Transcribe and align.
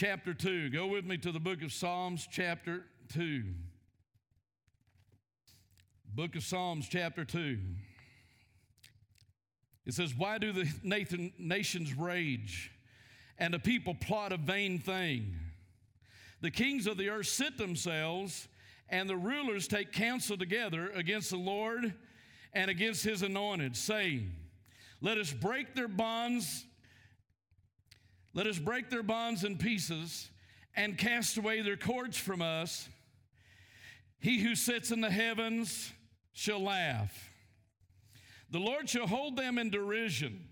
chapter 0.00 0.32
2. 0.32 0.70
Go 0.70 0.86
with 0.86 1.04
me 1.04 1.18
to 1.18 1.30
the 1.30 1.38
book 1.38 1.62
of 1.62 1.74
Psalms, 1.74 2.26
chapter 2.30 2.86
2. 3.12 3.44
Book 6.14 6.36
of 6.36 6.42
Psalms, 6.42 6.88
chapter 6.88 7.22
2. 7.22 7.58
It 9.84 9.92
says, 9.92 10.14
Why 10.16 10.38
do 10.38 10.52
the 10.52 10.66
Nathan, 10.82 11.34
nations 11.38 11.92
rage 11.92 12.72
and 13.36 13.52
the 13.52 13.58
people 13.58 13.94
plot 13.94 14.32
a 14.32 14.38
vain 14.38 14.78
thing? 14.78 15.36
The 16.40 16.50
kings 16.50 16.86
of 16.86 16.96
the 16.96 17.10
earth 17.10 17.26
sit 17.26 17.58
themselves, 17.58 18.48
and 18.88 19.06
the 19.06 19.18
rulers 19.18 19.68
take 19.68 19.92
counsel 19.92 20.38
together 20.38 20.88
against 20.94 21.28
the 21.28 21.36
Lord 21.36 21.92
and 22.54 22.70
against 22.70 23.04
his 23.04 23.20
anointed, 23.20 23.76
saying, 23.76 24.32
Let 25.02 25.18
us 25.18 25.30
break 25.30 25.74
their 25.74 25.88
bonds 25.88 26.64
let 28.32 28.46
us 28.46 28.58
break 28.58 28.90
their 28.90 29.02
bonds 29.02 29.44
in 29.44 29.58
pieces 29.58 30.30
and 30.76 30.96
cast 30.96 31.36
away 31.36 31.62
their 31.62 31.76
cords 31.76 32.16
from 32.16 32.40
us. 32.40 32.88
He 34.20 34.40
who 34.40 34.54
sits 34.54 34.90
in 34.90 35.00
the 35.00 35.10
heavens 35.10 35.92
shall 36.32 36.60
laugh. 36.60 37.30
The 38.50 38.60
Lord 38.60 38.88
shall 38.88 39.06
hold 39.06 39.36
them 39.36 39.58
in 39.58 39.70
derision. 39.70 40.46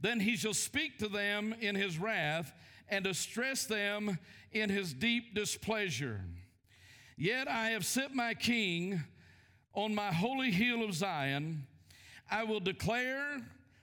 Then 0.00 0.20
he 0.20 0.36
shall 0.36 0.54
speak 0.54 0.98
to 0.98 1.08
them 1.08 1.54
in 1.60 1.74
his 1.74 1.98
wrath 1.98 2.52
and 2.88 3.04
distress 3.04 3.64
them 3.64 4.18
in 4.52 4.70
his 4.70 4.92
deep 4.92 5.34
displeasure. 5.34 6.20
Yet 7.16 7.48
I 7.48 7.70
have 7.70 7.84
set 7.84 8.14
my 8.14 8.34
king 8.34 9.02
on 9.74 9.94
my 9.94 10.12
holy 10.12 10.50
hill 10.50 10.82
of 10.82 10.94
Zion. 10.94 11.66
I 12.30 12.44
will 12.44 12.60
declare 12.60 13.40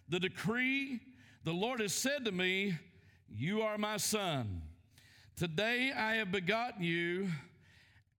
the 0.09 0.19
decree 0.19 0.99
the 1.43 1.51
Lord 1.53 1.81
has 1.81 1.93
said 1.93 2.25
to 2.25 2.31
me, 2.31 2.77
You 3.29 3.61
are 3.63 3.77
my 3.77 3.97
son. 3.97 4.61
Today 5.35 5.91
I 5.91 6.15
have 6.15 6.31
begotten 6.31 6.83
you. 6.83 7.27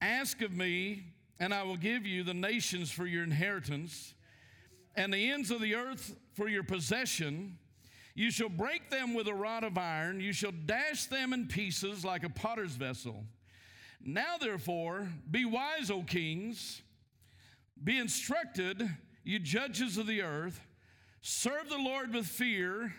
Ask 0.03 0.43
of 0.43 0.53
me, 0.53 1.05
and 1.41 1.55
I 1.55 1.63
will 1.63 1.79
give 1.79 2.05
you 2.05 2.23
the 2.23 2.35
nations 2.35 2.91
for 2.91 3.07
your 3.07 3.25
inheritance, 3.25 4.13
and 4.95 5.13
the 5.13 5.31
ends 5.31 5.51
of 5.51 5.63
the 5.63 5.75
earth 5.75 6.15
for 6.35 6.49
your 6.49 6.65
possession. 6.65 7.57
You 8.15 8.31
shall 8.31 8.51
break 8.51 8.91
them 8.91 9.15
with 9.15 9.27
a 9.27 9.35
rod 9.35 9.65
of 9.65 9.79
iron, 9.79 10.21
you 10.21 10.35
shall 10.35 10.53
dash 10.67 11.07
them 11.07 11.33
in 11.33 11.47
pieces 11.47 12.05
like 12.05 12.25
a 12.25 12.29
potter's 12.29 12.73
vessel. 12.73 13.25
Now, 14.05 14.37
therefore, 14.39 15.09
be 15.31 15.47
wise, 15.47 15.91
O 15.91 16.03
kings, 16.03 16.83
be 17.83 17.99
instructed, 17.99 18.87
you 19.25 19.39
judges 19.39 19.97
of 19.97 20.07
the 20.07 20.21
earth, 20.21 20.61
serve 21.23 21.71
the 21.71 21.79
Lord 21.79 22.13
with 22.13 22.27
fear 22.27 22.93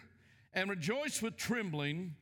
and 0.55 0.69
rejoice 0.69 1.21
with 1.21 1.37
trembling. 1.37 2.15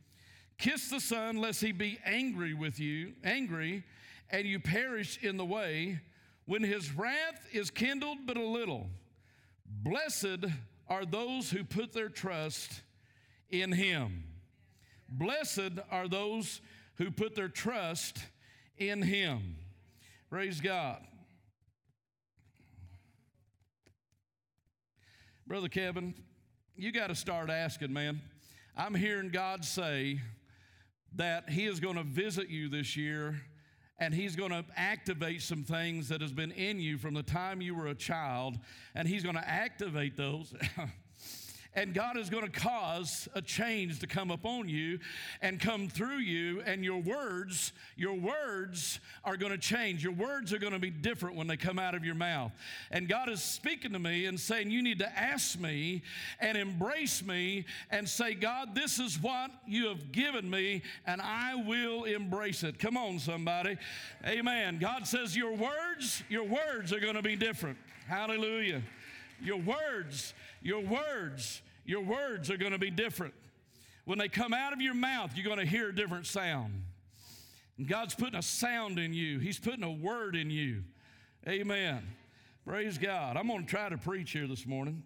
Kiss 0.57 0.89
the 0.89 0.99
Son, 0.99 1.37
lest 1.37 1.61
he 1.61 1.71
be 1.71 1.99
angry 2.05 2.53
with 2.53 2.79
you, 2.79 3.13
angry, 3.23 3.83
and 4.29 4.45
you 4.45 4.59
perish 4.59 5.19
in 5.21 5.37
the 5.37 5.45
way, 5.45 6.01
when 6.45 6.63
his 6.63 6.91
wrath 6.91 7.47
is 7.53 7.69
kindled 7.69 8.17
but 8.25 8.35
a 8.35 8.43
little. 8.43 8.89
Blessed 9.65 10.45
are 10.87 11.05
those 11.05 11.51
who 11.51 11.63
put 11.63 11.93
their 11.93 12.09
trust 12.09 12.81
in 13.49 13.71
him. 13.71 14.25
Blessed 15.07 15.79
are 15.91 16.07
those 16.07 16.61
who 16.95 17.11
put 17.11 17.35
their 17.35 17.47
trust 17.47 18.17
in 18.77 19.01
him. 19.01 19.57
Praise 20.29 20.59
God. 20.59 20.99
Brother 25.45 25.69
Kevin, 25.69 26.15
you 26.75 26.91
got 26.91 27.07
to 27.07 27.15
start 27.15 27.49
asking, 27.49 27.93
man. 27.93 28.21
I'm 28.75 28.95
hearing 28.95 29.29
God 29.29 29.63
say 29.63 30.19
that 31.15 31.49
He 31.49 31.65
is 31.65 31.79
going 31.79 31.95
to 31.95 32.03
visit 32.03 32.49
you 32.49 32.69
this 32.69 32.97
year 32.97 33.41
and 33.99 34.13
he's 34.13 34.35
going 34.35 34.49
to 34.49 34.65
activate 34.75 35.41
some 35.41 35.63
things 35.63 36.09
that 36.09 36.19
has 36.19 36.33
been 36.33 36.51
in 36.51 36.79
you 36.79 36.97
from 36.97 37.13
the 37.13 37.23
time 37.23 37.61
you 37.61 37.75
were 37.75 37.87
a 37.87 37.95
child 37.95 38.57
and 38.95 39.07
he's 39.07 39.23
going 39.23 39.35
to 39.35 39.47
activate 39.47 40.17
those 40.17 40.53
And 41.75 41.93
God 41.93 42.17
is 42.17 42.29
going 42.29 42.45
to 42.45 42.51
cause 42.51 43.27
a 43.33 43.41
change 43.41 43.99
to 43.99 44.07
come 44.07 44.29
upon 44.29 44.69
you 44.69 44.99
and 45.41 45.59
come 45.59 45.89
through 45.89 46.19
you. 46.19 46.61
And 46.61 46.83
your 46.83 47.01
words, 47.01 47.73
your 47.95 48.13
words 48.13 48.99
are 49.25 49.37
going 49.37 49.51
to 49.51 49.57
change. 49.57 50.03
Your 50.03 50.13
words 50.13 50.53
are 50.53 50.59
going 50.59 50.73
to 50.73 50.79
be 50.79 50.91
different 50.91 51.35
when 51.35 51.47
they 51.47 51.57
come 51.57 51.79
out 51.79 51.95
of 51.95 52.05
your 52.05 52.15
mouth. 52.15 52.51
And 52.91 53.09
God 53.09 53.29
is 53.29 53.41
speaking 53.41 53.93
to 53.93 53.99
me 53.99 54.25
and 54.25 54.39
saying, 54.39 54.69
You 54.69 54.83
need 54.83 54.99
to 54.99 55.19
ask 55.19 55.59
me 55.59 56.03
and 56.39 56.57
embrace 56.57 57.23
me 57.23 57.65
and 57.89 58.07
say, 58.07 58.33
God, 58.33 58.75
this 58.75 58.99
is 58.99 59.19
what 59.19 59.51
you 59.67 59.87
have 59.87 60.11
given 60.11 60.49
me, 60.49 60.83
and 61.07 61.21
I 61.21 61.55
will 61.55 62.03
embrace 62.03 62.63
it. 62.63 62.77
Come 62.77 62.97
on, 62.97 63.19
somebody. 63.19 63.77
Amen. 64.25 64.77
God 64.79 65.07
says, 65.07 65.35
Your 65.35 65.55
words, 65.55 66.23
your 66.29 66.43
words 66.43 66.93
are 66.93 66.99
going 66.99 67.15
to 67.15 67.21
be 67.21 67.35
different. 67.35 67.77
Hallelujah. 68.07 68.81
Your 69.41 69.57
words, 69.57 70.33
your 70.63 70.81
words, 70.81 71.61
your 71.85 72.01
words 72.01 72.49
are 72.49 72.57
going 72.57 72.71
to 72.71 72.79
be 72.79 72.89
different. 72.89 73.33
When 74.05 74.17
they 74.17 74.29
come 74.29 74.53
out 74.53 74.73
of 74.73 74.81
your 74.81 74.93
mouth, 74.93 75.31
you're 75.35 75.45
going 75.45 75.59
to 75.59 75.65
hear 75.65 75.89
a 75.89 75.95
different 75.95 76.25
sound. 76.25 76.83
And 77.77 77.87
God's 77.87 78.15
putting 78.15 78.35
a 78.35 78.41
sound 78.41 78.99
in 78.99 79.13
you, 79.13 79.39
He's 79.39 79.59
putting 79.59 79.83
a 79.83 79.91
word 79.91 80.35
in 80.35 80.49
you. 80.49 80.83
Amen. 81.47 82.01
Praise 82.65 82.97
God. 82.97 83.35
I'm 83.35 83.47
going 83.47 83.65
to 83.65 83.69
try 83.69 83.89
to 83.89 83.97
preach 83.97 84.31
here 84.31 84.47
this 84.47 84.65
morning. 84.65 85.03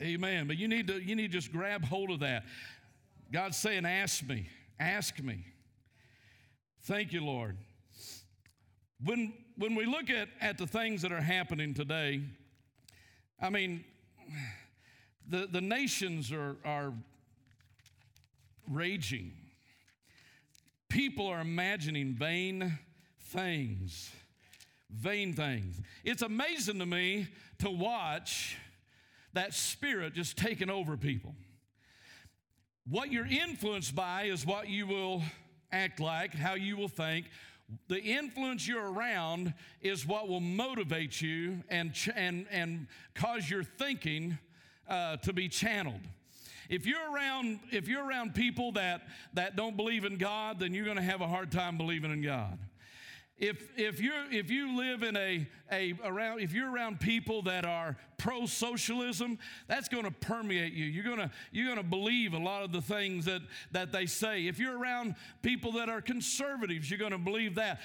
Amen. 0.00 0.46
But 0.46 0.56
you 0.56 0.68
need 0.68 0.86
to 0.86 1.02
you 1.02 1.16
need 1.16 1.32
to 1.32 1.38
just 1.38 1.52
grab 1.52 1.84
hold 1.84 2.10
of 2.10 2.20
that. 2.20 2.44
God's 3.32 3.56
saying, 3.56 3.84
ask 3.84 4.26
me, 4.26 4.48
ask 4.80 5.20
me. 5.20 5.44
Thank 6.84 7.12
you, 7.12 7.24
Lord. 7.24 7.58
When 9.04 9.34
when 9.56 9.74
we 9.74 9.84
look 9.84 10.08
at, 10.08 10.28
at 10.40 10.56
the 10.56 10.66
things 10.66 11.02
that 11.02 11.12
are 11.12 11.20
happening 11.20 11.74
today, 11.74 12.22
I 13.40 13.50
mean, 13.50 13.84
the, 15.28 15.46
the 15.50 15.60
nations 15.60 16.32
are, 16.32 16.56
are 16.64 16.92
raging. 18.70 19.32
People 20.88 21.26
are 21.26 21.40
imagining 21.40 22.14
vain 22.14 22.78
things. 23.20 24.10
Vain 24.90 25.34
things. 25.34 25.80
It's 26.04 26.22
amazing 26.22 26.78
to 26.78 26.86
me 26.86 27.28
to 27.58 27.70
watch 27.70 28.56
that 29.34 29.52
spirit 29.52 30.14
just 30.14 30.36
taking 30.36 30.70
over 30.70 30.96
people. 30.96 31.34
What 32.88 33.12
you're 33.12 33.26
influenced 33.26 33.94
by 33.94 34.24
is 34.24 34.46
what 34.46 34.68
you 34.68 34.86
will 34.86 35.22
act 35.70 36.00
like, 36.00 36.32
how 36.32 36.54
you 36.54 36.76
will 36.76 36.88
think, 36.88 37.26
the 37.88 38.00
influence 38.00 38.66
you're 38.66 38.90
around 38.90 39.52
is 39.82 40.06
what 40.06 40.28
will 40.28 40.40
motivate 40.40 41.20
you 41.20 41.62
and, 41.68 41.92
ch- 41.92 42.10
and, 42.14 42.46
and 42.50 42.86
cause 43.14 43.48
your 43.48 43.62
thinking 43.62 44.38
uh, 44.88 45.16
to 45.18 45.32
be 45.32 45.48
channeled. 45.48 46.00
If 46.68 46.86
you're 46.86 47.12
around, 47.12 47.60
if 47.70 47.88
you're 47.88 48.06
around 48.06 48.34
people 48.34 48.72
that, 48.72 49.02
that 49.34 49.56
don't 49.56 49.76
believe 49.76 50.04
in 50.04 50.16
God, 50.18 50.60
then 50.60 50.74
you're 50.74 50.84
going 50.84 50.96
to 50.96 51.02
have 51.02 51.20
a 51.20 51.26
hard 51.26 51.50
time 51.50 51.76
believing 51.78 52.12
in 52.12 52.22
God. 52.22 52.58
If, 53.38 53.68
if, 53.78 54.00
you 54.00 54.12
if 54.30 54.50
you 54.50 54.76
live 54.76 55.02
in 55.02 55.16
a, 55.16 55.46
a 55.70 55.94
around 56.04 56.40
if 56.40 56.52
you're 56.52 56.70
around 56.70 57.00
people 57.00 57.42
that 57.42 57.64
are 57.64 57.96
pro-socialism 58.16 59.38
that's 59.68 59.88
going 59.88 60.04
to 60.04 60.10
permeate 60.10 60.72
you. 60.72 60.86
You're 60.86 61.04
going 61.04 61.18
to 61.18 61.30
you're 61.52 61.66
going 61.66 61.78
to 61.78 61.88
believe 61.88 62.34
a 62.34 62.38
lot 62.38 62.64
of 62.64 62.72
the 62.72 62.82
things 62.82 63.24
that 63.26 63.42
that 63.72 63.92
they 63.92 64.06
say. 64.06 64.46
If 64.46 64.58
you're 64.58 64.78
around 64.78 65.14
people 65.42 65.72
that 65.72 65.88
are 65.88 66.00
conservatives 66.00 66.90
you're 66.90 66.98
going 66.98 67.12
to 67.12 67.18
believe 67.18 67.54
that. 67.56 67.80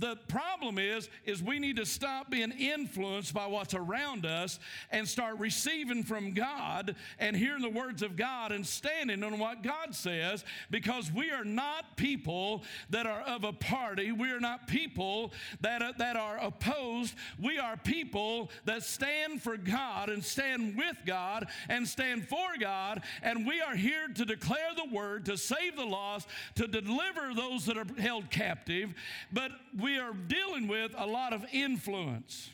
The 0.00 0.16
problem 0.28 0.78
is 0.78 1.08
is 1.24 1.42
we 1.42 1.58
need 1.58 1.76
to 1.76 1.86
stop 1.86 2.30
being 2.30 2.50
influenced 2.52 3.32
by 3.32 3.46
what's 3.46 3.72
around 3.72 4.26
us 4.26 4.58
and 4.90 5.08
start 5.08 5.38
receiving 5.38 6.02
from 6.02 6.34
God 6.34 6.94
and 7.18 7.34
hearing 7.34 7.62
the 7.62 7.70
words 7.70 8.02
of 8.02 8.14
God 8.14 8.52
and 8.52 8.66
standing 8.66 9.24
on 9.24 9.38
what 9.38 9.62
God 9.62 9.94
says 9.94 10.44
because 10.70 11.10
we 11.10 11.30
are 11.30 11.44
not 11.44 11.96
people 11.96 12.64
that 12.90 13.06
are 13.06 13.22
of 13.22 13.44
a 13.44 13.52
party. 13.54 14.12
We 14.12 14.30
are 14.30 14.40
not 14.40 14.66
people 14.66 15.32
that 15.62 15.82
are, 15.82 15.94
that 15.94 16.16
are 16.16 16.36
opposed 16.36 17.14
we 17.40 17.58
are 17.58 17.76
people 17.76 18.50
that 18.64 18.82
stand 18.82 19.42
for 19.42 19.56
God 19.56 20.08
and 20.08 20.24
stand 20.24 20.76
with 20.76 20.96
God 21.06 21.46
and 21.68 21.86
stand 21.86 22.28
for 22.28 22.48
God. 22.60 23.02
And 23.22 23.46
we 23.46 23.60
are 23.60 23.74
here 23.74 24.08
to 24.08 24.24
declare 24.24 24.74
the 24.76 24.94
word, 24.94 25.26
to 25.26 25.36
save 25.36 25.76
the 25.76 25.84
lost, 25.84 26.28
to 26.56 26.66
deliver 26.66 27.34
those 27.34 27.66
that 27.66 27.76
are 27.76 27.86
held 27.98 28.30
captive. 28.30 28.94
But 29.32 29.52
we 29.78 29.98
are 29.98 30.12
dealing 30.12 30.68
with 30.68 30.94
a 30.96 31.06
lot 31.06 31.32
of 31.32 31.44
influence. 31.52 32.50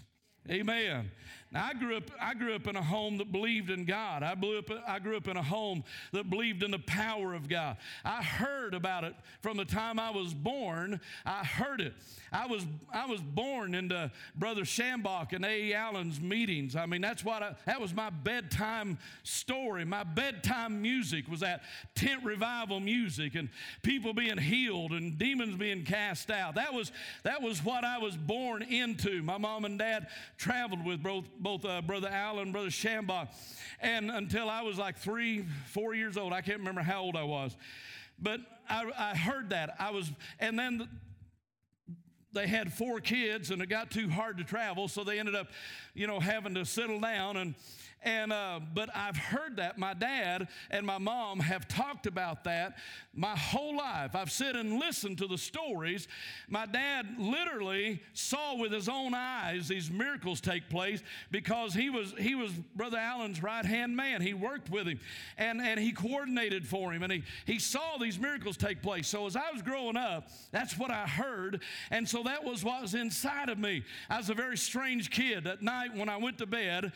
Amen. 0.51 1.11
I 1.55 1.75
grew 1.75 1.97
up, 1.97 2.11
I 2.21 2.35
grew 2.35 2.55
up 2.55 2.67
in 2.67 2.77
a 2.77 2.83
home 2.83 3.19
that 3.19 3.31
believed 3.31 3.71
in 3.71 3.85
God. 3.85 4.23
I, 4.23 4.35
blew 4.35 4.59
up, 4.59 4.71
I 4.87 4.99
grew 4.99 5.17
up 5.17 5.29
in 5.29 5.37
a 5.37 5.43
home 5.43 5.85
that 6.13 6.29
believed 6.29 6.63
in 6.63 6.71
the 6.71 6.79
power 6.81 7.35
of 7.35 7.49
God. 7.49 7.77
I 8.05 8.23
heard 8.23 8.75
about 8.75 9.05
it 9.05 9.15
from 9.41 9.57
the 9.57 9.65
time 9.65 9.99
I 9.99 10.11
was 10.11 10.35
born. 10.35 11.01
I 11.25 11.45
heard 11.45 11.81
it. 11.81 11.95
I 12.33 12.47
was, 12.47 12.67
I 12.93 13.07
was 13.07 13.21
born 13.21 13.75
into 13.75 14.11
Brother 14.35 14.63
Schambach 14.63 15.33
and 15.33 15.45
A. 15.45 15.55
E. 15.55 15.75
Allen's 15.75 16.21
meetings. 16.21 16.75
I 16.75 16.87
mean, 16.87 17.01
that's 17.01 17.25
what 17.25 17.43
I, 17.43 17.55
that 17.67 17.81
was 17.81 17.95
my 17.95 18.11
bedtime 18.11 18.99
story. 19.23 19.85
My 19.85 20.03
bedtime 20.03 20.83
music 20.83 21.29
was 21.29 21.41
that 21.41 21.63
tent 21.95 22.25
revival 22.25 22.81
music 22.81 23.37
and 23.37 23.49
people 23.83 24.13
being 24.13 24.39
healed 24.39 24.91
and 24.91 25.17
demons 25.17 25.55
being 25.57 25.85
cast 25.85 26.31
out. 26.31 26.57
That 26.57 26.75
was, 26.75 26.91
that 27.23 27.41
was 27.41 27.65
what 27.65 27.85
I 27.85 27.99
was 27.99 28.17
born 28.17 28.63
into. 28.63 29.23
My 29.23 29.39
mom 29.39 29.65
and 29.65 29.79
dad 29.79 30.09
traveled 30.37 30.85
with 30.85 31.03
both 31.03 31.27
both 31.45 31.65
uh, 31.67 31.83
Brother 31.83 32.09
Allen, 32.11 32.45
and 32.45 32.53
Brother 32.53 32.71
Schambach, 32.71 33.29
and 33.81 34.11
until 34.11 34.49
I 34.49 34.63
was 34.63 34.79
like 34.79 34.97
three, 34.97 35.45
four 35.67 35.95
years 35.95 36.17
old. 36.17 36.33
I 36.33 36.41
can't 36.41 36.59
remember 36.59 36.81
how 36.81 37.03
old 37.03 37.17
I 37.17 37.23
was. 37.23 37.55
But 38.19 38.41
I, 38.69 38.91
I 38.97 39.15
heard 39.15 39.51
that. 39.51 39.77
I 39.79 39.91
was, 39.91 40.11
and 40.41 40.59
then 40.59 40.79
the, 40.79 40.89
they 42.33 42.47
had 42.47 42.73
four 42.73 42.99
kids 42.99 43.51
and 43.51 43.61
it 43.61 43.69
got 43.69 43.91
too 43.91 44.09
hard 44.09 44.39
to 44.39 44.45
travel, 44.45 44.89
so 44.89 45.05
they 45.05 45.21
ended 45.21 45.35
up, 45.35 45.49
you 45.93 46.07
know, 46.07 46.19
having 46.19 46.55
to 46.55 46.65
settle 46.65 46.99
down 46.99 47.37
and 47.37 47.55
and 48.05 48.33
uh, 48.33 48.61
but 48.75 48.91
I've 48.95 49.17
heard 49.17 49.57
that. 49.57 49.79
My 49.79 49.95
dad 49.95 50.49
and 50.71 50.87
my 50.87 50.99
mom 50.99 51.41
have 51.41 51.67
talked 51.67 52.07
about 52.07 52.45
that 52.45 52.77
my 53.17 53.37
whole 53.37 53.77
life. 53.77 54.15
I've 54.15 54.31
sit 54.31 54.57
and 54.57 54.79
listened 54.79 55.19
to 55.19 55.27
the 55.27 55.39
stories. 55.39 56.09
My 56.49 56.67
dad 56.67 57.07
literally 57.19 58.03
saw 58.13 58.57
with 58.57 58.73
his 58.73 58.89
own 58.89 59.15
eyes 59.15 59.69
these 59.69 59.91
miracles 59.91 60.41
take 60.41 60.69
place 60.69 61.03
because 61.31 61.75
he 61.75 61.91
was 61.91 62.15
he 62.19 62.35
was 62.35 62.51
Brother 62.75 62.99
Allen's 62.99 63.43
right 63.43 63.65
hand 63.65 63.97
man. 63.97 64.21
He 64.21 64.35
worked 64.35 64.71
with 64.71 64.87
him 64.87 65.01
and, 65.39 65.61
and 65.61 65.79
he 65.79 65.93
coordinated 65.93 66.67
for 66.67 66.93
him 66.93 67.03
and 67.03 67.13
he, 67.13 67.23
he 67.47 67.59
saw 67.59 67.97
these 67.99 68.19
miracles 68.19 68.57
take 68.57 68.83
place. 68.83 69.09
So 69.09 69.27
as 69.27 69.37
I 69.37 69.51
was 69.53 69.63
growing 69.63 69.97
up, 69.97 70.29
that's 70.51 70.77
what 70.79 70.91
I 70.91 71.07
heard. 71.07 71.63
And 71.91 72.09
so 72.09 72.23
that 72.25 72.45
was 72.45 72.65
what 72.65 72.83
was 72.83 72.95
inside 72.95 73.49
of 73.49 73.59
me. 73.59 73.85
I 74.11 74.19
was 74.19 74.31
a 74.31 74.35
very 74.35 74.57
strange 74.57 75.11
kid. 75.11 75.47
At 75.47 75.63
night 75.63 75.95
when 75.95 76.09
I 76.09 76.17
went 76.17 76.39
to 76.39 76.47
bed, 76.47 76.93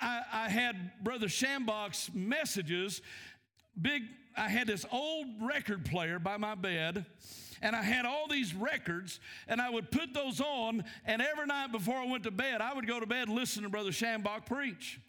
I, 0.00 0.22
I 0.32 0.48
had 0.48 1.02
Brother 1.02 1.26
Schambach's 1.26 2.10
messages. 2.14 3.02
Big, 3.80 4.02
I 4.36 4.48
had 4.48 4.66
this 4.66 4.84
old 4.92 5.26
record 5.40 5.84
player 5.84 6.18
by 6.18 6.36
my 6.36 6.54
bed 6.54 7.06
and 7.62 7.74
I 7.74 7.82
had 7.82 8.04
all 8.04 8.28
these 8.28 8.54
records, 8.54 9.20
and 9.48 9.60
I 9.60 9.70
would 9.70 9.90
put 9.90 10.12
those 10.12 10.40
on, 10.40 10.84
and 11.04 11.22
every 11.22 11.46
night 11.46 11.72
before 11.72 11.96
I 11.96 12.06
went 12.06 12.24
to 12.24 12.30
bed, 12.30 12.60
I 12.60 12.74
would 12.74 12.86
go 12.86 13.00
to 13.00 13.06
bed 13.06 13.28
and 13.28 13.36
listen 13.36 13.62
to 13.62 13.68
Brother 13.68 13.90
Schambach 13.90 14.46
preach. 14.46 15.00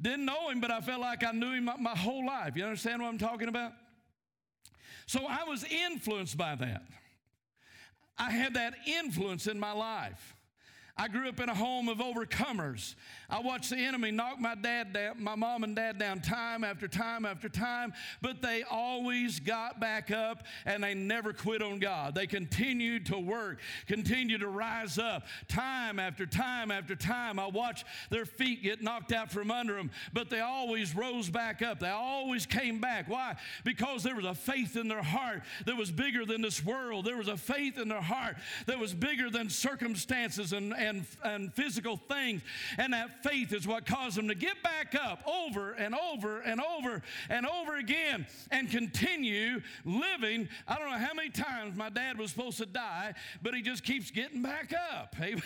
Didn't 0.00 0.24
know 0.24 0.50
him, 0.50 0.60
but 0.60 0.70
I 0.70 0.80
felt 0.80 1.00
like 1.00 1.22
I 1.24 1.30
knew 1.30 1.52
him 1.52 1.64
my, 1.64 1.76
my 1.76 1.96
whole 1.96 2.26
life. 2.26 2.56
You 2.56 2.64
understand 2.64 3.00
what 3.00 3.08
I'm 3.08 3.18
talking 3.18 3.48
about? 3.48 3.72
So 5.06 5.26
I 5.28 5.44
was 5.44 5.64
influenced 5.64 6.36
by 6.36 6.56
that. 6.56 6.82
I 8.18 8.30
had 8.30 8.54
that 8.54 8.74
influence 8.86 9.46
in 9.46 9.58
my 9.58 9.72
life. 9.72 10.34
I 10.96 11.08
grew 11.08 11.28
up 11.28 11.40
in 11.40 11.48
a 11.48 11.54
home 11.54 11.88
of 11.88 11.98
overcomers. 11.98 12.94
I 13.30 13.40
watched 13.40 13.70
the 13.70 13.76
enemy 13.76 14.10
knock 14.10 14.38
my 14.38 14.54
dad 14.54 14.92
down, 14.92 15.22
my 15.22 15.34
mom 15.34 15.64
and 15.64 15.74
dad 15.74 15.98
down 15.98 16.20
time 16.20 16.64
after 16.64 16.86
time 16.86 17.24
after 17.24 17.48
time, 17.48 17.92
but 18.20 18.42
they 18.42 18.62
always 18.62 19.40
got 19.40 19.80
back 19.80 20.10
up 20.10 20.44
and 20.66 20.84
they 20.84 20.94
never 20.94 21.32
quit 21.32 21.62
on 21.62 21.78
God. 21.78 22.14
They 22.14 22.26
continued 22.26 23.06
to 23.06 23.18
work, 23.18 23.60
continued 23.86 24.40
to 24.40 24.48
rise 24.48 24.98
up 24.98 25.24
time 25.48 25.98
after 25.98 26.26
time 26.26 26.70
after 26.70 26.94
time. 26.94 27.38
I 27.38 27.46
watched 27.46 27.86
their 28.10 28.26
feet 28.26 28.62
get 28.62 28.82
knocked 28.82 29.12
out 29.12 29.30
from 29.30 29.50
under 29.50 29.74
them, 29.74 29.90
but 30.12 30.30
they 30.30 30.40
always 30.40 30.94
rose 30.94 31.30
back 31.30 31.62
up. 31.62 31.80
They 31.80 31.88
always 31.88 32.46
came 32.46 32.80
back. 32.80 33.08
Why? 33.08 33.36
Because 33.64 34.02
there 34.02 34.16
was 34.16 34.24
a 34.24 34.34
faith 34.34 34.76
in 34.76 34.88
their 34.88 35.02
heart 35.02 35.42
that 35.66 35.76
was 35.76 35.90
bigger 35.90 36.24
than 36.26 36.42
this 36.42 36.64
world. 36.64 37.04
There 37.04 37.16
was 37.16 37.28
a 37.28 37.36
faith 37.36 37.78
in 37.78 37.88
their 37.88 38.00
heart 38.00 38.36
that 38.66 38.78
was 38.78 38.92
bigger 38.92 39.30
than 39.30 39.48
circumstances 39.48 40.52
and 40.52 40.74
and, 40.74 41.06
and 41.22 41.52
physical 41.54 41.96
things. 41.96 42.42
And 42.78 42.92
that 42.92 43.13
faith 43.22 43.52
is 43.52 43.66
what 43.66 43.86
caused 43.86 44.16
them 44.16 44.28
to 44.28 44.34
get 44.34 44.62
back 44.62 44.94
up 44.94 45.22
over 45.26 45.72
and 45.72 45.94
over 45.94 46.40
and 46.40 46.60
over 46.60 47.02
and 47.28 47.46
over 47.46 47.76
again 47.76 48.26
and 48.50 48.70
continue 48.70 49.60
living. 49.84 50.48
I 50.66 50.76
don't 50.76 50.90
know 50.90 50.98
how 50.98 51.14
many 51.14 51.30
times 51.30 51.76
my 51.76 51.90
dad 51.90 52.18
was 52.18 52.30
supposed 52.30 52.58
to 52.58 52.66
die, 52.66 53.14
but 53.42 53.54
he 53.54 53.62
just 53.62 53.84
keeps 53.84 54.10
getting 54.10 54.42
back 54.42 54.72
up. 54.92 55.14
Amen. 55.22 55.42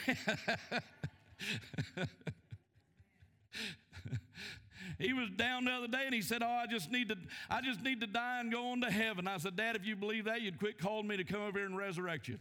he 4.98 5.12
was 5.12 5.30
down 5.30 5.64
the 5.64 5.70
other 5.70 5.88
day 5.88 6.02
and 6.04 6.14
he 6.14 6.22
said, 6.22 6.42
Oh, 6.42 6.46
I 6.46 6.66
just 6.66 6.90
need 6.90 7.08
to, 7.10 7.16
I 7.48 7.60
just 7.60 7.82
need 7.82 8.00
to 8.00 8.06
die 8.06 8.40
and 8.40 8.50
go 8.50 8.70
on 8.70 8.80
to 8.80 8.90
heaven. 8.90 9.28
I 9.28 9.38
said, 9.38 9.56
Dad, 9.56 9.76
if 9.76 9.86
you 9.86 9.96
believe 9.96 10.24
that, 10.24 10.42
you'd 10.42 10.58
quit 10.58 10.78
calling 10.78 11.06
me 11.06 11.16
to 11.16 11.24
come 11.24 11.40
over 11.42 11.58
here 11.58 11.66
and 11.66 11.76
resurrect 11.76 12.28
you. 12.28 12.38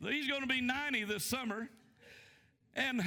He's 0.00 0.28
going 0.28 0.42
to 0.42 0.46
be 0.46 0.60
90 0.60 1.04
this 1.04 1.24
summer. 1.24 1.68
And 2.74 3.02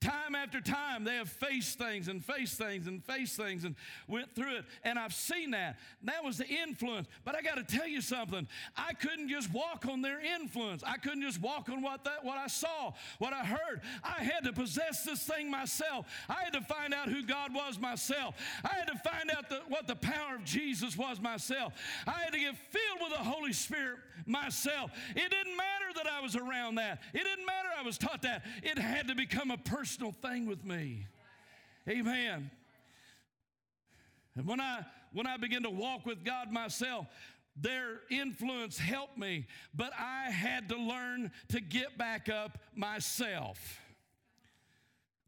Time 0.00 0.36
after 0.36 0.60
time, 0.60 1.02
they 1.02 1.16
have 1.16 1.28
faced 1.28 1.76
things 1.76 2.06
and 2.06 2.24
faced 2.24 2.56
things 2.56 2.86
and 2.86 3.04
faced 3.04 3.36
things 3.36 3.64
and 3.64 3.74
went 4.06 4.32
through 4.32 4.58
it. 4.58 4.64
And 4.84 4.96
I've 4.96 5.12
seen 5.12 5.50
that. 5.50 5.76
That 6.04 6.22
was 6.22 6.38
the 6.38 6.46
influence. 6.46 7.08
But 7.24 7.34
I 7.34 7.42
got 7.42 7.56
to 7.56 7.64
tell 7.64 7.88
you 7.88 8.00
something. 8.00 8.46
I 8.76 8.92
couldn't 8.92 9.28
just 9.28 9.52
walk 9.52 9.86
on 9.88 10.00
their 10.00 10.20
influence. 10.20 10.84
I 10.86 10.98
couldn't 10.98 11.22
just 11.22 11.40
walk 11.40 11.68
on 11.68 11.82
what 11.82 12.04
that 12.04 12.24
what 12.24 12.38
I 12.38 12.46
saw, 12.46 12.92
what 13.18 13.32
I 13.32 13.44
heard. 13.44 13.80
I 14.04 14.22
had 14.22 14.44
to 14.44 14.52
possess 14.52 15.02
this 15.02 15.24
thing 15.24 15.50
myself. 15.50 16.06
I 16.28 16.44
had 16.44 16.52
to 16.52 16.60
find 16.60 16.94
out 16.94 17.08
who 17.08 17.24
God 17.24 17.52
was 17.52 17.76
myself. 17.80 18.36
I 18.64 18.74
had 18.76 18.86
to 18.86 18.98
find 18.98 19.32
out 19.32 19.48
the, 19.48 19.62
what 19.68 19.88
the 19.88 19.96
power 19.96 20.36
of 20.36 20.44
Jesus 20.44 20.96
was 20.96 21.20
myself. 21.20 21.72
I 22.06 22.20
had 22.20 22.32
to 22.34 22.38
get 22.38 22.56
filled 22.56 23.00
with 23.00 23.18
the 23.18 23.24
Holy 23.24 23.52
Spirit 23.52 23.98
myself. 24.26 24.92
It 25.16 25.28
didn't 25.28 25.56
matter 25.56 25.92
that 25.96 26.06
I 26.06 26.20
was 26.20 26.36
around 26.36 26.76
that. 26.76 27.02
It 27.12 27.24
didn't 27.24 27.46
matter 27.46 27.68
I 27.76 27.82
was 27.82 27.98
taught 27.98 28.22
that. 28.22 28.44
It 28.62 28.78
had 28.78 29.08
to 29.08 29.16
become 29.16 29.50
a 29.50 29.56
person 29.56 29.87
personal 29.88 30.12
thing 30.12 30.46
with 30.46 30.62
me. 30.66 31.06
Amen. 31.88 32.50
And 34.36 34.46
when 34.46 34.60
I 34.60 34.84
when 35.14 35.26
I 35.26 35.38
began 35.38 35.62
to 35.62 35.70
walk 35.70 36.04
with 36.04 36.24
God 36.24 36.52
myself, 36.52 37.06
their 37.56 38.00
influence 38.10 38.78
helped 38.78 39.16
me, 39.16 39.46
but 39.74 39.92
I 39.98 40.30
had 40.30 40.68
to 40.68 40.76
learn 40.76 41.30
to 41.48 41.60
get 41.60 41.96
back 41.96 42.28
up 42.28 42.58
myself. 42.74 43.80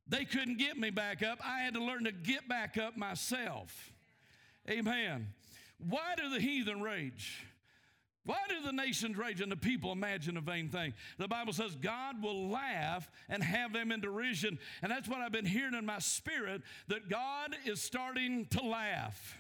They 0.07 0.27
couldn't 0.27 0.59
get 0.59 0.77
me 0.77 0.91
back 0.91 1.23
up. 1.23 1.39
I 1.43 1.61
had 1.61 1.73
to 1.75 1.83
learn 1.83 2.05
to 2.05 2.13
get 2.13 2.47
back 2.47 2.77
up 2.77 2.99
myself. 2.99 3.91
Amen. 4.69 5.29
Why 5.79 6.15
do 6.19 6.29
the 6.29 6.41
heathen 6.41 6.83
rage? 6.83 7.47
Why 8.31 8.39
do 8.49 8.65
the 8.65 8.71
nations 8.71 9.19
rage 9.19 9.41
and 9.41 9.51
the 9.51 9.57
people 9.57 9.91
imagine 9.91 10.37
a 10.37 10.41
vain 10.41 10.69
thing? 10.69 10.95
The 11.19 11.27
Bible 11.27 11.53
says 11.53 11.75
God 11.75 12.23
will 12.23 12.49
laugh 12.49 13.11
and 13.29 13.43
have 13.43 13.73
them 13.73 13.91
in 13.91 14.01
derision. 14.01 14.57
And 14.83 14.93
that's 14.93 15.09
what 15.09 15.19
I've 15.19 15.33
been 15.33 15.45
hearing 15.45 15.75
in 15.75 15.85
my 15.85 15.99
spirit 15.99 16.63
that 16.87 17.09
God 17.09 17.57
is 17.65 17.83
starting 17.83 18.47
to 18.51 18.63
laugh. 18.63 19.37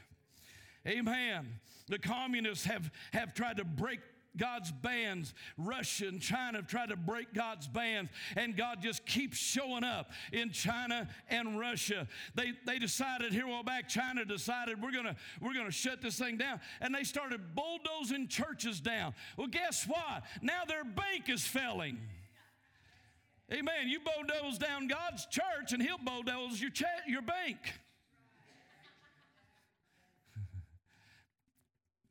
Amen. 0.88 1.60
The 1.86 2.00
communists 2.00 2.64
have, 2.64 2.90
have 3.12 3.32
tried 3.32 3.58
to 3.58 3.64
break 3.64 4.00
God's 4.36 4.70
bands. 4.70 5.34
Russia 5.56 6.08
and 6.08 6.20
China 6.20 6.58
have 6.58 6.66
tried 6.66 6.90
to 6.90 6.96
break 6.96 7.34
God's 7.34 7.66
bands, 7.66 8.10
and 8.36 8.56
God 8.56 8.80
just 8.82 9.04
keeps 9.06 9.36
showing 9.36 9.84
up 9.84 10.10
in 10.32 10.50
China 10.50 11.08
and 11.28 11.58
Russia. 11.58 12.06
They, 12.34 12.52
they 12.66 12.78
decided 12.78 13.32
here 13.32 13.46
a 13.46 13.50
while 13.50 13.62
back, 13.62 13.88
China 13.88 14.24
decided 14.24 14.80
we're 14.82 14.92
gonna 14.92 15.16
we're 15.40 15.54
gonna 15.54 15.70
shut 15.70 16.02
this 16.02 16.18
thing 16.18 16.36
down, 16.36 16.60
and 16.80 16.94
they 16.94 17.04
started 17.04 17.54
bulldozing 17.54 18.28
churches 18.28 18.80
down. 18.80 19.14
Well, 19.36 19.48
guess 19.48 19.86
what? 19.86 20.22
Now 20.42 20.64
their 20.66 20.84
bank 20.84 21.28
is 21.28 21.44
failing. 21.44 21.98
Amen. 23.52 23.88
You 23.88 23.98
bulldoze 23.98 24.58
down 24.58 24.86
God's 24.86 25.26
church, 25.26 25.72
and 25.72 25.82
He'll 25.82 25.98
bulldoze 25.98 26.60
your, 26.60 26.70
cha- 26.70 26.86
your 27.06 27.22
bank. 27.22 27.58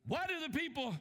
Why 0.06 0.26
do 0.26 0.34
the 0.46 0.58
people 0.58 0.94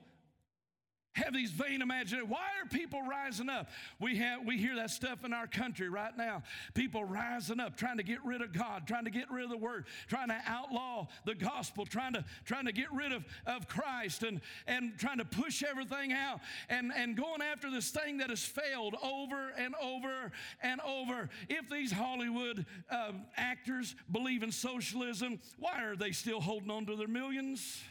have 1.19 1.33
these 1.33 1.51
vain 1.51 1.81
imaginations. 1.81 2.29
Why 2.29 2.47
are 2.61 2.67
people 2.67 3.01
rising 3.01 3.49
up? 3.49 3.69
We 3.99 4.17
have 4.17 4.45
we 4.45 4.57
hear 4.57 4.75
that 4.75 4.89
stuff 4.89 5.23
in 5.23 5.33
our 5.33 5.47
country 5.47 5.89
right 5.89 6.15
now. 6.17 6.43
People 6.73 7.03
rising 7.03 7.59
up, 7.59 7.77
trying 7.77 7.97
to 7.97 8.03
get 8.03 8.23
rid 8.25 8.41
of 8.41 8.53
God, 8.53 8.87
trying 8.87 9.05
to 9.05 9.11
get 9.11 9.29
rid 9.31 9.43
of 9.43 9.49
the 9.49 9.57
word, 9.57 9.85
trying 10.07 10.29
to 10.29 10.41
outlaw 10.45 11.07
the 11.25 11.35
gospel, 11.35 11.85
trying 11.85 12.13
to 12.13 12.25
trying 12.45 12.65
to 12.65 12.71
get 12.71 12.91
rid 12.91 13.11
of, 13.11 13.23
of 13.45 13.67
Christ 13.67 14.23
and 14.23 14.41
and 14.67 14.97
trying 14.97 15.17
to 15.19 15.25
push 15.25 15.63
everything 15.63 16.13
out 16.13 16.39
and, 16.69 16.91
and 16.95 17.15
going 17.15 17.41
after 17.41 17.69
this 17.69 17.89
thing 17.89 18.17
that 18.17 18.29
has 18.29 18.43
failed 18.43 18.95
over 19.03 19.49
and 19.57 19.75
over 19.81 20.31
and 20.61 20.81
over. 20.81 21.29
If 21.47 21.69
these 21.69 21.91
Hollywood 21.91 22.65
uh, 22.89 23.11
actors 23.37 23.95
believe 24.11 24.43
in 24.43 24.51
socialism, 24.51 25.39
why 25.57 25.83
are 25.83 25.95
they 25.95 26.11
still 26.11 26.41
holding 26.41 26.71
on 26.71 26.85
to 26.85 26.95
their 26.95 27.07
millions? 27.07 27.81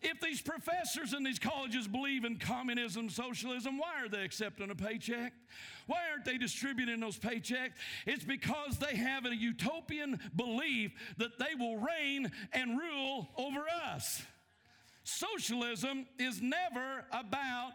If 0.00 0.20
these 0.20 0.40
professors 0.40 1.12
in 1.12 1.24
these 1.24 1.38
colleges 1.38 1.88
believe 1.88 2.24
in 2.24 2.38
communism, 2.38 3.08
socialism, 3.08 3.78
why 3.78 4.02
are 4.02 4.08
they 4.08 4.24
accepting 4.24 4.70
a 4.70 4.74
paycheck? 4.74 5.32
Why 5.86 5.98
aren't 6.10 6.24
they 6.24 6.38
distributing 6.38 7.00
those 7.00 7.18
paychecks? 7.18 7.72
It's 8.06 8.24
because 8.24 8.78
they 8.78 8.96
have 8.96 9.26
a 9.26 9.34
utopian 9.34 10.20
belief 10.36 10.92
that 11.16 11.38
they 11.38 11.54
will 11.58 11.78
reign 11.78 12.30
and 12.52 12.78
rule 12.78 13.28
over 13.36 13.60
us. 13.92 14.22
Socialism 15.02 16.06
is 16.18 16.40
never 16.42 17.04
about 17.10 17.72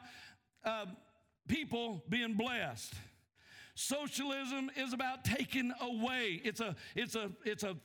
uh, 0.63 0.85
people 1.47 2.03
being 2.07 2.35
blessed. 2.35 2.93
Socialism 3.75 4.69
is 4.77 4.93
about 4.93 5.25
taking 5.25 5.73
away. 5.81 6.39
It's 6.43 6.61
a, 6.61 6.75
it's 6.95 7.15
a, 7.15 7.31
it's 7.43 7.63
a 7.63 7.75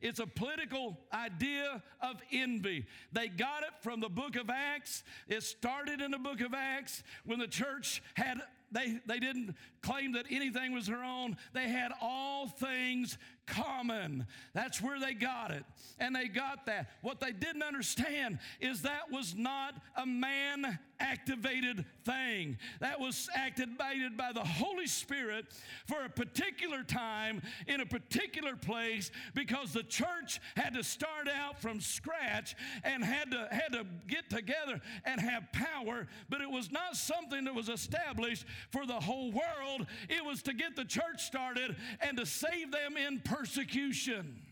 it's 0.00 0.20
a 0.20 0.26
political 0.26 0.98
idea 1.12 1.82
of 2.00 2.16
envy. 2.32 2.86
They 3.12 3.28
got 3.28 3.62
it 3.62 3.70
from 3.82 4.00
the 4.00 4.08
book 4.08 4.36
of 4.36 4.50
Acts. 4.50 5.04
It 5.28 5.42
started 5.42 6.00
in 6.00 6.10
the 6.10 6.18
book 6.18 6.40
of 6.40 6.54
Acts 6.54 7.02
when 7.24 7.38
the 7.38 7.48
church 7.48 8.02
had 8.14 8.40
they, 8.72 8.98
they 9.06 9.20
didn't 9.20 9.54
claim 9.80 10.12
that 10.12 10.26
anything 10.28 10.72
was 10.72 10.86
their 10.86 11.04
own. 11.04 11.36
They 11.52 11.68
had 11.68 11.92
all 12.00 12.48
things 12.48 13.16
common. 13.46 14.26
That's 14.54 14.82
where 14.82 14.98
they 14.98 15.14
got 15.14 15.50
it. 15.50 15.64
And 15.98 16.14
they 16.14 16.28
got 16.28 16.66
that. 16.66 16.90
What 17.02 17.20
they 17.20 17.32
didn't 17.32 17.62
understand 17.62 18.38
is 18.60 18.82
that 18.82 19.10
was 19.10 19.34
not 19.34 19.74
a 19.96 20.06
man 20.06 20.78
activated 21.00 21.84
thing. 22.04 22.58
That 22.80 23.00
was 23.00 23.28
activated 23.34 24.16
by 24.16 24.32
the 24.32 24.44
Holy 24.44 24.86
Spirit 24.86 25.46
for 25.86 26.04
a 26.04 26.08
particular 26.08 26.82
time 26.82 27.42
in 27.66 27.80
a 27.80 27.86
particular 27.86 28.56
place 28.56 29.10
because 29.34 29.72
the 29.72 29.82
church 29.82 30.40
had 30.56 30.74
to 30.74 30.82
start 30.82 31.28
out 31.28 31.60
from 31.60 31.80
scratch 31.80 32.54
and 32.84 33.04
had 33.04 33.30
to, 33.30 33.48
had 33.50 33.72
to 33.72 33.84
get 34.06 34.30
together 34.30 34.80
and 35.04 35.20
have 35.20 35.50
power, 35.52 36.06
but 36.28 36.40
it 36.40 36.50
was 36.50 36.70
not 36.70 36.96
something 36.96 37.44
that 37.44 37.54
was 37.54 37.68
established 37.68 38.46
for 38.70 38.86
the 38.86 38.94
whole 38.94 39.32
world. 39.32 39.86
It 40.08 40.24
was 40.24 40.42
to 40.42 40.54
get 40.54 40.76
the 40.76 40.84
church 40.84 41.24
started 41.24 41.76
and 42.00 42.16
to 42.16 42.26
save 42.26 42.72
them 42.72 42.96
in 42.96 43.20
persecution. 43.36 44.42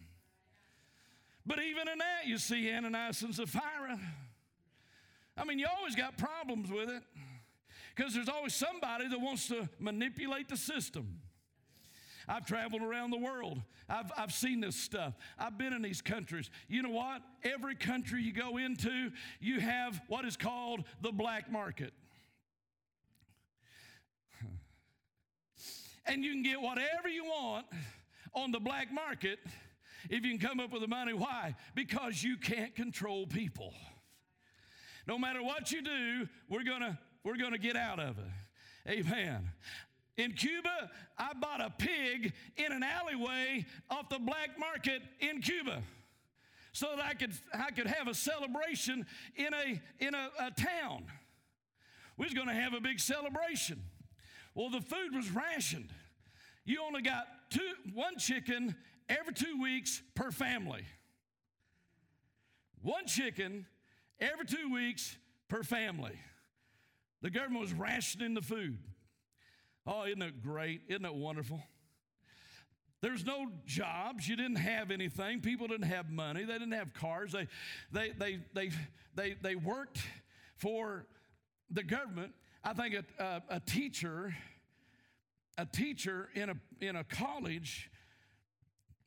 But 1.46 1.58
even 1.62 1.88
in 1.88 1.98
that, 1.98 2.26
you 2.26 2.38
see 2.38 2.70
Ananias 2.70 3.22
and 3.22 3.34
Sapphira. 3.34 3.98
I 5.36 5.44
mean, 5.44 5.58
you 5.58 5.66
always 5.78 5.94
got 5.94 6.16
problems 6.16 6.70
with 6.70 6.88
it 6.88 7.02
because 7.94 8.14
there's 8.14 8.28
always 8.28 8.54
somebody 8.54 9.08
that 9.08 9.20
wants 9.20 9.48
to 9.48 9.68
manipulate 9.78 10.48
the 10.48 10.56
system. 10.56 11.20
I've 12.26 12.46
traveled 12.46 12.80
around 12.80 13.10
the 13.10 13.18
world. 13.18 13.60
I've, 13.88 14.10
I've 14.16 14.32
seen 14.32 14.60
this 14.60 14.76
stuff. 14.76 15.12
I've 15.38 15.58
been 15.58 15.74
in 15.74 15.82
these 15.82 16.00
countries. 16.00 16.48
You 16.68 16.82
know 16.82 16.90
what? 16.90 17.20
Every 17.42 17.74
country 17.74 18.22
you 18.22 18.32
go 18.32 18.56
into, 18.56 19.10
you 19.40 19.60
have 19.60 20.00
what 20.08 20.24
is 20.24 20.38
called 20.38 20.84
the 21.02 21.12
black 21.12 21.50
market. 21.50 21.92
And 26.06 26.22
you 26.22 26.32
can 26.32 26.42
get 26.42 26.60
whatever 26.60 27.08
you 27.08 27.24
want 27.24 27.64
on 28.34 28.52
the 28.52 28.60
black 28.60 28.92
market 28.92 29.38
if 30.10 30.24
you 30.24 30.36
can 30.36 30.38
come 30.38 30.60
up 30.60 30.72
with 30.72 30.82
the 30.82 30.88
money. 30.88 31.12
Why? 31.12 31.54
Because 31.74 32.22
you 32.22 32.36
can't 32.36 32.74
control 32.74 33.26
people. 33.26 33.72
No 35.06 35.18
matter 35.18 35.42
what 35.42 35.70
you 35.70 35.82
do, 35.82 36.28
we're 36.48 36.64
gonna 36.64 36.98
we're 37.24 37.36
gonna 37.36 37.58
get 37.58 37.76
out 37.76 37.98
of 37.98 38.18
it. 38.18 38.90
Amen. 38.90 39.50
In 40.16 40.32
Cuba, 40.32 40.90
I 41.18 41.32
bought 41.34 41.60
a 41.60 41.70
pig 41.70 42.32
in 42.56 42.72
an 42.72 42.82
alleyway 42.82 43.66
off 43.90 44.08
the 44.08 44.18
black 44.18 44.50
market 44.58 45.02
in 45.20 45.40
Cuba 45.40 45.82
so 46.72 46.88
that 46.96 47.04
I 47.04 47.14
could, 47.14 47.32
I 47.52 47.70
could 47.70 47.86
have 47.86 48.08
a 48.08 48.14
celebration 48.14 49.06
in 49.36 49.54
a, 49.54 49.80
in 49.98 50.14
a, 50.14 50.30
a 50.38 50.50
town. 50.50 51.06
We 52.16 52.26
was 52.26 52.34
going 52.34 52.48
to 52.48 52.54
have 52.54 52.74
a 52.74 52.80
big 52.80 53.00
celebration. 53.00 53.82
Well, 54.54 54.70
the 54.70 54.80
food 54.80 55.14
was 55.14 55.30
rationed. 55.30 55.90
You 56.64 56.82
only 56.86 57.02
got 57.02 57.26
two, 57.50 57.74
one 57.92 58.18
chicken 58.18 58.74
every 59.08 59.34
two 59.34 59.60
weeks 59.60 60.02
per 60.14 60.30
family. 60.30 60.84
One 62.82 63.06
chicken 63.06 63.66
every 64.20 64.46
two 64.46 64.72
weeks 64.72 65.16
per 65.48 65.62
family. 65.62 66.18
The 67.22 67.30
government 67.30 67.60
was 67.60 67.72
rationing 67.72 68.34
the 68.34 68.42
food. 68.42 68.78
Oh, 69.86 70.04
isn't 70.04 70.22
it 70.22 70.42
great? 70.42 70.82
Isn't 70.88 71.04
it 71.04 71.14
wonderful? 71.14 71.62
There's 73.00 73.24
no 73.24 73.48
jobs. 73.66 74.26
You 74.26 74.36
didn't 74.36 74.56
have 74.56 74.90
anything. 74.90 75.40
People 75.40 75.66
didn't 75.66 75.88
have 75.88 76.10
money. 76.10 76.44
They 76.44 76.54
didn't 76.54 76.72
have 76.72 76.94
cars. 76.94 77.32
They, 77.32 77.48
they, 77.92 78.12
they, 78.18 78.38
they, 78.54 78.70
they, 79.14 79.36
they 79.42 79.54
worked 79.56 79.98
for 80.56 81.06
the 81.70 81.82
government. 81.82 82.32
I 82.62 82.72
think 82.72 82.94
a, 82.94 83.22
a, 83.22 83.42
a 83.56 83.60
teacher, 83.60 84.34
a 85.56 85.66
teacher 85.66 86.28
in 86.34 86.50
a, 86.50 86.56
in 86.80 86.96
a 86.96 87.04
college, 87.04 87.90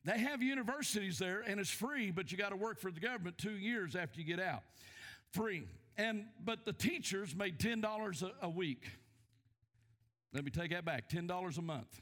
they 0.04 0.18
have 0.18 0.42
universities 0.42 1.18
there 1.18 1.40
and 1.46 1.60
it's 1.60 1.70
free, 1.70 2.10
but 2.10 2.32
you 2.32 2.38
got 2.38 2.50
to 2.50 2.56
work 2.56 2.78
for 2.80 2.90
the 2.90 3.00
government 3.00 3.38
two 3.38 3.58
years 3.58 3.94
after 3.94 4.20
you 4.20 4.26
get 4.26 4.40
out 4.40 4.62
free. 5.32 5.64
And 5.96 6.26
but 6.44 6.64
the 6.64 6.72
teachers 6.72 7.34
made 7.34 7.58
ten 7.58 7.80
dollars 7.80 8.22
a 8.40 8.48
week. 8.48 8.88
Let 10.32 10.44
me 10.44 10.50
take 10.50 10.70
that 10.70 10.84
back. 10.84 11.08
Ten 11.08 11.26
dollars 11.26 11.58
a 11.58 11.62
month. 11.62 12.00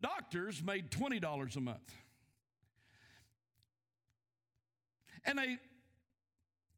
Doctors 0.00 0.62
made 0.62 0.90
twenty 0.90 1.20
dollars 1.20 1.56
a 1.56 1.60
month. 1.60 1.92
And 5.26 5.38
they 5.38 5.58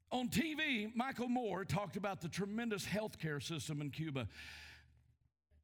on 0.09 0.29
TV, 0.29 0.93
Michael 0.95 1.27
Moore 1.27 1.65
talked 1.65 1.97
about 1.97 2.21
the 2.21 2.29
tremendous 2.29 2.85
healthcare 2.85 3.43
system 3.43 3.81
in 3.81 3.89
Cuba. 3.89 4.27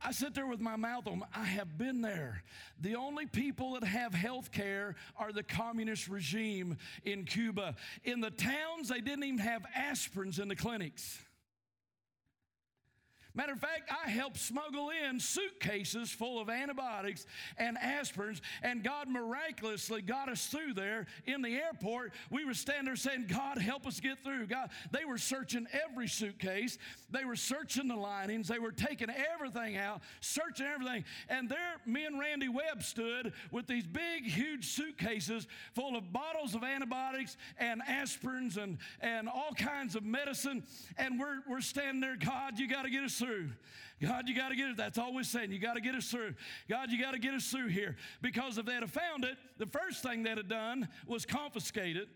I 0.06 0.12
sit 0.12 0.34
there 0.34 0.48
with 0.48 0.60
my 0.60 0.76
mouth 0.76 1.08
open. 1.08 1.24
I 1.34 1.46
have 1.46 1.78
been 1.78 2.02
there. 2.02 2.44
The 2.82 2.96
only 2.96 3.26
people 3.26 3.74
that 3.74 3.86
have 3.86 4.14
health 4.14 4.52
care 4.52 4.96
are 5.16 5.32
the 5.32 5.44
communist 5.44 6.10
regime 6.10 6.78
in 7.06 7.24
Cuba. 7.24 7.76
In 8.04 8.20
the 8.20 8.32
towns, 8.32 8.90
they 8.90 9.00
didn't 9.00 9.24
even 9.24 9.40
have 9.40 9.66
aspirins 9.78 10.40
in 10.40 10.50
the 10.50 10.56
clinics. 10.56 11.20
Matter 13.36 13.54
of 13.54 13.60
fact, 13.60 13.90
I 13.90 14.10
helped 14.12 14.38
smuggle 14.38 14.92
in 14.92 15.20
suitcases 15.20 16.12
full 16.12 16.40
of 16.40 16.50
antibiotics 16.50 17.26
and 17.58 17.78
aspirins, 17.78 18.42
and 18.62 18.84
God 18.84 19.08
miraculously 19.08 20.04
got 20.04 20.30
us 20.30 20.46
through 20.46 20.76
there 20.76 21.08
in 21.26 21.42
the 21.42 21.56
airport. 21.56 22.14
We 22.30 22.46
were 22.46 22.54
standing 22.54 22.86
there 22.86 22.96
saying, 22.96 23.26
God, 23.30 23.58
help 23.58 23.88
us 23.88 24.00
get 24.00 24.24
through. 24.24 24.46
God, 24.48 24.70
they 24.92 25.04
were 25.04 25.18
searching 25.18 25.66
every 25.72 26.08
suitcase, 26.08 26.78
they 27.10 27.26
were 27.26 27.36
searching 27.36 27.88
the 27.88 27.96
linings, 27.96 28.48
they 28.48 28.60
were 28.60 28.72
taking 28.72 29.10
everything 29.10 29.78
out, 29.78 30.02
searching 30.22 30.68
everything. 30.68 31.04
And 31.28 31.50
there, 31.50 31.78
me 31.88 32.06
and 32.06 32.20
Randy 32.20 32.50
Webb 32.50 32.84
stood 32.84 33.34
with 33.50 33.66
these 33.66 33.88
big, 33.88 34.26
huge 34.26 34.68
suitcases 34.68 35.48
full 35.74 35.96
of 35.96 36.14
bottles 36.14 36.54
of 36.54 36.64
antibiotics 36.64 37.38
and 37.58 37.82
aspirins 37.90 38.58
and, 38.58 38.78
and 39.02 39.28
all 39.28 39.54
kinds 39.58 39.96
of 39.96 40.04
medicine. 40.04 40.64
And 41.00 41.20
we're, 41.20 41.40
we're 41.50 41.62
standing 41.62 42.00
there, 42.00 42.16
God, 42.16 42.60
you 42.60 42.68
got 42.68 42.84
to 42.84 42.92
get 42.92 43.04
us 43.04 43.23
through. 43.24 43.50
God, 44.02 44.28
you 44.28 44.36
got 44.36 44.50
to 44.50 44.56
get 44.56 44.70
it. 44.70 44.78
That's 44.78 44.98
we're 44.98 45.24
saying. 45.24 45.52
You 45.52 45.60
got 45.60 45.76
to 45.76 45.82
get 45.82 45.96
us 45.96 46.08
through. 46.10 46.34
God, 46.70 46.92
you 46.92 47.02
got 47.02 47.12
to 47.12 47.20
get 47.20 47.34
us 47.34 47.48
through 47.48 47.68
here. 47.68 47.96
Because 48.22 48.58
if 48.58 48.66
they'd 48.66 48.82
have 48.82 48.92
found 48.92 49.24
it, 49.24 49.38
the 49.58 49.66
first 49.66 50.04
thing 50.04 50.24
they'd 50.24 50.38
have 50.38 50.50
done 50.50 50.90
was 51.08 51.26
confiscate 51.26 51.96
it. 51.96 52.10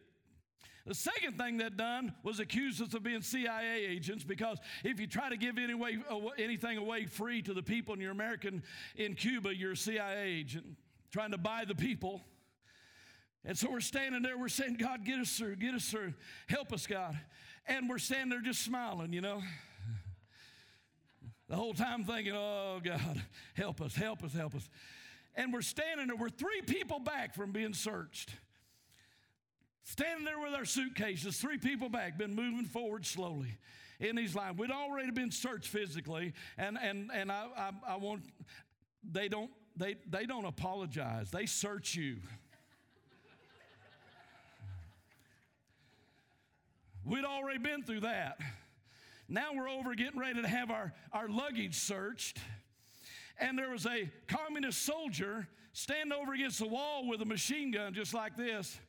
The 0.85 0.95
second 0.95 1.37
thing 1.37 1.57
they'd 1.57 1.75
done 1.75 2.13
was 2.23 2.39
accuse 2.39 2.81
us 2.81 2.93
of 2.93 3.03
being 3.03 3.21
CIA 3.21 3.85
agents 3.85 4.23
because 4.23 4.57
if 4.85 5.01
you 5.01 5.07
try 5.07 5.29
to 5.29 5.35
give 5.35 5.57
any 5.57 5.73
way, 5.73 5.97
anything 6.37 6.77
away 6.77 7.05
free 7.05 7.41
to 7.41 7.53
the 7.53 7.61
people 7.61 7.93
and 7.93 8.01
you're 8.01 8.11
American 8.11 8.63
in 8.95 9.13
Cuba, 9.13 9.53
you're 9.53 9.73
a 9.73 9.77
CIA 9.77 10.23
agent 10.23 10.65
trying 11.11 11.31
to 11.31 11.37
buy 11.37 11.65
the 11.65 11.75
people. 11.75 12.21
And 13.43 13.57
so 13.57 13.69
we're 13.69 13.81
standing 13.81 14.21
there, 14.21 14.37
we're 14.37 14.47
saying, 14.47 14.75
God, 14.75 15.03
get 15.03 15.19
us 15.19 15.37
through, 15.37 15.57
get 15.57 15.73
us 15.73 15.89
through, 15.89 16.13
help 16.47 16.71
us, 16.71 16.87
God. 16.87 17.17
And 17.65 17.89
we're 17.89 17.97
standing 17.97 18.29
there 18.29 18.41
just 18.41 18.61
smiling, 18.61 19.11
you 19.11 19.21
know. 19.21 19.41
The 21.49 21.55
whole 21.55 21.73
time 21.73 22.03
thinking, 22.03 22.33
oh 22.35 22.81
God, 22.83 23.21
help 23.53 23.81
us, 23.81 23.95
help 23.95 24.23
us, 24.23 24.33
help 24.33 24.55
us. 24.55 24.69
And 25.35 25.53
we're 25.53 25.61
standing 25.61 26.07
there, 26.07 26.15
we're 26.15 26.29
three 26.29 26.61
people 26.61 26.99
back 26.99 27.35
from 27.35 27.51
being 27.51 27.73
searched. 27.73 28.31
Standing 29.83 30.25
there 30.25 30.39
with 30.39 30.53
our 30.53 30.65
suitcases, 30.65 31.37
three 31.37 31.57
people 31.57 31.87
back, 31.87 32.17
been 32.17 32.35
moving 32.35 32.65
forward 32.65 33.05
slowly 33.05 33.57
in 34.01 34.15
these 34.15 34.35
lines. 34.35 34.57
We'd 34.57 34.71
already 34.71 35.11
been 35.11 35.31
searched 35.31 35.69
physically, 35.69 36.33
and 36.57 36.77
and 36.77 37.09
and 37.13 37.31
I, 37.31 37.45
I, 37.55 37.71
I 37.93 37.95
want 37.95 38.23
they 39.09 39.29
don't 39.29 39.49
they 39.77 39.95
they 40.09 40.25
don't 40.25 40.43
apologize. 40.43 41.31
They 41.31 41.45
search 41.45 41.95
you. 41.95 42.17
We'd 47.05 47.23
already 47.23 47.59
been 47.59 47.83
through 47.83 48.01
that. 48.01 48.37
Now 49.29 49.53
we're 49.53 49.69
over 49.69 49.93
getting 49.93 50.19
ready 50.19 50.41
to 50.41 50.47
have 50.47 50.71
our, 50.71 50.93
our 51.11 51.27
luggage 51.27 51.75
searched. 51.75 52.39
And 53.39 53.57
there 53.57 53.69
was 53.69 53.85
a 53.85 54.09
communist 54.27 54.83
soldier 54.83 55.47
standing 55.73 56.17
over 56.17 56.33
against 56.33 56.59
the 56.59 56.67
wall 56.67 57.07
with 57.07 57.21
a 57.21 57.25
machine 57.25 57.71
gun 57.71 57.93
just 57.93 58.13
like 58.13 58.35
this. 58.35 58.79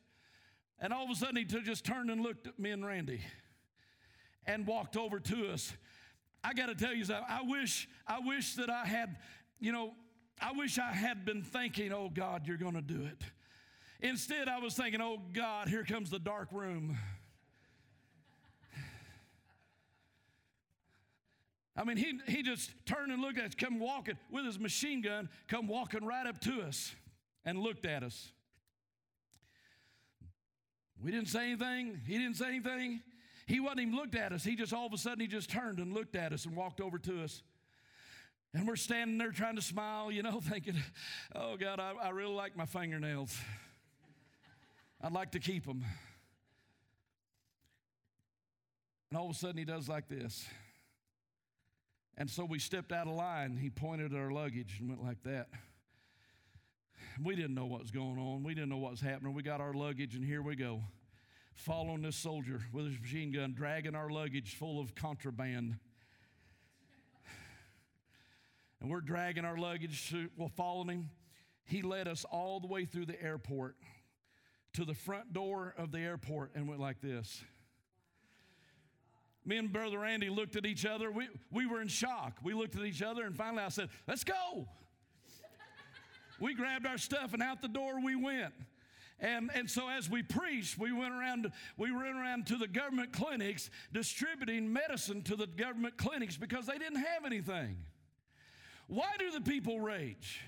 And 0.79 0.93
all 0.93 1.03
of 1.03 1.09
a 1.09 1.15
sudden, 1.15 1.35
he 1.35 1.43
just 1.43 1.83
turned 1.83 2.09
and 2.09 2.21
looked 2.21 2.47
at 2.47 2.57
me 2.57 2.71
and 2.71 2.85
Randy 2.85 3.21
and 4.45 4.65
walked 4.65 4.95
over 4.95 5.19
to 5.19 5.51
us. 5.51 5.73
I 6.43 6.53
got 6.53 6.67
to 6.67 6.75
tell 6.75 6.93
you 6.93 7.03
something. 7.03 7.25
I 7.27 7.41
wish, 7.43 7.89
I 8.07 8.19
wish 8.19 8.55
that 8.55 8.69
I 8.69 8.85
had, 8.85 9.17
you 9.59 9.73
know, 9.73 9.93
I 10.41 10.53
wish 10.53 10.79
I 10.79 10.93
had 10.93 11.25
been 11.25 11.43
thinking, 11.43 11.91
oh 11.91 12.09
God, 12.13 12.47
you're 12.47 12.57
going 12.57 12.75
to 12.75 12.81
do 12.81 13.05
it. 13.05 13.21
Instead, 14.01 14.47
I 14.47 14.59
was 14.59 14.73
thinking, 14.73 15.01
oh 15.01 15.17
God, 15.33 15.67
here 15.67 15.83
comes 15.83 16.09
the 16.09 16.19
dark 16.19 16.47
room. 16.53 16.97
I 21.77 21.83
mean, 21.83 21.97
he, 21.97 22.19
he 22.27 22.43
just 22.43 22.71
turned 22.85 23.11
and 23.11 23.21
looked 23.21 23.37
at 23.37 23.45
us, 23.45 23.55
come 23.55 23.79
walking 23.79 24.17
with 24.31 24.45
his 24.45 24.59
machine 24.59 25.01
gun, 25.01 25.29
come 25.47 25.67
walking 25.67 26.05
right 26.05 26.27
up 26.27 26.39
to 26.41 26.61
us 26.61 26.93
and 27.45 27.59
looked 27.59 27.85
at 27.85 28.03
us. 28.03 28.31
We 31.01 31.11
didn't 31.11 31.29
say 31.29 31.51
anything. 31.51 32.01
He 32.05 32.17
didn't 32.17 32.35
say 32.35 32.47
anything. 32.47 33.01
He 33.47 33.59
wasn't 33.59 33.81
even 33.81 33.95
looked 33.95 34.15
at 34.15 34.31
us. 34.33 34.43
He 34.43 34.55
just 34.55 34.73
all 34.73 34.85
of 34.85 34.93
a 34.93 34.97
sudden 34.97 35.21
he 35.21 35.27
just 35.27 35.49
turned 35.49 35.79
and 35.79 35.93
looked 35.93 36.15
at 36.15 36.33
us 36.33 36.45
and 36.45 36.55
walked 36.55 36.81
over 36.81 36.99
to 36.99 37.23
us. 37.23 37.41
And 38.53 38.67
we're 38.67 38.75
standing 38.75 39.17
there 39.17 39.31
trying 39.31 39.55
to 39.55 39.61
smile, 39.61 40.11
you 40.11 40.23
know, 40.23 40.39
thinking, 40.43 40.75
oh 41.35 41.55
God, 41.55 41.79
I, 41.79 41.93
I 42.01 42.09
really 42.09 42.33
like 42.33 42.57
my 42.57 42.65
fingernails. 42.65 43.37
I'd 45.01 45.13
like 45.13 45.31
to 45.31 45.39
keep 45.39 45.65
them. 45.65 45.85
And 49.09 49.17
all 49.17 49.29
of 49.29 49.35
a 49.35 49.39
sudden 49.39 49.57
he 49.57 49.65
does 49.65 49.87
like 49.87 50.07
this. 50.07 50.45
And 52.19 52.29
so 52.29 52.43
we 52.43 52.59
stepped 52.59 52.91
out 52.91 53.07
of 53.07 53.13
line. 53.13 53.55
He 53.55 53.69
pointed 53.69 54.13
at 54.13 54.19
our 54.19 54.29
luggage 54.29 54.75
and 54.79 54.89
went 54.89 55.01
like 55.01 55.23
that. 55.23 55.47
We 57.23 57.35
didn't 57.35 57.55
know 57.55 57.65
what 57.65 57.79
was 57.79 57.91
going 57.91 58.19
on. 58.19 58.43
We 58.43 58.53
didn't 58.53 58.69
know 58.69 58.77
what 58.77 58.91
was 58.91 58.99
happening. 58.99 59.33
We 59.33 59.41
got 59.41 59.61
our 59.61 59.73
luggage, 59.73 60.15
and 60.15 60.23
here 60.23 60.41
we 60.41 60.57
go. 60.57 60.81
Following 61.55 62.01
this 62.01 62.17
soldier 62.17 62.59
with 62.73 62.87
his 62.87 62.99
machine 62.99 63.31
gun, 63.31 63.53
dragging 63.53 63.95
our 63.95 64.09
luggage 64.09 64.55
full 64.55 64.81
of 64.81 64.95
contraband. 64.95 65.77
And 68.81 68.89
we're 68.89 69.01
dragging 69.01 69.45
our 69.45 69.57
luggage, 69.57 70.13
we're 70.37 70.49
following 70.49 70.89
him. 70.89 71.09
He 71.63 71.81
led 71.81 72.07
us 72.07 72.25
all 72.29 72.59
the 72.59 72.67
way 72.67 72.85
through 72.85 73.05
the 73.05 73.21
airport 73.21 73.75
to 74.73 74.83
the 74.85 74.93
front 74.93 75.33
door 75.33 75.73
of 75.77 75.91
the 75.91 75.99
airport 75.99 76.51
and 76.55 76.67
went 76.67 76.81
like 76.81 77.01
this. 77.01 77.43
Me 79.45 79.57
and 79.57 79.71
Brother 79.71 79.99
Randy 79.99 80.29
looked 80.29 80.55
at 80.55 80.65
each 80.65 80.85
other. 80.85 81.11
We, 81.11 81.27
we 81.51 81.65
were 81.65 81.81
in 81.81 81.87
shock. 81.87 82.37
We 82.43 82.53
looked 82.53 82.75
at 82.75 82.83
each 82.83 83.01
other, 83.01 83.23
and 83.23 83.35
finally 83.35 83.63
I 83.63 83.69
said, 83.69 83.89
Let's 84.07 84.23
go. 84.23 84.67
we 86.39 86.53
grabbed 86.53 86.85
our 86.85 86.97
stuff, 86.97 87.33
and 87.33 87.41
out 87.41 87.61
the 87.61 87.67
door 87.67 88.03
we 88.03 88.15
went. 88.15 88.53
And, 89.21 89.49
and 89.53 89.69
so 89.69 89.89
as 89.89 90.09
we 90.09 90.23
preached, 90.23 90.77
we 90.77 90.93
went 90.93 91.13
around, 91.13 91.51
we 91.77 91.91
went 91.91 92.15
around 92.15 92.47
to 92.47 92.55
the 92.55 92.67
government 92.67 93.11
clinics 93.11 93.69
distributing 93.91 94.71
medicine 94.71 95.23
to 95.23 95.35
the 95.35 95.47
government 95.47 95.97
clinics 95.97 96.37
because 96.37 96.65
they 96.65 96.77
didn't 96.77 97.03
have 97.03 97.25
anything. 97.25 97.77
Why 98.87 99.09
do 99.19 99.29
the 99.31 99.41
people 99.41 99.79
rage? 99.79 100.41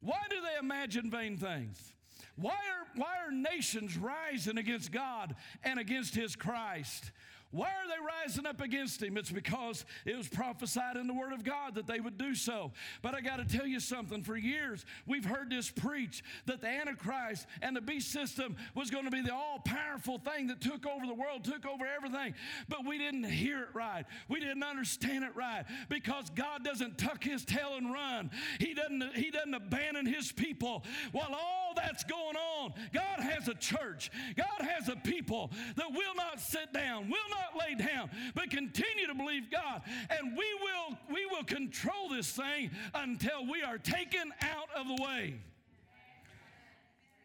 Why 0.00 0.20
do 0.30 0.36
they 0.40 0.58
imagine 0.58 1.10
vain 1.10 1.36
things? 1.36 1.92
Why 2.36 2.52
are, 2.52 2.86
why 2.96 3.14
are 3.26 3.32
nations 3.32 3.96
rising 3.96 4.58
against 4.58 4.92
God 4.92 5.34
and 5.62 5.78
against 5.78 6.14
His 6.14 6.36
Christ? 6.36 7.10
Why 7.54 7.68
are 7.68 7.86
they 7.86 8.04
rising 8.04 8.46
up 8.46 8.60
against 8.60 9.00
him? 9.00 9.16
It's 9.16 9.30
because 9.30 9.84
it 10.04 10.16
was 10.16 10.26
prophesied 10.26 10.96
in 10.96 11.06
the 11.06 11.14
Word 11.14 11.32
of 11.32 11.44
God 11.44 11.76
that 11.76 11.86
they 11.86 12.00
would 12.00 12.18
do 12.18 12.34
so. 12.34 12.72
But 13.00 13.14
I 13.14 13.20
got 13.20 13.36
to 13.36 13.44
tell 13.44 13.64
you 13.64 13.78
something. 13.78 14.24
For 14.24 14.36
years, 14.36 14.84
we've 15.06 15.24
heard 15.24 15.50
this 15.50 15.70
preach 15.70 16.24
that 16.46 16.60
the 16.60 16.66
Antichrist 16.66 17.46
and 17.62 17.76
the 17.76 17.80
beast 17.80 18.10
system 18.10 18.56
was 18.74 18.90
going 18.90 19.04
to 19.04 19.10
be 19.12 19.22
the 19.22 19.32
all 19.32 19.60
powerful 19.64 20.18
thing 20.18 20.48
that 20.48 20.60
took 20.60 20.84
over 20.84 21.06
the 21.06 21.14
world, 21.14 21.44
took 21.44 21.64
over 21.64 21.86
everything. 21.86 22.34
But 22.68 22.84
we 22.84 22.98
didn't 22.98 23.22
hear 23.22 23.62
it 23.62 23.68
right. 23.72 24.04
We 24.26 24.40
didn't 24.40 24.64
understand 24.64 25.22
it 25.22 25.36
right 25.36 25.64
because 25.88 26.30
God 26.30 26.64
doesn't 26.64 26.98
tuck 26.98 27.22
his 27.22 27.44
tail 27.44 27.76
and 27.76 27.92
run. 27.92 28.32
He 28.58 28.74
doesn't, 28.74 29.14
he 29.14 29.30
doesn't 29.30 29.54
abandon 29.54 30.06
his 30.06 30.32
people. 30.32 30.82
While 31.12 31.32
all 31.32 31.63
that's 31.76 32.04
going 32.04 32.36
on, 32.36 32.74
God 32.92 33.20
has 33.20 33.48
a 33.48 33.54
church, 33.54 34.10
God 34.36 34.60
has 34.60 34.88
a 34.88 34.96
people 34.96 35.50
that 35.76 35.90
will 35.90 36.14
not 36.16 36.40
sit 36.40 36.72
down, 36.72 37.08
will 37.08 37.30
not 37.30 37.56
lay 37.60 37.74
down, 37.74 38.10
but 38.34 38.50
continue 38.50 39.06
to 39.06 39.14
believe 39.14 39.50
God. 39.50 39.82
And 40.10 40.36
we 40.36 40.46
will, 40.60 40.98
we 41.12 41.26
will 41.26 41.44
control 41.44 42.08
this 42.10 42.30
thing 42.30 42.70
until 42.94 43.46
we 43.50 43.62
are 43.62 43.78
taken 43.78 44.32
out 44.40 44.68
of 44.76 44.86
the 44.88 45.02
way. 45.02 45.34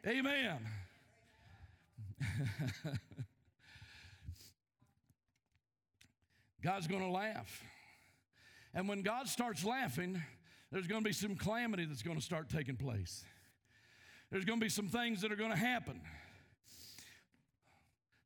Amen. 0.08 0.60
God's 6.64 6.88
going 6.88 7.02
to 7.02 7.10
laugh. 7.12 7.64
And 8.74 8.88
when 8.88 9.02
God 9.02 9.28
starts 9.28 9.66
laughing, 9.66 10.22
there's 10.72 10.88
going 10.88 11.02
to 11.02 11.08
be 11.08 11.14
some 11.14 11.36
calamity 11.36 11.86
that's 11.86 12.04
going 12.04 12.18
to 12.18 12.24
start 12.24 12.50
taking 12.50 12.76
place. 12.76 13.24
There's 14.32 14.46
going 14.46 14.60
to 14.60 14.64
be 14.64 14.70
some 14.70 14.88
things 14.88 15.22
that 15.22 15.32
are 15.32 15.36
going 15.36 15.52
to 15.52 15.58
happen. 15.58 16.00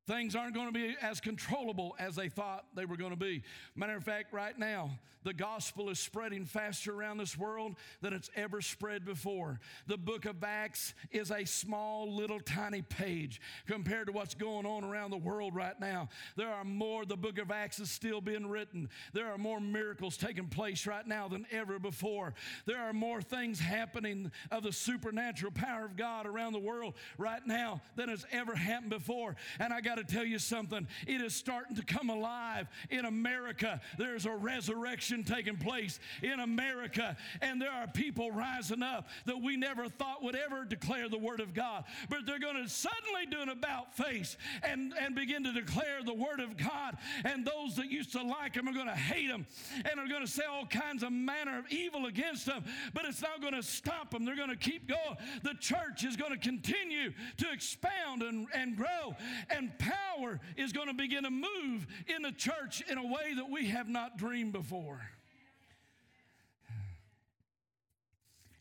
Things 0.05 0.35
aren't 0.35 0.53
going 0.53 0.67
to 0.67 0.73
be 0.73 0.95
as 1.01 1.21
controllable 1.21 1.95
as 1.97 2.15
they 2.15 2.29
thought 2.29 2.65
they 2.75 2.85
were 2.85 2.97
going 2.97 3.11
to 3.11 3.17
be. 3.17 3.43
Matter 3.75 3.95
of 3.95 4.03
fact, 4.03 4.33
right 4.33 4.57
now, 4.57 4.91
the 5.23 5.33
gospel 5.33 5.89
is 5.89 5.99
spreading 5.99 6.45
faster 6.45 6.93
around 6.93 7.17
this 7.17 7.37
world 7.37 7.75
than 8.01 8.13
it's 8.13 8.29
ever 8.35 8.61
spread 8.61 9.05
before. 9.05 9.59
The 9.87 9.97
book 9.97 10.25
of 10.25 10.43
Acts 10.43 10.93
is 11.11 11.31
a 11.31 11.45
small, 11.45 12.13
little, 12.13 12.39
tiny 12.39 12.81
page 12.81 13.39
compared 13.65 14.07
to 14.07 14.13
what's 14.13 14.35
going 14.35 14.65
on 14.65 14.83
around 14.83 15.11
the 15.11 15.17
world 15.17 15.55
right 15.55 15.79
now. 15.79 16.09
There 16.35 16.49
are 16.49 16.65
more, 16.65 17.05
the 17.05 17.15
book 17.15 17.37
of 17.37 17.51
Acts 17.51 17.79
is 17.79 17.89
still 17.89 18.21
being 18.21 18.47
written. 18.47 18.89
There 19.13 19.31
are 19.31 19.37
more 19.37 19.61
miracles 19.61 20.17
taking 20.17 20.47
place 20.47 20.85
right 20.85 21.07
now 21.07 21.27
than 21.27 21.45
ever 21.51 21.79
before. 21.79 22.33
There 22.65 22.81
are 22.81 22.93
more 22.93 23.21
things 23.21 23.59
happening 23.59 24.31
of 24.51 24.63
the 24.63 24.73
supernatural 24.73 25.53
power 25.53 25.85
of 25.85 25.95
God 25.95 26.25
around 26.25 26.53
the 26.53 26.59
world 26.59 26.95
right 27.17 27.45
now 27.45 27.81
than 27.95 28.09
has 28.09 28.25
ever 28.31 28.55
happened 28.55 28.89
before. 28.89 29.35
And 29.59 29.71
I 29.71 29.79
got 29.79 29.92
got 29.93 30.07
to 30.07 30.13
tell 30.13 30.25
you 30.25 30.39
something. 30.39 30.87
It 31.07 31.21
is 31.21 31.35
starting 31.35 31.75
to 31.75 31.83
come 31.83 32.09
alive 32.09 32.67
in 32.89 33.05
America. 33.05 33.79
There's 33.97 34.25
a 34.25 34.35
resurrection 34.35 35.23
taking 35.23 35.57
place 35.57 35.99
in 36.21 36.39
America, 36.39 37.15
and 37.41 37.61
there 37.61 37.71
are 37.71 37.87
people 37.87 38.31
rising 38.31 38.81
up 38.81 39.07
that 39.25 39.41
we 39.41 39.55
never 39.55 39.87
thought 39.87 40.23
would 40.23 40.35
ever 40.35 40.65
declare 40.65 41.09
the 41.09 41.17
Word 41.17 41.39
of 41.41 41.53
God. 41.53 41.83
But 42.09 42.25
they're 42.25 42.39
going 42.39 42.61
to 42.63 42.69
suddenly 42.69 43.25
do 43.29 43.41
an 43.41 43.49
about 43.49 43.95
face 43.95 44.37
and, 44.63 44.93
and 44.99 45.13
begin 45.13 45.43
to 45.43 45.53
declare 45.53 46.03
the 46.03 46.13
Word 46.13 46.39
of 46.39 46.57
God. 46.57 46.97
And 47.23 47.45
those 47.45 47.75
that 47.75 47.91
used 47.91 48.13
to 48.13 48.23
like 48.23 48.53
them 48.53 48.67
are 48.67 48.73
going 48.73 48.87
to 48.87 48.93
hate 48.93 49.27
them 49.27 49.45
and 49.89 49.99
are 49.99 50.07
going 50.07 50.25
to 50.25 50.31
say 50.31 50.43
all 50.49 50.65
kinds 50.65 51.03
of 51.03 51.11
manner 51.11 51.59
of 51.59 51.71
evil 51.71 52.07
against 52.07 52.45
them. 52.45 52.63
But 52.93 53.05
it's 53.05 53.21
not 53.21 53.41
going 53.41 53.53
to 53.53 53.63
stop 53.63 54.11
them. 54.11 54.25
They're 54.25 54.35
going 54.35 54.49
to 54.49 54.55
keep 54.55 54.87
going. 54.87 55.17
The 55.43 55.53
church 55.59 56.03
is 56.03 56.15
going 56.15 56.31
to 56.31 56.37
continue 56.37 57.13
to 57.37 57.51
expound 57.51 58.23
and, 58.23 58.47
and 58.55 58.75
grow 58.75 59.15
and 59.49 59.77
power 59.83 60.39
is 60.57 60.71
going 60.71 60.87
to 60.87 60.93
begin 60.93 61.23
to 61.23 61.29
move 61.29 61.87
in 62.07 62.21
the 62.21 62.31
church 62.31 62.83
in 62.89 62.97
a 62.97 63.05
way 63.05 63.33
that 63.35 63.49
we 63.49 63.67
have 63.67 63.87
not 63.87 64.17
dreamed 64.17 64.53
before. 64.53 65.01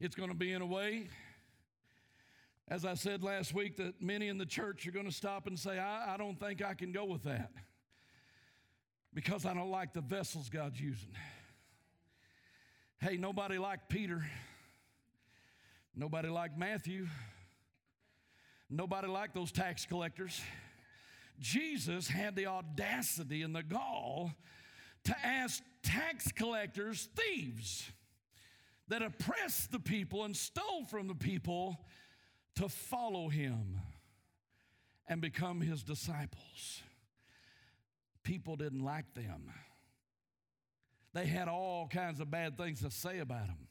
It's 0.00 0.16
going 0.16 0.30
to 0.30 0.36
be 0.36 0.52
in 0.52 0.62
a 0.62 0.66
way, 0.66 1.08
as 2.68 2.84
I 2.84 2.94
said 2.94 3.22
last 3.22 3.54
week, 3.54 3.76
that 3.76 4.02
many 4.02 4.28
in 4.28 4.36
the 4.36 4.46
church 4.46 4.86
are 4.86 4.90
going 4.90 5.06
to 5.06 5.12
stop 5.12 5.46
and 5.46 5.56
say, 5.58 5.78
I, 5.78 6.14
I 6.14 6.16
don't 6.16 6.40
think 6.40 6.62
I 6.62 6.74
can 6.74 6.90
go 6.90 7.04
with 7.04 7.22
that 7.22 7.52
because 9.14 9.46
I 9.46 9.54
don't 9.54 9.70
like 9.70 9.92
the 9.92 10.00
vessels 10.00 10.48
God's 10.48 10.80
using. 10.80 11.12
Hey, 12.98 13.16
nobody 13.16 13.58
liked 13.58 13.88
Peter. 13.88 14.24
Nobody 15.94 16.28
liked 16.28 16.58
Matthew. 16.58 17.06
Nobody 18.70 19.06
liked 19.06 19.34
those 19.34 19.52
tax 19.52 19.84
collectors. 19.84 20.40
Jesus 21.42 22.08
had 22.08 22.36
the 22.36 22.46
audacity 22.46 23.42
and 23.42 23.54
the 23.54 23.62
gall 23.62 24.32
to 25.04 25.16
ask 25.24 25.62
tax 25.82 26.30
collectors, 26.32 27.08
thieves 27.16 27.90
that 28.88 29.02
oppressed 29.02 29.72
the 29.72 29.80
people 29.80 30.24
and 30.24 30.36
stole 30.36 30.84
from 30.84 31.08
the 31.08 31.14
people 31.14 31.84
to 32.56 32.68
follow 32.68 33.28
him 33.28 33.80
and 35.08 35.20
become 35.20 35.60
his 35.60 35.82
disciples. 35.82 36.82
People 38.22 38.54
didn't 38.56 38.84
like 38.84 39.12
them. 39.14 39.50
They 41.12 41.26
had 41.26 41.48
all 41.48 41.88
kinds 41.88 42.20
of 42.20 42.30
bad 42.30 42.56
things 42.56 42.82
to 42.82 42.90
say 42.90 43.18
about 43.18 43.48
them. 43.48 43.68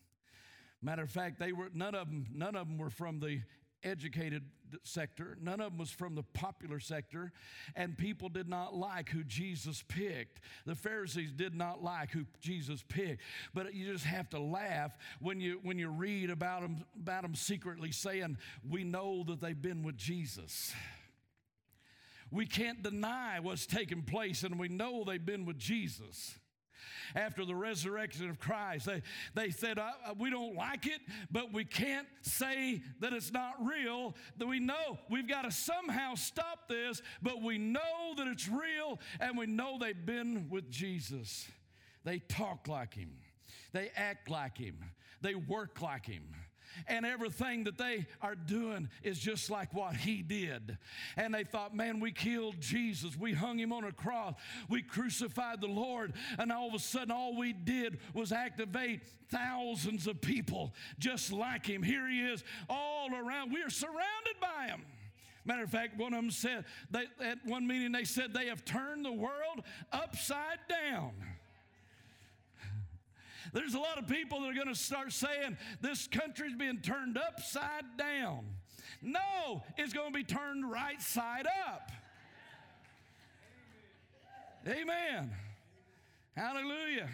Matter 0.82 1.04
of 1.04 1.10
fact, 1.10 1.40
they 1.40 1.54
were 1.54 1.70
none 1.74 1.96
of 1.96 2.08
them. 2.08 2.26
None 2.34 2.56
of 2.56 2.68
them 2.68 2.78
were 2.78 2.90
from 2.90 3.20
the 3.20 3.42
educated 3.84 4.44
sector, 4.84 5.38
none 5.41 5.60
of 5.60 5.72
them 5.72 5.78
was 5.78 5.91
from 5.91 6.15
the 6.15 6.24
popular 6.24 6.80
sector, 6.80 7.32
and 7.76 7.98
people 7.98 8.30
did 8.30 8.48
not 8.48 8.74
like 8.74 9.10
who 9.10 9.24
Jesus 9.24 9.84
picked. 9.88 10.39
The 10.65 10.76
Pharisees 10.76 11.32
did 11.32 11.56
not 11.56 11.84
like 11.84 12.12
who 12.12 12.26
Jesus 12.39 12.84
picked. 12.88 13.22
But 13.54 13.74
you 13.74 13.91
just 13.91 14.06
have 14.06 14.30
to 14.32 14.39
laugh 14.39 14.98
when 15.20 15.39
you 15.39 15.60
when 15.63 15.78
you 15.78 15.89
read 15.89 16.30
about 16.30 16.62
them 16.62 16.84
about 17.00 17.24
them 17.24 17.36
secretly 17.36 17.91
saying, 17.91 18.38
"We 18.67 18.84
know 18.84 19.24
that 19.26 19.41
they've 19.41 19.62
been 19.62 19.84
with 19.84 19.98
Jesus." 19.98 20.74
We 22.32 22.46
can't 22.46 22.82
deny 22.82 23.41
what's 23.41 23.65
taking 23.65 24.04
place, 24.04 24.44
and 24.44 24.58
we 24.58 24.70
know 24.70 25.04
they've 25.04 25.26
been 25.26 25.46
with 25.46 25.58
Jesus 25.60 26.39
after 27.15 27.46
the 27.46 27.56
resurrection 27.56 28.30
of 28.30 28.39
Christ. 28.39 28.86
They, 28.86 29.02
they 29.34 29.50
said, 29.50 29.80
uh, 29.80 29.91
uh, 30.06 30.13
We 30.17 30.30
don't 30.30 30.56
like 30.56 30.88
it, 30.88 31.02
but 31.32 31.54
we 31.54 31.65
can't 31.65 32.08
say 32.22 32.82
that 33.00 33.13
it's 33.13 33.32
not 33.32 33.56
real. 33.60 34.15
That 34.38 34.48
we 34.48 34.60
know 34.60 35.00
we've 35.10 35.28
got 35.28 35.44
to 35.44 35.52
somehow 35.52 36.15
stop 36.15 36.67
this, 36.67 37.02
but 37.22 37.41
we 37.41 37.58
know 37.58 38.13
that 38.17 38.28
it's 38.28 38.48
real 38.48 39.00
and 39.20 39.38
we 39.38 39.46
know 39.46 39.78
they've 39.80 40.06
been 40.06 40.48
with 40.50 40.70
Jesus. 40.70 41.48
They 42.04 42.20
talk 42.20 42.67
like 42.67 42.94
him, 42.94 43.12
they 43.74 43.91
act 43.96 44.30
like 44.30 44.58
him, 44.58 44.78
they 45.22 45.36
work 45.36 45.82
like 45.82 46.06
him 46.06 46.24
and 46.88 47.06
everything 47.06 47.64
that 47.66 47.78
they 47.78 48.06
are 48.22 48.36
doing 48.36 48.90
is 49.04 49.20
just 49.20 49.50
like 49.50 49.74
what 49.74 49.96
he 49.96 50.22
did. 50.22 50.78
And 51.18 51.34
they 51.34 51.44
thought, 51.44 51.76
man, 51.76 52.00
we 52.00 52.12
killed 52.12 52.60
Jesus. 52.60 53.18
We 53.18 53.34
hung 53.34 53.58
him 53.58 53.74
on 53.74 53.84
a 53.84 53.92
cross. 53.92 54.36
We 54.70 54.82
crucified 54.82 55.62
the 55.62 55.68
Lord. 55.68 56.14
And 56.38 56.52
all 56.52 56.70
of 56.70 56.74
a 56.74 56.80
sudden, 56.80 57.12
all 57.12 57.36
we 57.36 57.54
did 57.54 58.00
was 58.14 58.32
activate 58.32 59.02
thousands 59.30 60.08
of 60.08 60.22
people 60.22 60.74
just 61.00 61.32
like 61.32 61.66
him. 61.66 61.84
Here 61.84 62.08
he 62.10 62.22
is 62.22 62.44
all 62.70 63.10
around. 63.14 63.52
We 63.52 63.62
are 63.64 63.70
surrounded 63.70 64.40
by 64.40 64.68
him. 64.68 64.82
Matter 65.44 65.64
of 65.64 65.72
fact, 65.72 65.98
one 65.98 66.14
of 66.14 66.22
them 66.22 66.32
said, 66.32 66.66
they, 66.92 67.06
at 67.26 67.44
one 67.46 67.66
meeting, 67.66 67.92
they 67.92 68.04
said 68.04 68.34
they 68.34 68.48
have 68.48 68.64
turned 68.64 69.04
the 69.04 69.12
world 69.12 69.64
upside 69.92 70.60
down. 70.70 71.14
There's 73.54 73.74
a 73.74 73.80
lot 73.80 73.98
of 73.98 74.08
people 74.08 74.42
that 74.42 74.48
are 74.48 74.54
going 74.54 74.68
to 74.68 74.76
start 74.76 75.12
saying 75.12 75.58
this 75.82 76.08
country's 76.08 76.56
being 76.56 76.80
turned 76.80 77.18
upside 77.18 77.98
down. 77.98 78.46
No, 79.02 79.64
it's 79.78 79.94
going 79.94 80.14
to 80.14 80.18
be 80.18 80.24
turned 80.24 80.70
right 80.70 81.02
side 81.02 81.48
up. 81.68 81.92
Amen. 84.68 85.32
Hallelujah. 86.36 87.10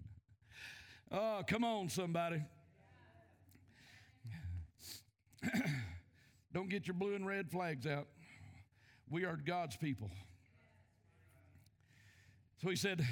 oh, 1.12 1.42
come 1.46 1.64
on, 1.64 1.88
somebody. 1.88 2.42
Don't 6.52 6.68
get 6.68 6.86
your 6.86 6.94
blue 6.94 7.14
and 7.14 7.26
red 7.26 7.50
flags 7.50 7.86
out. 7.86 8.06
We 9.08 9.24
are 9.24 9.36
God's 9.36 9.76
people. 9.76 10.10
So 12.60 12.68
he 12.68 12.76
said, 12.76 13.06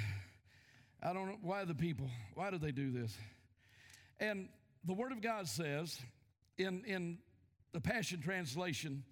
I 1.03 1.13
don't 1.13 1.27
know 1.27 1.37
why 1.41 1.65
the 1.65 1.73
people, 1.73 2.09
why 2.35 2.51
do 2.51 2.57
they 2.57 2.71
do 2.71 2.91
this? 2.91 3.17
And 4.19 4.49
the 4.85 4.93
Word 4.93 5.11
of 5.11 5.21
God 5.21 5.47
says 5.47 5.99
in, 6.57 6.83
in 6.85 7.17
the 7.73 7.81
Passion 7.81 8.21
Translation, 8.21 9.03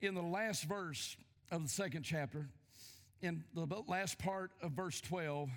in 0.00 0.14
the 0.14 0.22
last 0.22 0.64
verse 0.64 1.16
of 1.50 1.62
the 1.64 1.68
second 1.68 2.02
chapter, 2.02 2.48
in 3.20 3.42
the 3.54 3.66
last 3.88 4.18
part 4.18 4.52
of 4.62 4.72
verse 4.72 5.00
12, 5.00 5.50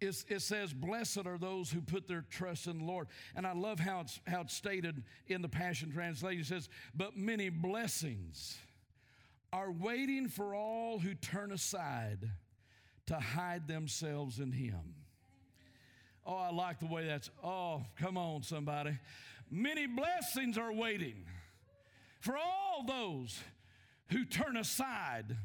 it 0.00 0.42
says, 0.42 0.72
Blessed 0.72 1.26
are 1.26 1.38
those 1.38 1.70
who 1.70 1.80
put 1.80 2.08
their 2.08 2.24
trust 2.28 2.66
in 2.66 2.78
the 2.78 2.84
Lord. 2.84 3.06
And 3.36 3.46
I 3.46 3.52
love 3.52 3.78
how 3.78 4.00
it's, 4.00 4.18
how 4.26 4.40
it's 4.40 4.54
stated 4.54 5.04
in 5.28 5.42
the 5.42 5.48
Passion 5.48 5.92
Translation. 5.92 6.40
It 6.40 6.46
says, 6.46 6.68
But 6.92 7.16
many 7.16 7.50
blessings 7.50 8.58
are 9.52 9.70
waiting 9.70 10.28
for 10.28 10.54
all 10.56 10.98
who 10.98 11.14
turn 11.14 11.52
aside 11.52 12.30
to 13.06 13.14
hide 13.14 13.66
themselves 13.68 14.38
in 14.38 14.52
Him. 14.52 14.94
Oh, 16.24 16.36
I 16.36 16.50
like 16.50 16.78
the 16.78 16.86
way 16.86 17.06
that's, 17.06 17.30
oh, 17.42 17.82
come 17.96 18.16
on, 18.16 18.42
somebody. 18.42 18.98
Many 19.50 19.86
blessings 19.86 20.56
are 20.56 20.72
waiting 20.72 21.24
for 22.20 22.36
all 22.36 22.84
those 22.86 23.40
who 24.10 24.24
turn 24.24 24.56
aside 24.56 25.36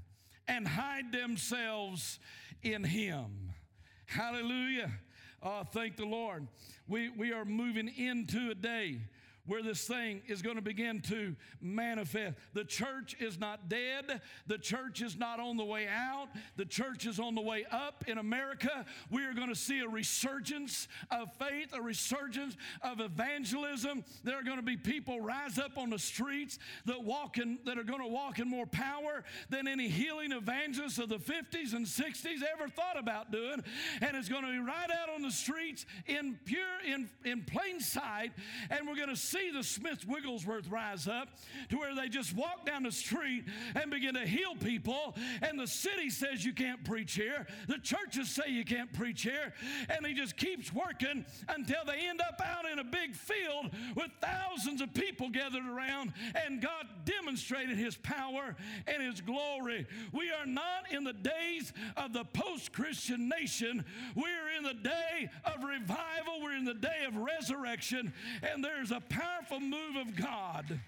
and 0.47 0.67
hide 0.67 1.11
themselves 1.11 2.19
in 2.61 2.83
Him. 2.83 3.51
Hallelujah. 4.05 4.91
Oh, 5.41 5.63
thank 5.71 5.97
the 5.97 6.05
Lord. 6.05 6.47
We, 6.87 7.09
we 7.09 7.33
are 7.33 7.45
moving 7.45 7.89
into 7.97 8.49
a 8.51 8.55
day 8.55 8.99
where 9.47 9.63
this 9.63 9.85
thing 9.85 10.21
is 10.27 10.41
going 10.41 10.57
to 10.57 10.61
begin 10.61 11.01
to 11.01 11.35
manifest. 11.61 12.37
The 12.53 12.63
church 12.63 13.15
is 13.19 13.39
not 13.39 13.69
dead. 13.69 14.21
The 14.45 14.57
church 14.57 15.01
is 15.01 15.17
not 15.17 15.39
on 15.39 15.57
the 15.57 15.65
way 15.65 15.87
out. 15.87 16.27
The 16.57 16.65
church 16.65 17.05
is 17.05 17.19
on 17.19 17.35
the 17.35 17.41
way 17.41 17.65
up 17.71 18.03
in 18.07 18.17
America. 18.17 18.85
We 19.09 19.23
are 19.25 19.33
going 19.33 19.49
to 19.49 19.55
see 19.55 19.79
a 19.79 19.87
resurgence 19.87 20.87
of 21.09 21.29
faith, 21.39 21.73
a 21.73 21.81
resurgence 21.81 22.55
of 22.81 22.99
evangelism. 22.99 24.03
There 24.23 24.37
are 24.37 24.43
going 24.43 24.57
to 24.57 24.63
be 24.63 24.77
people 24.77 25.21
rise 25.21 25.57
up 25.57 25.77
on 25.77 25.89
the 25.89 25.99
streets 25.99 26.59
that 26.85 27.03
walk 27.03 27.37
in, 27.37 27.59
that 27.65 27.77
are 27.77 27.83
going 27.83 28.01
to 28.01 28.07
walk 28.07 28.39
in 28.39 28.49
more 28.49 28.65
power 28.65 29.23
than 29.49 29.67
any 29.67 29.87
healing 29.87 30.31
evangelists 30.31 30.99
of 30.99 31.09
the 31.09 31.17
50s 31.17 31.73
and 31.73 31.85
60s 31.85 32.41
ever 32.53 32.67
thought 32.69 32.97
about 32.97 33.31
doing. 33.31 33.63
And 34.01 34.15
it's 34.15 34.29
going 34.29 34.43
to 34.43 34.51
be 34.51 34.59
right 34.59 34.89
out 34.91 35.09
on 35.13 35.21
the 35.21 35.31
streets 35.31 35.85
in 36.05 36.37
pure 36.45 36.63
in, 36.85 37.09
in 37.23 37.43
plain 37.43 37.79
sight, 37.79 38.31
and 38.69 38.87
we're 38.87 38.95
going 38.95 39.09
to 39.09 39.15
see 39.15 39.36
see 39.37 39.51
the 39.51 39.63
Smith 39.63 40.07
Wigglesworth 40.07 40.69
rise 40.69 41.07
up 41.07 41.29
to 41.69 41.77
where 41.77 41.95
they 41.95 42.07
just 42.07 42.35
walk 42.35 42.65
down 42.65 42.83
the 42.83 42.91
street 42.91 43.45
and 43.75 43.91
begin 43.91 44.13
to 44.15 44.25
heal 44.25 44.55
people. 44.55 45.15
And 45.41 45.59
the 45.59 45.67
city 45.67 46.09
says 46.09 46.45
you 46.45 46.53
can't 46.53 46.83
preach 46.83 47.13
here. 47.13 47.47
The 47.67 47.77
churches 47.77 48.29
say 48.29 48.43
you 48.47 48.65
can't 48.65 48.91
preach 48.93 49.23
here. 49.23 49.53
And 49.89 50.05
he 50.05 50.13
just 50.13 50.37
keeps 50.37 50.73
working 50.73 51.25
until 51.49 51.85
they 51.85 52.07
end 52.07 52.21
up 52.21 52.41
out 52.43 52.69
in 52.69 52.79
a 52.79 52.83
big 52.83 53.15
field 53.15 53.71
with 53.95 54.09
thousands 54.21 54.81
of 54.81 54.93
people 54.93 55.29
gathered 55.29 55.65
around. 55.65 56.13
And 56.45 56.61
God 56.61 56.85
demonstrated 57.05 57.77
his 57.77 57.95
power 57.97 58.55
and 58.87 59.03
his 59.03 59.21
glory. 59.21 59.87
We 60.11 60.31
are 60.31 60.45
not 60.45 60.91
in 60.91 61.03
the 61.03 61.13
days 61.13 61.73
of 61.95 62.13
the 62.13 62.25
post 62.25 62.71
Christian 62.71 63.29
nation. 63.29 63.85
We're 64.15 64.57
in 64.57 64.63
the 64.63 64.73
day 64.73 65.29
of 65.45 65.63
revival. 65.63 66.41
We're 66.41 66.55
in 66.55 66.65
the 66.65 66.73
day 66.73 67.05
of 67.07 67.15
resurrection. 67.15 68.13
And 68.41 68.63
there's 68.63 68.91
a 68.91 68.99
power 69.01 69.26
powerful 69.27 69.59
move 69.59 69.95
of 69.95 70.15
God 70.15 70.79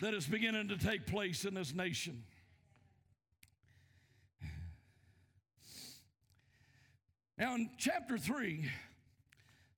that 0.00 0.14
is 0.14 0.26
beginning 0.26 0.68
to 0.68 0.76
take 0.76 1.06
place 1.06 1.44
in 1.44 1.54
this 1.54 1.74
nation. 1.74 2.22
Now, 7.36 7.54
in 7.56 7.68
chapter 7.78 8.16
3, 8.16 8.70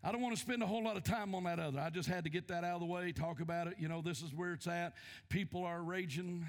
I 0.04 0.12
don't 0.12 0.20
want 0.20 0.34
to 0.34 0.40
spend 0.40 0.62
a 0.62 0.66
whole 0.66 0.84
lot 0.84 0.96
of 0.96 1.04
time 1.04 1.34
on 1.34 1.44
that 1.44 1.58
other. 1.58 1.80
I 1.80 1.88
just 1.90 2.08
had 2.08 2.24
to 2.24 2.30
get 2.30 2.48
that 2.48 2.64
out 2.64 2.74
of 2.74 2.80
the 2.80 2.86
way, 2.86 3.12
talk 3.12 3.40
about 3.40 3.66
it. 3.66 3.74
You 3.78 3.88
know, 3.88 4.02
this 4.02 4.22
is 4.22 4.34
where 4.34 4.52
it's 4.52 4.66
at. 4.66 4.94
People 5.30 5.64
are 5.64 5.82
raging. 5.82 6.44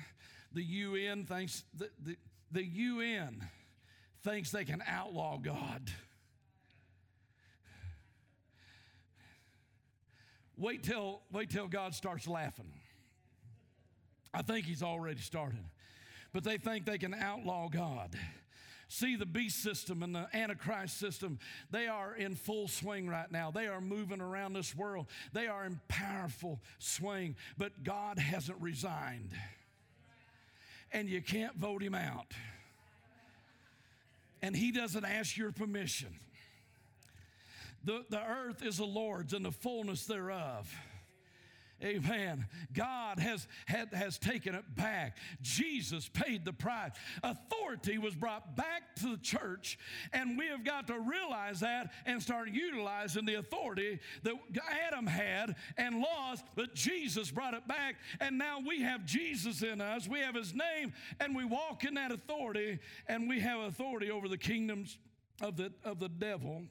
The 0.51 0.63
UN 0.63 1.25
thinks, 1.25 1.63
the, 1.77 1.89
the, 2.03 2.17
the 2.51 2.65
UN 2.65 3.47
thinks 4.23 4.51
they 4.51 4.65
can 4.65 4.83
outlaw 4.85 5.37
God. 5.37 5.89
Wait 10.57 10.83
till, 10.83 11.21
wait 11.31 11.49
till 11.49 11.67
God 11.67 11.93
starts 11.93 12.27
laughing. 12.27 12.71
I 14.33 14.41
think 14.41 14.65
he's 14.65 14.83
already 14.83 15.21
started. 15.21 15.63
But 16.33 16.43
they 16.43 16.57
think 16.57 16.85
they 16.85 16.97
can 16.97 17.13
outlaw 17.13 17.69
God. 17.69 18.15
See, 18.89 19.15
the 19.15 19.25
beast 19.25 19.61
system 19.61 20.01
and 20.01 20.15
the 20.15 20.27
Antichrist 20.33 20.97
system, 20.97 21.39
they 21.71 21.87
are 21.87 22.15
in 22.15 22.35
full 22.35 22.67
swing 22.67 23.07
right 23.07 23.29
now. 23.31 23.51
They 23.51 23.67
are 23.67 23.81
moving 23.81 24.21
around 24.21 24.53
this 24.53 24.75
world. 24.75 25.07
They 25.33 25.47
are 25.47 25.65
in 25.65 25.79
powerful 25.87 26.61
swing, 26.79 27.35
but 27.57 27.83
God 27.83 28.17
hasn't 28.17 28.61
resigned. 28.61 29.33
And 30.91 31.09
you 31.09 31.21
can't 31.21 31.55
vote 31.55 31.83
him 31.83 31.95
out. 31.95 32.31
And 34.41 34.55
he 34.55 34.71
doesn't 34.71 35.03
ask 35.03 35.35
your 35.35 35.51
permission. 35.51 36.15
The, 37.87 38.03
the 38.09 38.21
earth 38.21 38.63
is 38.63 38.77
the 38.77 38.85
Lord's 38.85 39.31
and 39.31 39.45
the 39.45 39.51
fullness 39.51 40.05
thereof. 40.05 40.69
Amen. 41.81 42.47
God 42.73 43.17
has, 43.17 43.47
had, 43.65 43.93
has 43.93 44.17
taken 44.17 44.55
it 44.55 44.75
back. 44.75 45.15
Jesus 45.41 46.09
paid 46.09 46.43
the 46.43 46.51
price. 46.51 46.91
Authority 47.23 47.97
was 47.97 48.13
brought 48.13 48.57
back 48.57 48.95
to 48.97 49.11
the 49.11 49.21
church, 49.21 49.79
and 50.11 50.37
we 50.37 50.47
have 50.47 50.65
got 50.65 50.87
to 50.87 50.99
realize 50.99 51.61
that 51.61 51.93
and 52.05 52.21
start 52.21 52.49
utilizing 52.49 53.23
the 53.23 53.35
authority 53.35 53.99
that 54.23 54.33
Adam 54.85 55.07
had 55.07 55.55
and 55.77 56.01
lost, 56.01 56.43
but 56.55 56.75
Jesus 56.75 57.31
brought 57.31 57.53
it 57.53 57.69
back, 57.69 57.95
and 58.19 58.37
now 58.37 58.59
we 58.59 58.81
have 58.81 59.05
Jesus 59.05 59.61
in 59.61 59.79
us. 59.79 60.09
We 60.09 60.19
have 60.19 60.35
his 60.35 60.53
name, 60.53 60.91
and 61.21 61.33
we 61.33 61.45
walk 61.45 61.85
in 61.85 61.93
that 61.93 62.11
authority, 62.11 62.79
and 63.07 63.29
we 63.29 63.39
have 63.39 63.61
authority 63.61 64.11
over 64.11 64.27
the 64.27 64.37
kingdoms 64.37 64.97
of 65.41 65.55
the, 65.55 65.71
of 65.85 65.99
the 65.99 66.09
devil 66.09 66.63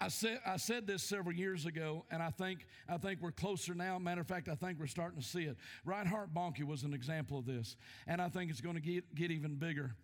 I 0.00 0.08
said, 0.08 0.40
I 0.46 0.58
said 0.58 0.86
this 0.86 1.02
several 1.02 1.34
years 1.34 1.64
ago, 1.64 2.04
and 2.10 2.22
I 2.22 2.30
think, 2.30 2.66
I 2.88 2.98
think 2.98 3.22
we're 3.22 3.32
closer 3.32 3.74
now. 3.74 3.98
Matter 3.98 4.20
of 4.20 4.26
fact, 4.26 4.48
I 4.48 4.54
think 4.54 4.78
we're 4.78 4.86
starting 4.86 5.20
to 5.20 5.26
see 5.26 5.44
it. 5.44 5.56
Reinhard 5.86 6.34
Bonnke 6.34 6.64
was 6.64 6.82
an 6.82 6.92
example 6.92 7.38
of 7.38 7.46
this, 7.46 7.76
and 8.06 8.20
I 8.20 8.28
think 8.28 8.50
it's 8.50 8.60
going 8.60 8.74
to 8.74 8.80
get, 8.82 9.14
get 9.14 9.30
even 9.30 9.54
bigger. 9.54 9.94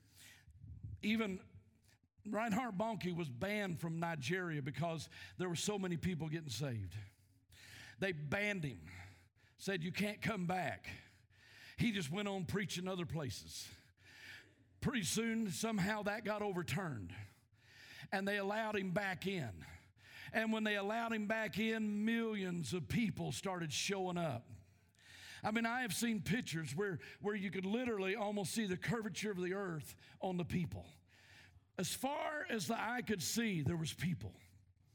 Even 1.02 1.40
Reinhard 2.30 2.78
Bonnke 2.78 3.14
was 3.14 3.28
banned 3.28 3.80
from 3.80 4.00
Nigeria 4.00 4.62
because 4.62 5.08
there 5.36 5.48
were 5.48 5.56
so 5.56 5.78
many 5.78 5.98
people 5.98 6.28
getting 6.28 6.48
saved. 6.48 6.94
They 7.98 8.12
banned 8.12 8.64
him. 8.64 8.80
said, 9.58 9.82
You 9.82 9.92
can't 9.92 10.22
come 10.22 10.46
back. 10.46 10.88
He 11.76 11.92
just 11.92 12.10
went 12.10 12.28
on 12.28 12.44
preaching 12.44 12.88
other 12.88 13.06
places. 13.06 13.66
Pretty 14.80 15.02
soon, 15.02 15.50
somehow 15.50 16.02
that 16.04 16.24
got 16.24 16.42
overturned, 16.42 17.12
and 18.10 18.26
they 18.26 18.38
allowed 18.38 18.76
him 18.76 18.90
back 18.90 19.26
in. 19.26 19.50
And 20.32 20.52
when 20.52 20.64
they 20.64 20.76
allowed 20.76 21.12
him 21.12 21.26
back 21.26 21.58
in, 21.58 22.04
millions 22.04 22.72
of 22.72 22.88
people 22.88 23.32
started 23.32 23.72
showing 23.72 24.16
up. 24.16 24.46
I 25.44 25.50
mean, 25.50 25.66
I 25.66 25.82
have 25.82 25.92
seen 25.92 26.20
pictures 26.20 26.72
where, 26.74 27.00
where 27.20 27.34
you 27.34 27.50
could 27.50 27.66
literally 27.66 28.14
almost 28.14 28.54
see 28.54 28.66
the 28.66 28.76
curvature 28.76 29.30
of 29.30 29.42
the 29.42 29.54
earth 29.54 29.94
on 30.20 30.36
the 30.36 30.44
people. 30.44 30.86
As 31.78 31.92
far 31.92 32.46
as 32.48 32.66
the 32.66 32.78
eye 32.78 33.02
could 33.02 33.22
see, 33.22 33.62
there 33.62 33.76
was 33.76 33.92
people. 33.92 34.32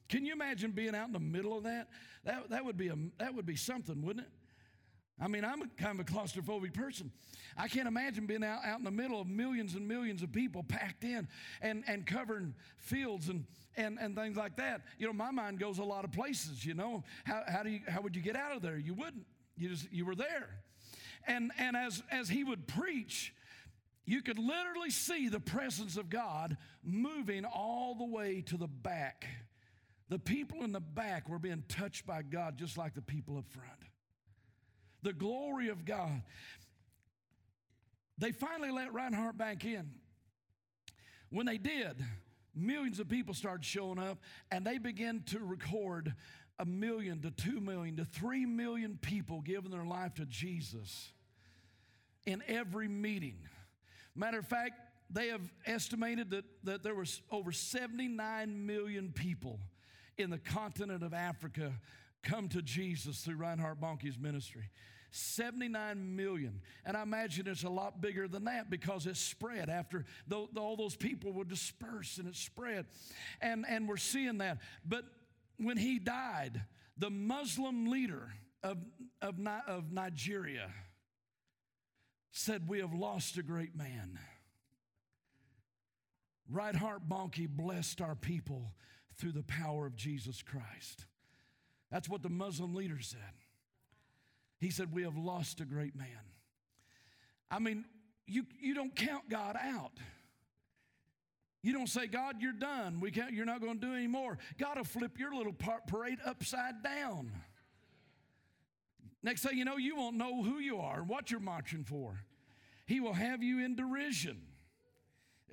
Can 0.10 0.26
you 0.26 0.32
imagine 0.32 0.72
being 0.72 0.96
out 0.96 1.08
in 1.08 1.14
the 1.14 1.20
middle 1.20 1.58
of 1.58 1.64
that? 1.64 1.90
That, 2.24 2.50
that, 2.50 2.64
would, 2.64 2.78
be 2.78 2.88
a, 2.88 2.96
that 3.20 3.36
would 3.36 3.46
be 3.46 3.58
something, 3.58 4.02
wouldn't 4.02 4.26
it? 4.26 4.32
I 5.20 5.28
mean, 5.28 5.44
I'm 5.44 5.62
a 5.64 5.68
kind 5.82 6.00
of 6.00 6.08
a 6.08 6.12
claustrophobic 6.12 6.74
person. 6.74 7.12
I 7.58 7.68
can't 7.68 7.88
imagine 7.88 8.28
being 8.28 8.44
out, 8.44 8.60
out 8.64 8.78
in 8.78 8.84
the 8.84 8.92
middle 8.92 9.20
of 9.20 9.28
millions 9.28 9.74
and 9.74 9.88
millions 9.88 10.22
of 10.22 10.32
people 10.32 10.64
packed 10.64 11.04
in 11.04 11.28
and, 11.62 11.84
and 11.88 12.06
covering 12.06 12.54
fields 12.78 13.30
and, 13.30 13.46
and, 13.76 13.98
and 14.00 14.16
things 14.16 14.38
like 14.38 14.58
that. 14.58 14.82
You 15.00 15.08
know, 15.08 15.14
my 15.14 15.32
mind 15.32 15.60
goes 15.60 15.80
a 15.80 15.84
lot 15.84 16.06
of 16.06 16.12
places, 16.12 16.64
you 16.64 16.76
know. 16.76 17.04
How, 17.24 17.42
how, 17.48 17.64
do 17.64 17.72
you, 17.72 17.80
how 17.88 18.02
would 18.02 18.16
you 18.16 18.22
get 18.22 18.36
out 18.36 18.56
of 18.56 18.62
there? 18.62 18.78
You 18.78 18.94
wouldn't. 18.94 19.26
You, 19.58 19.70
just, 19.70 19.92
you 19.92 20.06
were 20.06 20.16
there. 20.16 20.50
And, 21.26 21.52
and 21.58 21.76
as, 21.76 22.04
as 22.12 22.30
he 22.30 22.44
would 22.44 22.68
preach, 22.68 23.34
you 24.06 24.22
could 24.22 24.38
literally 24.38 24.92
see 24.92 25.28
the 25.28 25.40
presence 25.40 25.98
of 25.98 26.12
God 26.12 26.58
moving 26.84 27.44
all 27.44 27.96
the 27.96 28.06
way 28.06 28.42
to 28.48 28.58
the 28.58 28.68
back. 28.68 29.26
The 30.10 30.20
people 30.20 30.64
in 30.64 30.72
the 30.72 30.80
back 30.80 31.28
were 31.28 31.40
being 31.40 31.64
touched 31.68 32.06
by 32.06 32.22
God 32.22 32.56
just 32.56 32.78
like 32.78 32.94
the 32.94 33.02
people 33.02 33.38
up 33.38 33.50
front. 33.50 33.87
The 35.04 35.14
glory 35.14 35.70
of 35.70 35.86
God. 35.86 36.22
They 38.18 38.32
finally 38.32 38.72
let 38.72 38.94
Reinhard 38.94 39.38
back 39.38 39.64
in. 39.64 39.92
When 41.30 41.46
they 41.46 41.58
did, 41.58 42.04
millions 42.56 43.00
of 43.00 43.08
people 43.08 43.34
started 43.34 43.64
showing 43.64 44.00
up 44.00 44.18
and 44.52 44.66
they 44.66 44.78
began 44.78 45.24
to 45.28 45.40
record 45.40 46.14
a 46.60 46.66
million 46.66 47.22
to 47.22 47.32
two 47.32 47.60
million 47.60 47.98
to 47.98 48.06
three 48.06 48.46
million 48.46 48.98
people 49.02 49.42
giving 49.42 49.70
their 49.70 49.84
life 49.86 50.16
to 50.16 50.26
Jesus 50.26 51.12
in 52.26 52.44
every 52.48 52.88
meeting. 52.88 53.38
Matter 54.16 54.40
of 54.40 54.48
fact, 54.48 54.74
they 55.10 55.28
have 55.28 55.54
estimated 55.66 56.32
that, 56.32 56.46
that 56.64 56.84
there 56.84 56.96
was 56.96 57.22
over 57.32 57.52
79 57.52 58.66
million 58.66 59.14
people 59.14 59.60
in 60.18 60.30
the 60.30 60.40
continent 60.40 61.04
of 61.04 61.14
Africa 61.14 61.74
come 62.24 62.50
to 62.50 62.62
Jesus 62.62 63.22
through 63.22 63.38
Reinhard 63.38 63.80
Bonnke's 63.80 64.18
ministry. 64.18 64.70
79 65.12 66.16
million. 66.16 66.62
And 66.86 66.98
I 66.98 67.02
imagine 67.02 67.48
it's 67.48 67.64
a 67.64 67.70
lot 67.70 68.02
bigger 68.02 68.28
than 68.28 68.46
that 68.46 68.70
because 68.70 69.08
it 69.08 69.18
spread 69.18 69.70
after 69.70 70.06
the, 70.28 70.48
the, 70.54 70.60
all 70.60 70.76
those 70.76 70.96
people 70.96 71.32
were 71.32 71.46
dispersed 71.46 72.20
and 72.20 72.28
it 72.28 72.36
spread. 72.36 72.86
And, 73.42 73.66
and 73.68 73.88
we're 73.88 73.98
seeing 73.98 74.40
that. 74.40 74.60
But 74.86 75.06
when 75.58 75.78
he 75.78 76.00
died, 76.00 76.62
the 76.98 77.10
Muslim 77.10 77.88
leader 77.88 78.34
of, 78.64 78.78
of, 79.22 79.36
of 79.68 79.92
Nigeria 79.92 80.70
said, 82.32 82.68
We 82.68 82.80
have 82.80 82.94
lost 82.94 83.38
a 83.38 83.44
great 83.44 83.76
man. 83.76 84.20
Reinhard 86.50 87.04
Bonnke 87.10 87.48
blessed 87.50 88.02
our 88.02 88.16
people 88.16 88.74
through 89.18 89.34
the 89.34 89.44
power 89.44 89.86
of 89.86 89.96
Jesus 89.96 90.42
Christ. 90.42 91.06
That's 91.92 92.10
what 92.10 92.22
the 92.22 92.30
Muslim 92.30 92.76
leader 92.76 93.00
said. 93.00 93.20
He 94.60 94.70
said, 94.70 94.94
We 94.94 95.04
have 95.04 95.18
lost 95.18 95.62
a 95.62 95.66
great 95.66 95.96
man. 95.96 96.08
I 97.50 97.60
mean, 97.60 97.86
you, 98.26 98.46
you 98.60 98.74
don't 98.74 98.96
count 98.96 99.30
God 99.30 99.58
out. 99.62 99.94
You 101.64 101.74
don't 101.74 101.88
say, 101.88 102.08
God, 102.08 102.38
you're 102.40 102.54
done. 102.54 103.00
We 103.00 103.12
can't, 103.12 103.34
you're 103.34 103.46
not 103.46 103.62
going 103.62 103.80
to 103.80 103.88
do 103.88 103.94
any 103.94 104.08
more. 104.08 104.38
God 104.58 104.78
will 104.78 104.86
flip 104.86 105.18
your 105.18 105.34
little 105.34 105.56
parade 105.88 106.20
upside 106.26 106.84
down. 106.84 107.32
Next 109.24 109.42
thing 109.42 109.58
you 109.58 109.66
know, 109.66 109.78
you 109.78 109.96
won't 109.96 110.16
know 110.16 110.44
who 110.44 110.60
you 110.60 110.78
are 110.80 111.00
and 111.00 111.10
what 111.10 111.32
you're 111.32 111.40
marching 111.40 111.84
for. 111.84 112.22
He 112.86 113.00
will 113.00 113.14
have 113.14 113.44
you 113.44 113.64
in 113.66 113.76
derision. 113.76 114.42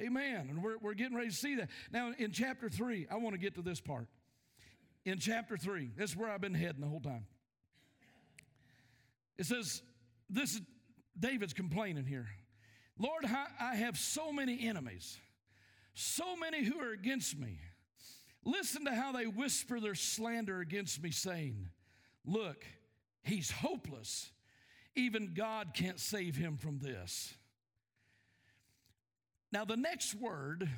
Amen. 0.01 0.49
And 0.51 0.63
we're, 0.63 0.77
we're 0.79 0.95
getting 0.95 1.17
ready 1.17 1.31
to 1.31 1.35
see 1.35 1.57
that. 1.57 1.69
Now, 1.91 2.13
in 2.19 2.33
chapter 2.33 2.69
3, 2.69 3.09
I 3.11 3.17
want 3.17 3.35
to 3.35 3.41
get 3.41 3.55
to 3.55 3.63
this 3.63 3.81
part. 3.81 4.07
In 5.05 5.19
chapter 5.19 5.57
3, 5.57 5.93
this 5.97 6.11
is 6.11 6.17
where 6.17 6.31
I've 6.31 6.41
been 6.41 6.55
heading 6.55 6.81
the 6.81 6.87
whole 6.87 7.01
time. 7.01 7.27
It 9.37 9.47
says, 9.47 9.83
This 10.31 10.55
is 10.55 10.63
David's 11.19 11.53
complaining 11.53 12.07
here. 12.07 12.29
Lord, 12.99 13.25
I 13.61 13.75
have 13.75 13.99
so 13.99 14.33
many 14.33 14.67
enemies, 14.67 15.19
so 15.95 16.37
many 16.37 16.65
who 16.65 16.81
are 16.81 16.93
against 16.93 17.37
me. 17.37 17.59
Listen 18.45 18.85
to 18.85 18.95
how 18.95 19.13
they 19.13 19.27
whisper 19.27 19.81
their 19.81 19.95
slander 19.95 20.61
against 20.61 21.03
me, 21.03 21.11
saying, 21.11 21.69
Look, 22.25 22.65
he's 23.23 23.51
hopeless. 23.51 24.31
Even 24.95 25.35
God 25.35 25.73
can't 25.75 25.99
save 25.99 26.37
him 26.37 26.57
from 26.57 26.79
this. 26.79 27.35
Now, 29.51 29.65
the 29.65 29.77
next 29.77 30.15
word, 30.15 30.69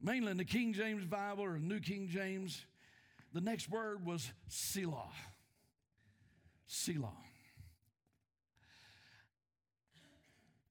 mainly 0.00 0.30
in 0.30 0.36
the 0.36 0.44
King 0.44 0.72
James 0.72 1.04
Bible 1.04 1.42
or 1.42 1.58
New 1.58 1.80
King 1.80 2.08
James, 2.08 2.64
the 3.32 3.40
next 3.40 3.70
word 3.70 4.04
was 4.04 4.30
Selah. 4.48 5.12
Selah. 6.66 7.16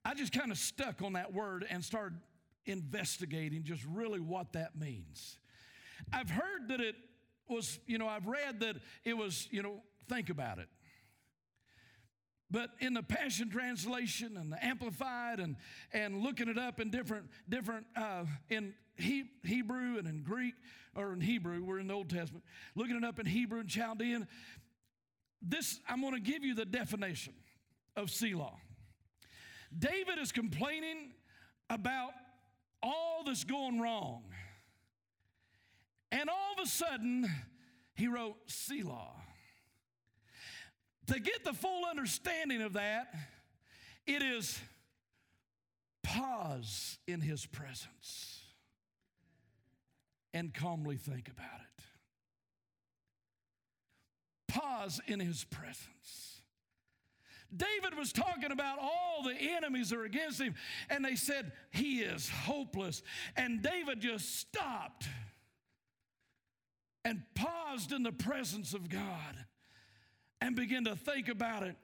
I 0.04 0.14
just 0.14 0.34
kind 0.34 0.52
of 0.52 0.58
stuck 0.58 1.02
on 1.02 1.14
that 1.14 1.34
word 1.34 1.66
and 1.70 1.84
started 1.84 2.20
investigating 2.66 3.64
just 3.64 3.84
really 3.86 4.20
what 4.20 4.54
that 4.54 4.78
means. 4.80 5.38
I've 6.12 6.30
heard 6.30 6.70
that 6.70 6.82
it 6.82 6.96
was, 7.48 7.80
you 7.86 7.98
know, 7.98 8.08
I've 8.08 8.28
read 8.28 8.62
that 8.62 8.78
it 9.04 9.16
was, 9.16 9.48
you 9.52 9.62
know, 9.62 9.84
think 10.10 10.30
about 10.30 10.58
it. 10.58 10.68
But 12.50 12.72
in 12.80 12.94
the 12.94 13.04
Passion 13.04 13.50
Translation 13.50 14.36
and 14.36 14.52
the 14.52 14.64
Amplified 14.64 15.40
and, 15.40 15.56
and 15.94 16.22
looking 16.22 16.50
it 16.50 16.58
up 16.58 16.82
in 16.82 16.90
different, 16.90 17.28
different 17.48 17.86
uh, 17.96 18.26
in 18.50 18.74
he, 18.96 19.26
Hebrew 19.44 19.98
and 19.98 20.08
in 20.08 20.24
Greek, 20.24 20.54
or 20.96 21.14
in 21.14 21.22
Hebrew, 21.22 21.64
we're 21.64 21.80
in 21.80 21.88
the 21.88 21.94
Old 21.94 22.10
Testament, 22.10 22.44
looking 22.76 22.96
it 22.96 23.04
up 23.04 23.20
in 23.20 23.26
Hebrew 23.26 23.60
and 23.60 23.70
Chaldean, 23.70 24.28
this, 25.42 25.80
I'm 25.88 26.02
going 26.02 26.14
to 26.14 26.20
give 26.20 26.44
you 26.44 26.54
the 26.54 26.66
definition 26.66 27.34
of 27.96 28.10
Selah. 28.10 28.54
David 29.78 30.20
is 30.22 30.32
complaining 30.32 31.14
about 31.70 32.12
all 32.84 33.24
that's 33.26 33.44
going 33.44 33.80
wrong. 33.80 34.24
And 36.12 36.30
all 36.30 36.54
of 36.58 36.64
a 36.64 36.68
sudden, 36.68 37.26
he 37.96 38.08
wrote 38.08 38.36
Selah. 38.48 39.14
To 41.08 41.20
get 41.20 41.44
the 41.44 41.54
full 41.54 41.86
understanding 41.90 42.62
of 42.62 42.74
that, 42.74 43.14
it 44.06 44.22
is 44.22 44.60
pause 46.04 46.98
in 47.08 47.22
his 47.22 47.46
presence 47.46 48.41
and 50.34 50.54
calmly 50.54 50.98
think 50.98 51.28
about 51.30 51.60
it. 51.60 51.84
Pause 54.48 55.02
in 55.08 55.20
his 55.20 55.44
presence. 55.46 56.42
David 57.56 57.98
was 57.98 58.14
talking 58.14 58.52
about 58.52 58.80
all 58.80 59.24
the 59.24 59.36
enemies 59.36 59.92
are 59.92 60.04
against 60.04 60.40
him, 60.40 60.56
and 60.90 61.04
they 61.04 61.16
said, 61.16 61.52
He 61.72 62.00
is 62.00 62.30
hopeless. 62.30 63.02
And 63.36 63.62
David 63.62 64.00
just 64.00 64.40
stopped 64.40 65.08
and 67.04 67.24
paused 67.36 67.92
in 67.92 68.04
the 68.04 68.12
presence 68.12 68.74
of 68.74 68.90
God 68.90 69.46
and 70.40 70.56
began 70.56 70.86
to 70.86 70.96
think 70.96 71.28
about 71.28 71.64
it. 71.64 71.76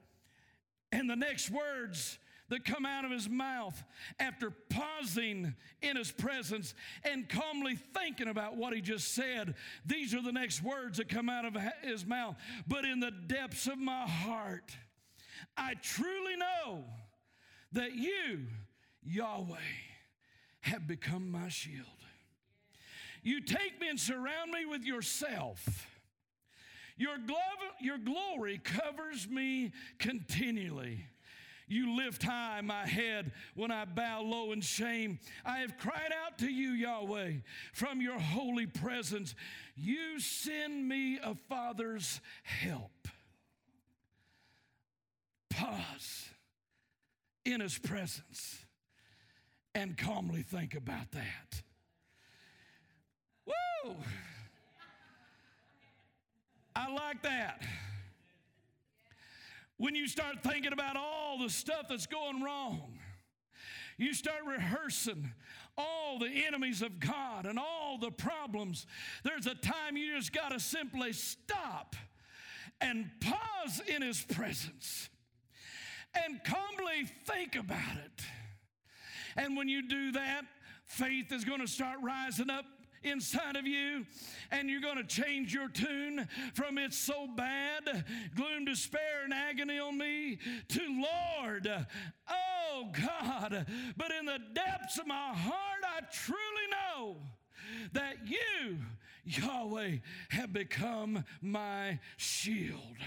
And 0.91 1.09
the 1.09 1.15
next 1.15 1.49
words 1.49 2.17
that 2.49 2.65
come 2.65 2.85
out 2.85 3.05
of 3.05 3.11
his 3.11 3.29
mouth 3.29 3.83
after 4.19 4.51
pausing 4.69 5.53
in 5.81 5.97
his 5.97 6.11
presence 6.11 6.73
and 7.03 7.27
calmly 7.27 7.77
thinking 7.93 8.27
about 8.27 8.55
what 8.55 8.73
he 8.73 8.81
just 8.81 9.13
said, 9.13 9.55
these 9.85 10.13
are 10.13 10.21
the 10.21 10.31
next 10.31 10.63
words 10.63 10.97
that 10.97 11.09
come 11.09 11.29
out 11.29 11.45
of 11.45 11.57
his 11.83 12.05
mouth. 12.05 12.35
But 12.67 12.85
in 12.85 12.99
the 12.99 13.11
depths 13.11 13.67
of 13.67 13.77
my 13.77 14.07
heart, 14.07 14.75
I 15.55 15.73
truly 15.75 16.35
know 16.35 16.85
that 17.73 17.93
you, 17.93 18.47
Yahweh, 19.03 19.57
have 20.61 20.87
become 20.87 21.31
my 21.31 21.49
shield. 21.49 21.85
You 23.23 23.41
take 23.41 23.79
me 23.81 23.89
and 23.89 23.99
surround 23.99 24.51
me 24.51 24.65
with 24.65 24.83
yourself 24.83 25.87
your, 26.97 27.17
glove, 27.19 27.39
your 27.79 27.99
glory 27.99 28.59
covers 28.63 29.27
me 29.29 29.71
continually. 29.99 31.05
You 31.67 31.97
lift 31.97 32.23
high 32.23 32.61
my 32.61 32.85
head 32.87 33.31
when 33.55 33.71
I 33.71 33.85
bow 33.85 34.21
low 34.21 34.51
in 34.53 34.61
shame. 34.61 35.19
I 35.45 35.59
have 35.59 35.77
cried 35.77 36.11
out 36.25 36.37
to 36.39 36.47
you, 36.49 36.71
Yahweh, 36.71 37.33
from 37.73 38.01
your 38.01 38.19
holy 38.19 38.65
presence. 38.65 39.35
You 39.75 40.19
send 40.19 40.87
me 40.87 41.19
a 41.21 41.35
father's 41.49 42.21
help. 42.43 42.91
pause 45.49 46.29
in 47.43 47.61
his 47.61 47.77
presence 47.77 48.65
and 49.73 49.97
calmly 49.97 50.41
think 50.43 50.75
about 50.75 51.11
that. 51.11 51.61
Woo! 53.45 53.95
I 56.75 56.91
like 56.91 57.23
that. 57.23 57.61
When 59.77 59.95
you 59.95 60.07
start 60.07 60.41
thinking 60.43 60.73
about 60.73 60.95
all 60.95 61.37
the 61.39 61.49
stuff 61.49 61.87
that's 61.89 62.07
going 62.07 62.41
wrong, 62.41 62.97
you 63.97 64.13
start 64.13 64.39
rehearsing 64.45 65.31
all 65.77 66.17
the 66.19 66.45
enemies 66.47 66.81
of 66.81 66.99
God 66.99 67.45
and 67.45 67.59
all 67.59 67.97
the 67.99 68.11
problems. 68.11 68.85
There's 69.23 69.45
a 69.45 69.55
time 69.55 69.97
you 69.97 70.15
just 70.15 70.33
got 70.33 70.49
to 70.49 70.59
simply 70.59 71.13
stop 71.13 71.95
and 72.81 73.09
pause 73.19 73.81
in 73.87 74.01
His 74.01 74.21
presence 74.21 75.09
and 76.25 76.43
calmly 76.43 77.05
think 77.25 77.55
about 77.55 77.97
it. 77.97 78.23
And 79.35 79.55
when 79.55 79.67
you 79.67 79.87
do 79.87 80.11
that, 80.13 80.45
faith 80.85 81.31
is 81.31 81.45
going 81.45 81.61
to 81.61 81.67
start 81.67 81.99
rising 82.01 82.49
up 82.49 82.65
inside 83.09 83.55
of 83.55 83.65
you, 83.65 84.05
and 84.51 84.69
you're 84.69 84.81
going 84.81 84.97
to 84.97 85.03
change 85.03 85.53
your 85.53 85.69
tune 85.69 86.27
from 86.53 86.77
it's 86.77 86.97
so 86.97 87.27
bad, 87.27 88.05
gloom, 88.35 88.65
despair, 88.65 89.23
and 89.23 89.33
agony 89.33 89.79
on 89.79 89.97
me 89.97 90.39
to 90.69 91.05
Lord, 91.39 91.69
oh 92.29 92.89
God. 92.93 93.65
But 93.95 94.11
in 94.11 94.25
the 94.25 94.39
depths 94.53 94.97
of 94.97 95.07
my 95.07 95.33
heart, 95.33 95.83
I 95.83 96.01
truly 96.11 96.39
know 96.71 97.17
that 97.93 98.15
you, 98.27 98.77
Yahweh, 99.25 99.97
have 100.29 100.53
become 100.53 101.23
my 101.41 101.99
shield. 102.17 102.97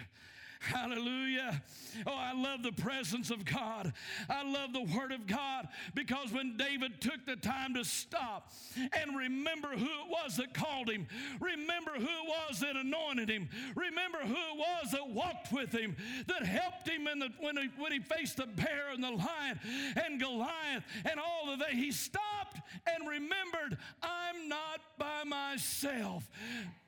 Hallelujah. 0.60 1.62
Oh, 2.06 2.14
I 2.14 2.34
love 2.34 2.62
the 2.62 2.72
presence 2.72 3.30
of 3.30 3.46
God. 3.46 3.94
I 4.28 4.48
love 4.48 4.74
the 4.74 4.82
Word 4.94 5.10
of 5.10 5.26
God 5.26 5.68
because 5.94 6.32
when 6.32 6.58
David 6.58 7.00
took 7.00 7.24
the 7.24 7.36
time 7.36 7.72
to 7.74 7.84
stop 7.84 8.52
and 8.76 9.16
remember 9.16 9.68
who 9.68 9.86
it 9.86 10.08
was 10.08 10.36
that 10.36 10.52
called 10.52 10.90
him, 10.90 11.06
remember 11.40 11.92
who 11.92 12.02
it 12.02 12.28
was 12.48 12.60
that 12.60 12.76
anointed 12.76 13.30
him, 13.30 13.48
remember 13.74 14.18
who 14.18 14.34
it 14.34 14.56
was 14.56 14.90
that 14.92 15.08
walked 15.08 15.50
with 15.50 15.72
him, 15.72 15.96
that 16.26 16.44
helped 16.44 16.86
him 16.86 17.08
in 17.08 17.20
the, 17.20 17.30
when, 17.40 17.56
he, 17.56 17.70
when 17.78 17.92
he 17.92 17.98
faced 17.98 18.36
the 18.36 18.46
bear 18.46 18.90
and 18.92 19.02
the 19.02 19.10
lion 19.10 19.58
and 19.96 20.20
Goliath 20.20 20.84
and 21.10 21.18
all 21.18 21.50
of 21.50 21.58
that, 21.60 21.70
he 21.70 21.90
stopped 21.90 22.60
and 22.86 23.08
remembered, 23.08 23.78
I'm 24.02 24.46
not 24.46 24.80
by 24.98 25.24
myself, 25.24 26.30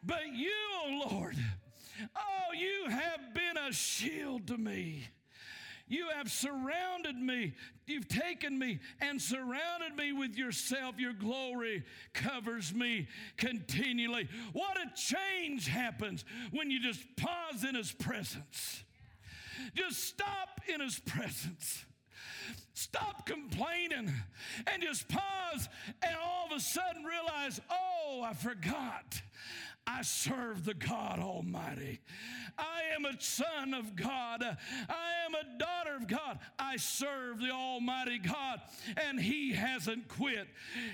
but 0.04 0.28
you, 0.34 0.52
oh 0.84 1.08
Lord. 1.10 1.36
Oh, 2.16 2.52
you 2.54 2.90
have 2.90 3.34
been 3.34 3.56
a 3.56 3.72
shield 3.72 4.46
to 4.48 4.56
me. 4.56 5.08
You 5.88 6.08
have 6.16 6.30
surrounded 6.30 7.16
me. 7.16 7.52
You've 7.86 8.08
taken 8.08 8.58
me 8.58 8.80
and 9.00 9.20
surrounded 9.20 9.94
me 9.94 10.12
with 10.12 10.36
yourself. 10.36 10.98
Your 10.98 11.12
glory 11.12 11.84
covers 12.14 12.72
me 12.72 13.08
continually. 13.36 14.28
What 14.54 14.78
a 14.78 14.90
change 14.94 15.68
happens 15.68 16.24
when 16.50 16.70
you 16.70 16.80
just 16.80 17.02
pause 17.16 17.64
in 17.68 17.74
His 17.74 17.92
presence. 17.92 18.84
Just 19.74 20.02
stop 20.02 20.62
in 20.72 20.80
His 20.80 20.98
presence. 20.98 21.84
Stop 22.74 23.26
complaining 23.26 24.10
and 24.66 24.82
just 24.82 25.06
pause 25.08 25.68
and 26.02 26.16
all 26.24 26.46
of 26.46 26.56
a 26.56 26.60
sudden 26.60 27.04
realize, 27.04 27.60
oh, 27.70 28.22
I 28.24 28.32
forgot. 28.32 29.20
I 29.86 30.02
serve 30.02 30.64
the 30.64 30.74
God 30.74 31.18
Almighty. 31.18 32.00
I 32.56 32.82
am 32.94 33.04
a 33.04 33.20
son 33.20 33.74
of 33.74 33.96
God. 33.96 34.42
I 34.42 35.10
am 35.26 35.34
a 35.34 35.58
daughter 35.58 35.96
of 35.96 36.06
God. 36.06 36.38
I 36.58 36.76
serve 36.76 37.40
the 37.40 37.50
Almighty 37.50 38.18
God, 38.18 38.60
and 38.96 39.20
He 39.20 39.52
hasn't 39.52 40.06
quit. 40.08 40.46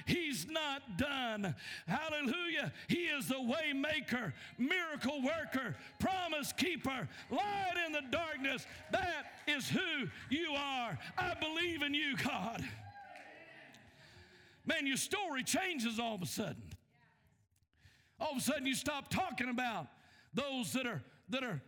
He's 0.07 0.47
not 0.49 0.97
done. 0.97 1.55
Hallelujah. 1.87 2.73
He 2.89 3.05
is 3.05 3.29
the 3.29 3.43
way 3.43 3.73
maker, 3.75 4.33
miracle 4.57 5.23
worker, 5.23 5.77
promise 5.99 6.53
keeper, 6.53 7.09
light 7.31 7.75
in 7.87 7.93
the 7.93 8.03
darkness. 8.11 8.67
That 8.91 9.27
is 9.47 9.69
who 9.69 10.07
you 10.31 10.53
are. 10.53 10.99
I 11.19 11.35
believe 11.35 11.83
in 11.83 11.93
you, 11.93 12.17
God. 12.17 12.65
Man, 14.65 14.87
your 14.87 14.97
story 14.97 15.45
changes 15.45 15.99
all 15.99 16.15
of 16.15 16.23
a 16.23 16.27
sudden. 16.27 16.63
All 18.21 18.33
of 18.33 18.39
a 18.39 18.41
sudden, 18.41 18.67
you 18.67 18.75
stop 18.75 19.11
talking 19.11 19.49
about 19.49 19.87
those 20.35 20.73
that 20.73 20.87
are, 20.87 21.03
that 21.29 21.45
are 21.45 21.63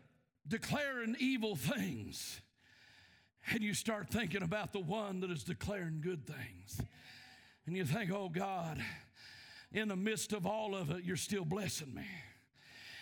declaring 0.47 1.17
evil 1.19 1.57
things. 1.57 2.41
And 3.53 3.63
you 3.63 3.75
start 3.75 4.09
thinking 4.09 4.43
about 4.43 4.73
the 4.73 4.81
one 4.81 5.21
that 5.21 5.31
is 5.31 5.45
declaring 5.45 6.01
good 6.03 6.27
things. 6.27 6.81
And 7.67 7.77
you 7.77 7.85
think, 7.85 8.13
oh 8.13 8.29
God, 8.29 8.83
in 9.73 9.89
the 9.89 9.97
midst 9.97 10.33
of 10.33 10.47
all 10.47 10.75
of 10.75 10.91
it, 10.91 11.05
you're 11.05 11.17
still 11.17 11.45
blessing 11.45 11.95
me. 11.95 12.07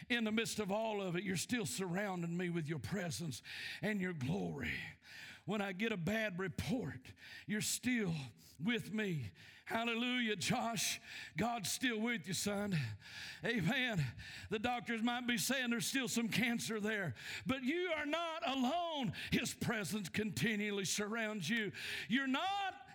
In 0.09 0.25
the 0.25 0.33
midst 0.33 0.59
of 0.59 0.71
all 0.71 1.03
of 1.03 1.17
it, 1.17 1.25
you're 1.25 1.37
still 1.37 1.67
surrounding 1.67 2.37
me 2.37 2.51
with 2.51 2.69
your 2.69 2.79
presence 2.79 3.43
and 3.83 4.01
your 4.01 4.13
glory. 4.13 4.71
When 5.49 5.63
I 5.63 5.73
get 5.73 5.93
a 5.93 5.97
bad 5.97 6.39
report, 6.39 7.01
you're 7.47 7.63
still 7.63 8.13
with 8.63 8.93
me 8.93 9.31
Hallelujah, 9.69 10.35
Josh. 10.35 10.99
God's 11.37 11.71
still 11.71 12.01
with 12.01 12.27
you, 12.27 12.33
son. 12.33 12.75
Amen. 13.45 14.03
The 14.49 14.59
doctors 14.59 15.03
might 15.03 15.27
be 15.27 15.37
saying 15.37 15.69
there's 15.69 15.87
still 15.87 16.09
some 16.09 16.29
cancer 16.29 16.81
there, 16.81 17.15
but 17.47 17.63
you 17.63 17.91
are 17.99 18.07
not 18.07 18.43
alone. 18.47 19.13
His 19.31 19.53
presence 19.53 20.09
continually 20.09 20.87
surrounds 20.87 21.51
you. 21.51 21.71
You're 22.09 22.27
not 22.27 22.43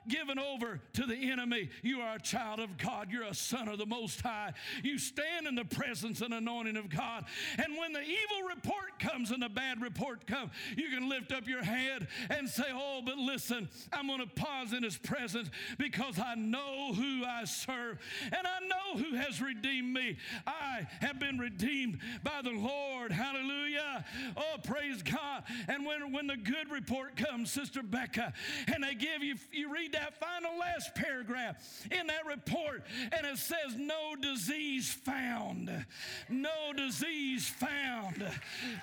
given 0.07 0.39
over 0.39 0.79
to 0.93 1.05
the 1.05 1.31
enemy. 1.31 1.69
You 1.81 2.01
are 2.01 2.15
a 2.15 2.21
child 2.21 2.59
of 2.59 2.77
God. 2.77 3.11
You're 3.11 3.23
a 3.23 3.33
son 3.33 3.67
of 3.67 3.77
the 3.77 3.85
Most 3.85 4.21
High. 4.21 4.53
You 4.83 4.97
stand 4.97 5.47
in 5.47 5.55
the 5.55 5.65
presence 5.65 6.21
and 6.21 6.33
anointing 6.33 6.77
of 6.77 6.89
God. 6.89 7.25
And 7.57 7.77
when 7.77 7.93
the 7.93 8.01
evil 8.01 8.49
report 8.49 8.99
comes 8.99 9.31
and 9.31 9.41
the 9.41 9.49
bad 9.49 9.81
report 9.81 10.27
comes, 10.27 10.51
you 10.77 10.89
can 10.89 11.09
lift 11.09 11.31
up 11.31 11.47
your 11.47 11.63
head 11.63 12.07
and 12.29 12.47
say, 12.47 12.65
Oh, 12.71 13.01
but 13.05 13.17
listen, 13.17 13.69
I'm 13.91 14.07
going 14.07 14.19
to 14.19 14.27
pause 14.27 14.73
in 14.73 14.83
His 14.83 14.97
presence 14.97 15.49
because 15.77 16.19
I 16.19 16.35
know 16.35 16.93
who 16.93 17.23
I 17.25 17.45
serve 17.45 17.99
and 18.23 18.47
I 18.47 18.59
know 18.67 19.03
who 19.03 19.15
has 19.15 19.41
redeemed 19.41 19.93
me. 19.93 20.17
I 20.45 20.87
have 21.01 21.19
been 21.19 21.37
redeemed 21.37 21.99
by 22.23 22.41
the 22.43 22.51
Lord. 22.51 23.11
Hallelujah. 23.11 24.05
Oh, 24.35 24.57
praise 24.63 25.01
God. 25.03 25.43
And 25.73 25.85
when, 25.87 26.11
when 26.11 26.27
the 26.27 26.37
good 26.37 26.69
report 26.69 27.15
comes, 27.15 27.51
Sister 27.51 27.81
Becca, 27.81 28.33
and 28.71 28.83
they 28.83 28.93
give 28.93 29.23
you, 29.23 29.35
you 29.51 29.73
read 29.73 29.93
that 29.93 30.19
final 30.19 30.51
last 30.59 30.93
paragraph 30.93 31.55
in 31.89 32.05
that 32.07 32.27
report, 32.27 32.83
and 33.11 33.25
it 33.25 33.37
says, 33.37 33.75
No 33.75 34.15
disease 34.15 34.91
found. 34.91 35.71
No 36.29 36.73
disease 36.75 37.49
found. 37.49 38.23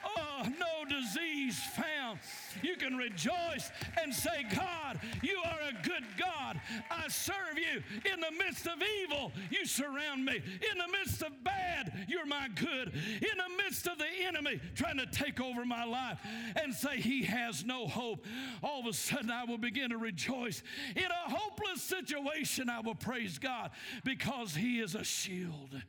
Oh, 0.05 0.48
no 0.59 0.85
disease 0.88 1.61
found. 1.76 2.18
You 2.62 2.74
can 2.74 2.96
rejoice 2.96 3.70
and 4.03 4.12
say, 4.12 4.44
God, 4.53 4.98
you 5.22 5.40
are 5.44 5.61
a 5.68 5.87
good 5.87 6.05
God. 6.18 6.61
I 6.90 7.07
serve 7.09 7.57
you. 7.57 7.83
In 8.12 8.20
the 8.20 8.33
midst 8.33 8.66
of 8.66 8.83
evil, 9.03 9.31
you 9.50 9.64
surround 9.64 10.24
me. 10.24 10.37
In 10.37 10.79
the 10.79 10.88
midst 10.90 11.22
of 11.22 11.44
bad, 11.44 12.07
you're 12.09 12.26
my 12.26 12.48
good. 12.48 12.92
In 12.92 13.38
the 13.38 13.62
midst 13.62 13.87
of 13.87 13.98
the 13.98 14.26
enemy 14.26 14.61
trying 14.74 14.98
to 14.98 15.07
take 15.07 15.40
over 15.40 15.64
my 15.64 15.85
life 15.85 16.18
and 16.57 16.74
say 16.80 16.96
he 16.96 17.24
has 17.24 17.64
no 17.64 17.86
hope, 17.86 18.24
all 18.62 18.80
of 18.80 18.86
a 18.86 18.92
sudden 18.92 19.30
I 19.30 19.44
will 19.44 19.58
begin 19.58 19.90
to 19.90 19.98
rejoice 19.98 20.62
in 20.96 21.04
a 21.04 21.30
hopeless 21.30 21.82
situation, 21.82 22.68
I 22.68 22.80
will 22.80 22.94
praise 22.94 23.38
God 23.38 23.70
because 24.04 24.54
He 24.54 24.80
is 24.80 24.94
a 24.94 25.04
shield 25.04 25.82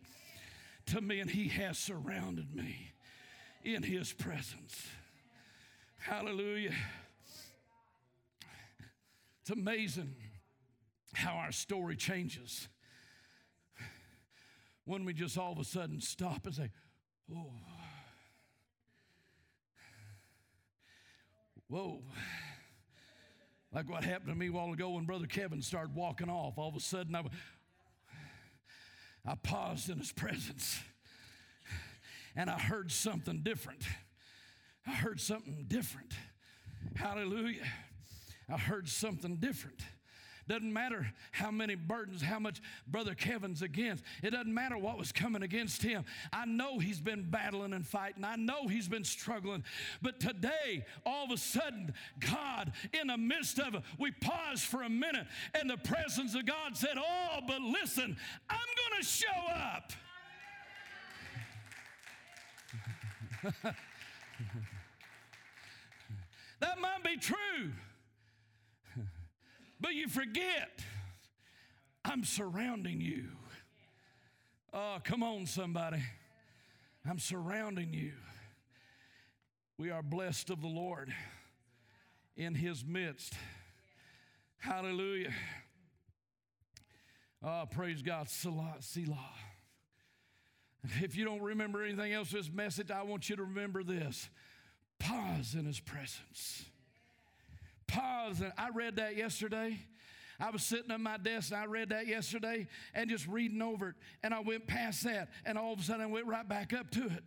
to 0.88 1.02
me 1.02 1.20
and 1.20 1.30
He 1.30 1.48
has 1.50 1.78
surrounded 1.78 2.56
me 2.56 2.92
in 3.64 3.84
His 3.84 4.14
presence. 4.14 4.88
Hallelujah. 5.98 6.74
It's 9.42 9.52
amazing 9.52 10.16
how 11.14 11.34
our 11.34 11.52
story 11.52 11.96
changes 11.96 12.68
when 14.86 15.06
we 15.06 15.14
just 15.14 15.38
all 15.38 15.52
of 15.52 15.60
a 15.60 15.64
sudden 15.64 16.02
stop 16.02 16.46
and 16.46 16.56
say, 16.56 16.70
Oh, 17.34 17.52
whoa. 21.72 22.02
Like 23.74 23.90
what 23.90 24.04
happened 24.04 24.30
to 24.30 24.36
me 24.36 24.48
a 24.48 24.52
while 24.52 24.74
ago 24.74 24.90
when 24.90 25.06
Brother 25.06 25.26
Kevin 25.26 25.62
started 25.62 25.96
walking 25.96 26.30
off. 26.30 26.58
All 26.58 26.68
of 26.68 26.76
a 26.76 26.82
sudden, 26.82 27.16
I, 27.16 27.24
I 29.26 29.36
paused 29.36 29.90
in 29.90 29.98
his 29.98 30.12
presence 30.12 30.82
and 32.36 32.50
I 32.50 32.60
heard 32.60 32.92
something 32.92 33.40
different. 33.42 33.84
I 34.86 34.92
heard 34.92 35.22
something 35.22 35.66
different. 35.70 36.14
Hallelujah. 36.96 37.64
I 38.50 38.58
heard 38.58 38.90
something 38.90 39.38
different. 39.38 39.80
Doesn't 40.48 40.72
matter 40.72 41.12
how 41.32 41.52
many 41.52 41.76
burdens, 41.76 42.22
how 42.22 42.40
much 42.40 42.62
Brother 42.88 43.14
Kevin's 43.14 43.62
against. 43.62 44.04
It 44.24 44.32
doesn't 44.32 44.54
matter 44.54 44.78
what 44.78 44.98
was 44.98 45.12
coming 45.12 45.44
against 45.44 45.84
him. 45.84 46.04
I 46.34 46.46
know 46.46 46.80
he's 46.80 47.00
been 47.00 47.30
battling 47.30 47.74
and 47.74 47.86
fighting. 47.86 48.24
I 48.24 48.36
know 48.36 48.68
he's 48.68 48.88
been 48.88 49.04
struggling. 49.04 49.64
But 50.02 50.20
today, 50.20 50.86
all 51.06 51.26
of 51.26 51.32
a 51.32 51.38
sudden, 51.38 51.94
God, 52.20 52.74
in 53.00 53.08
the 53.08 53.18
midst 53.18 53.60
of 53.60 53.76
it, 53.76 53.84
we 53.98 54.12
paused 54.12 54.64
for 54.64 54.84
a 54.84 54.90
minute 54.90 55.28
and 55.54 55.70
the 55.70 55.78
presence 55.78 56.36
of 56.36 56.46
God 56.46 56.76
said, 56.76 56.98
Oh, 56.98 57.40
but 57.48 57.62
listen, 57.62 58.18
I'm 58.50 58.58
going 58.58 59.02
to 59.02 59.08
show 59.08 59.28
up. 59.54 59.94
that 66.60 66.80
might 66.80 67.04
be 67.04 67.18
true. 67.18 67.72
But 69.82 69.96
you 69.96 70.08
forget, 70.08 70.80
I'm 72.06 72.24
surrounding 72.24 73.02
you. 73.02 73.30
Oh, 74.72 75.00
come 75.04 75.24
on, 75.24 75.48
somebody. 75.48 76.02
I'm 77.10 77.18
surrounding 77.18 77.92
you. 77.92 78.14
We 79.80 79.90
are 79.90 80.04
blessed 80.04 80.52
of 80.52 80.62
the 80.62 80.68
Lord 80.68 81.12
in 82.38 82.54
his 82.54 82.86
midst. 82.86 83.34
Hallelujah. 84.60 85.34
Oh, 87.44 87.64
praise 87.70 88.04
God. 88.04 88.30
Selah. 88.30 88.76
Selah. 88.82 89.34
If 91.02 91.16
you 91.16 91.26
don't 91.26 91.42
remember 91.42 91.84
anything 91.84 92.14
else 92.14 92.30
this 92.30 92.52
message, 92.52 92.92
I 92.92 93.02
want 93.02 93.30
you 93.30 93.36
to 93.36 93.44
remember 93.44 93.84
this. 93.84 94.30
Pause 95.00 95.56
in 95.56 95.66
his 95.66 95.80
presence 95.80 96.66
pause. 97.92 98.42
And 98.42 98.52
I 98.58 98.70
read 98.70 98.96
that 98.98 99.16
yesterday. 99.16 99.80
I 100.40 100.50
was 100.50 100.64
sitting 100.64 100.90
at 100.92 101.00
my 101.00 101.18
desk 101.18 101.52
and 101.52 101.62
I 101.62 101.66
read 101.66 101.90
that 101.90 102.08
yesterday 102.08 102.68
and 102.96 103.10
just 103.10 103.28
reading 103.28 103.62
over 103.62 103.90
it. 103.90 103.96
And 104.24 104.34
I 104.34 104.40
went 104.40 104.66
past 104.66 105.04
that. 105.04 105.30
And 105.46 105.58
all 105.58 105.74
of 105.74 105.80
a 105.80 105.84
sudden 105.84 106.02
I 106.02 106.08
went 106.08 106.26
right 106.26 106.48
back 106.48 106.74
up 106.74 106.90
to 106.92 107.06
it. 107.06 107.24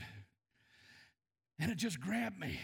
And 1.61 1.71
it 1.71 1.77
just 1.77 2.01
grabbed 2.01 2.41
me. 2.41 2.59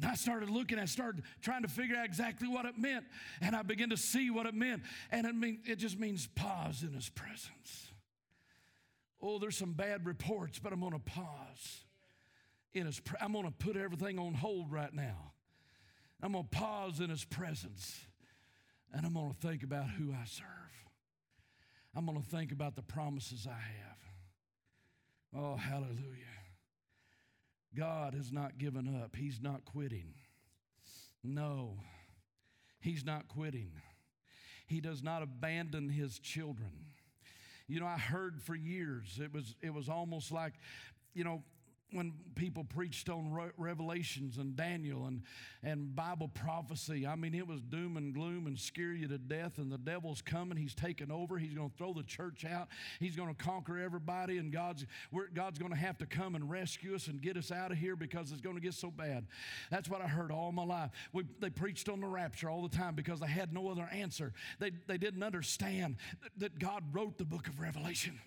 And 0.00 0.10
I 0.10 0.14
started 0.14 0.50
looking, 0.50 0.78
I 0.78 0.84
started 0.84 1.22
trying 1.42 1.62
to 1.62 1.68
figure 1.68 1.96
out 1.96 2.04
exactly 2.04 2.48
what 2.48 2.66
it 2.66 2.78
meant. 2.78 3.04
And 3.40 3.56
I 3.56 3.62
began 3.62 3.90
to 3.90 3.96
see 3.96 4.30
what 4.30 4.46
it 4.46 4.54
meant. 4.54 4.82
And 5.10 5.26
it, 5.26 5.34
mean, 5.34 5.60
it 5.64 5.76
just 5.76 5.98
means 5.98 6.28
pause 6.34 6.82
in 6.82 6.92
his 6.92 7.08
presence. 7.08 7.90
Oh, 9.20 9.38
there's 9.38 9.56
some 9.56 9.72
bad 9.72 10.06
reports, 10.06 10.58
but 10.58 10.72
I'm 10.72 10.80
going 10.80 10.92
to 10.92 10.98
pause 10.98 11.84
in 12.74 12.86
his 12.86 13.00
I'm 13.20 13.32
going 13.32 13.44
to 13.44 13.50
put 13.50 13.76
everything 13.76 14.18
on 14.18 14.34
hold 14.34 14.70
right 14.70 14.92
now. 14.92 15.33
I'm 16.22 16.32
going 16.32 16.44
to 16.44 16.50
pause 16.50 17.00
in 17.00 17.10
his 17.10 17.24
presence 17.24 18.00
and 18.92 19.04
I'm 19.04 19.14
going 19.14 19.32
to 19.32 19.46
think 19.46 19.62
about 19.62 19.90
who 19.90 20.12
I 20.12 20.24
serve. 20.24 20.46
I'm 21.96 22.06
going 22.06 22.20
to 22.20 22.28
think 22.28 22.52
about 22.52 22.76
the 22.76 22.82
promises 22.82 23.46
I 23.48 23.52
have. 23.52 23.98
Oh, 25.36 25.56
hallelujah. 25.56 26.24
God 27.76 28.14
has 28.14 28.30
not 28.30 28.58
given 28.58 29.00
up, 29.02 29.16
He's 29.16 29.40
not 29.42 29.64
quitting. 29.64 30.14
No, 31.22 31.78
He's 32.80 33.04
not 33.04 33.28
quitting. 33.28 33.72
He 34.66 34.80
does 34.80 35.02
not 35.02 35.22
abandon 35.22 35.88
His 35.88 36.18
children. 36.18 36.86
You 37.66 37.80
know, 37.80 37.86
I 37.86 37.98
heard 37.98 38.42
for 38.42 38.54
years, 38.54 39.18
it 39.22 39.32
was, 39.32 39.54
it 39.62 39.72
was 39.72 39.88
almost 39.88 40.30
like, 40.30 40.54
you 41.14 41.24
know, 41.24 41.42
when 41.94 42.12
people 42.34 42.64
preached 42.64 43.08
on 43.08 43.50
revelations 43.56 44.38
and 44.38 44.56
Daniel 44.56 45.06
and, 45.06 45.22
and 45.62 45.94
Bible 45.94 46.28
prophecy, 46.28 47.06
I 47.06 47.14
mean, 47.14 47.34
it 47.34 47.46
was 47.46 47.60
doom 47.60 47.96
and 47.96 48.12
gloom 48.12 48.46
and 48.46 48.58
scare 48.58 48.92
you 48.92 49.06
to 49.08 49.18
death, 49.18 49.58
and 49.58 49.70
the 49.70 49.78
devil's 49.78 50.20
coming. 50.20 50.58
He's 50.58 50.74
taking 50.74 51.10
over. 51.10 51.38
He's 51.38 51.54
going 51.54 51.70
to 51.70 51.76
throw 51.76 51.92
the 51.92 52.02
church 52.02 52.44
out. 52.44 52.68
He's 52.98 53.14
going 53.14 53.34
to 53.34 53.42
conquer 53.42 53.78
everybody, 53.78 54.38
and 54.38 54.52
God's, 54.52 54.84
God's 55.34 55.58
going 55.58 55.72
to 55.72 55.78
have 55.78 55.96
to 55.98 56.06
come 56.06 56.34
and 56.34 56.50
rescue 56.50 56.94
us 56.94 57.06
and 57.06 57.22
get 57.22 57.36
us 57.36 57.52
out 57.52 57.70
of 57.70 57.78
here 57.78 57.96
because 57.96 58.32
it's 58.32 58.40
going 58.40 58.56
to 58.56 58.62
get 58.62 58.74
so 58.74 58.90
bad. 58.90 59.26
That's 59.70 59.88
what 59.88 60.00
I 60.00 60.08
heard 60.08 60.32
all 60.32 60.52
my 60.52 60.64
life. 60.64 60.90
We, 61.12 61.24
they 61.40 61.50
preached 61.50 61.88
on 61.88 62.00
the 62.00 62.08
rapture 62.08 62.50
all 62.50 62.62
the 62.66 62.76
time 62.76 62.94
because 62.94 63.20
they 63.20 63.28
had 63.28 63.52
no 63.52 63.68
other 63.68 63.88
answer. 63.92 64.32
They, 64.58 64.72
they 64.86 64.98
didn't 64.98 65.22
understand 65.22 65.96
that 66.38 66.58
God 66.58 66.82
wrote 66.92 67.18
the 67.18 67.24
book 67.24 67.46
of 67.46 67.60
Revelation. 67.60 68.18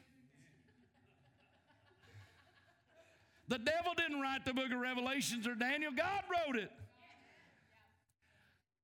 The 3.48 3.58
devil 3.58 3.94
didn't 3.96 4.22
write 4.22 4.46
the 4.46 4.54
book 4.54 4.72
of 4.72 4.80
Revelations 4.80 5.48
or 5.48 5.56
Daniel, 5.56 5.92
God 5.96 6.24
wrote 6.30 6.58
it. 6.58 6.72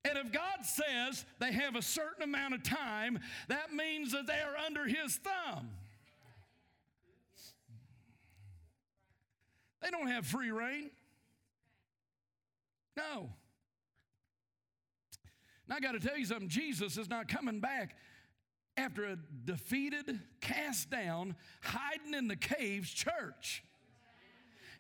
And 0.05 0.17
if 0.17 0.31
God 0.31 0.63
says 0.63 1.25
they 1.39 1.51
have 1.53 1.75
a 1.75 1.81
certain 1.81 2.23
amount 2.23 2.53
of 2.53 2.63
time, 2.63 3.19
that 3.47 3.73
means 3.73 4.11
that 4.11 4.27
they 4.27 4.33
are 4.33 4.57
under 4.65 4.85
his 4.85 5.17
thumb. 5.17 5.69
They 9.81 9.89
don't 9.89 10.07
have 10.07 10.25
free 10.25 10.51
reign. 10.51 10.91
No. 12.95 13.29
Now, 15.67 15.75
I 15.75 15.79
got 15.79 15.93
to 15.93 15.99
tell 15.99 16.17
you 16.17 16.25
something 16.25 16.49
Jesus 16.49 16.97
is 16.97 17.09
not 17.09 17.27
coming 17.27 17.59
back 17.59 17.95
after 18.77 19.05
a 19.05 19.17
defeated, 19.45 20.19
cast 20.41 20.89
down, 20.89 21.35
hiding 21.61 22.13
in 22.13 22.27
the 22.27 22.35
caves 22.35 22.91
church. 22.91 23.63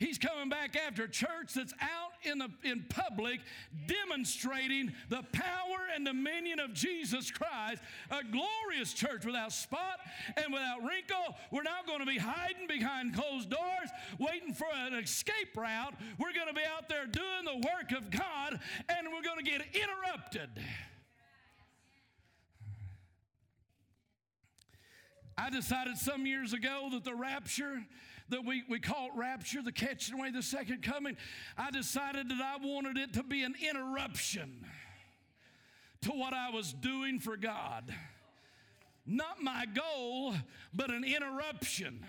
He's 0.03 0.17
coming 0.17 0.49
back 0.49 0.75
after 0.75 1.05
a 1.05 1.09
church 1.09 1.53
that's 1.55 1.73
out 1.79 2.11
in, 2.23 2.37
the, 2.37 2.49
in 2.63 2.83
public 2.89 3.39
demonstrating 3.87 4.91
the 5.07 5.23
power 5.31 5.77
and 5.95 6.05
dominion 6.05 6.59
of 6.59 6.73
Jesus 6.73 7.31
Christ. 7.31 7.81
A 8.11 8.19
glorious 8.21 8.91
church 8.93 9.25
without 9.25 9.53
spot 9.53 9.99
and 10.35 10.51
without 10.51 10.79
wrinkle. 10.81 11.37
We're 11.51 11.63
not 11.63 11.87
going 11.87 11.99
to 11.99 12.05
be 12.05 12.17
hiding 12.17 12.67
behind 12.67 13.15
closed 13.15 13.49
doors, 13.49 13.89
waiting 14.19 14.53
for 14.53 14.67
an 14.75 14.93
escape 14.95 15.55
route. 15.55 15.93
We're 16.19 16.33
going 16.33 16.49
to 16.49 16.53
be 16.53 16.67
out 16.67 16.89
there 16.89 17.05
doing 17.05 17.45
the 17.45 17.65
work 17.65 17.97
of 17.97 18.11
God 18.11 18.59
and 18.89 19.07
we're 19.07 19.23
going 19.23 19.37
to 19.37 19.49
get 19.49 19.61
interrupted. 19.73 20.49
I 25.37 25.49
decided 25.49 25.97
some 25.97 26.25
years 26.25 26.51
ago 26.51 26.89
that 26.91 27.05
the 27.05 27.15
rapture 27.15 27.83
that 28.33 28.43
we, 28.45 28.63
we 28.67 28.79
call 28.79 29.07
it 29.07 29.11
rapture, 29.15 29.61
the 29.61 29.71
catching 29.71 30.15
away, 30.15 30.31
the 30.31 30.41
second 30.41 30.81
coming, 30.81 31.15
I 31.55 31.69
decided 31.69 32.29
that 32.29 32.41
I 32.41 32.57
wanted 32.65 32.97
it 32.97 33.13
to 33.13 33.23
be 33.23 33.43
an 33.43 33.53
interruption 33.69 34.65
to 36.01 36.09
what 36.09 36.33
I 36.33 36.49
was 36.49 36.73
doing 36.73 37.19
for 37.19 37.37
God. 37.37 37.93
Not 39.05 39.41
my 39.41 39.65
goal, 39.65 40.33
but 40.73 40.89
an 40.89 41.03
interruption. 41.03 42.05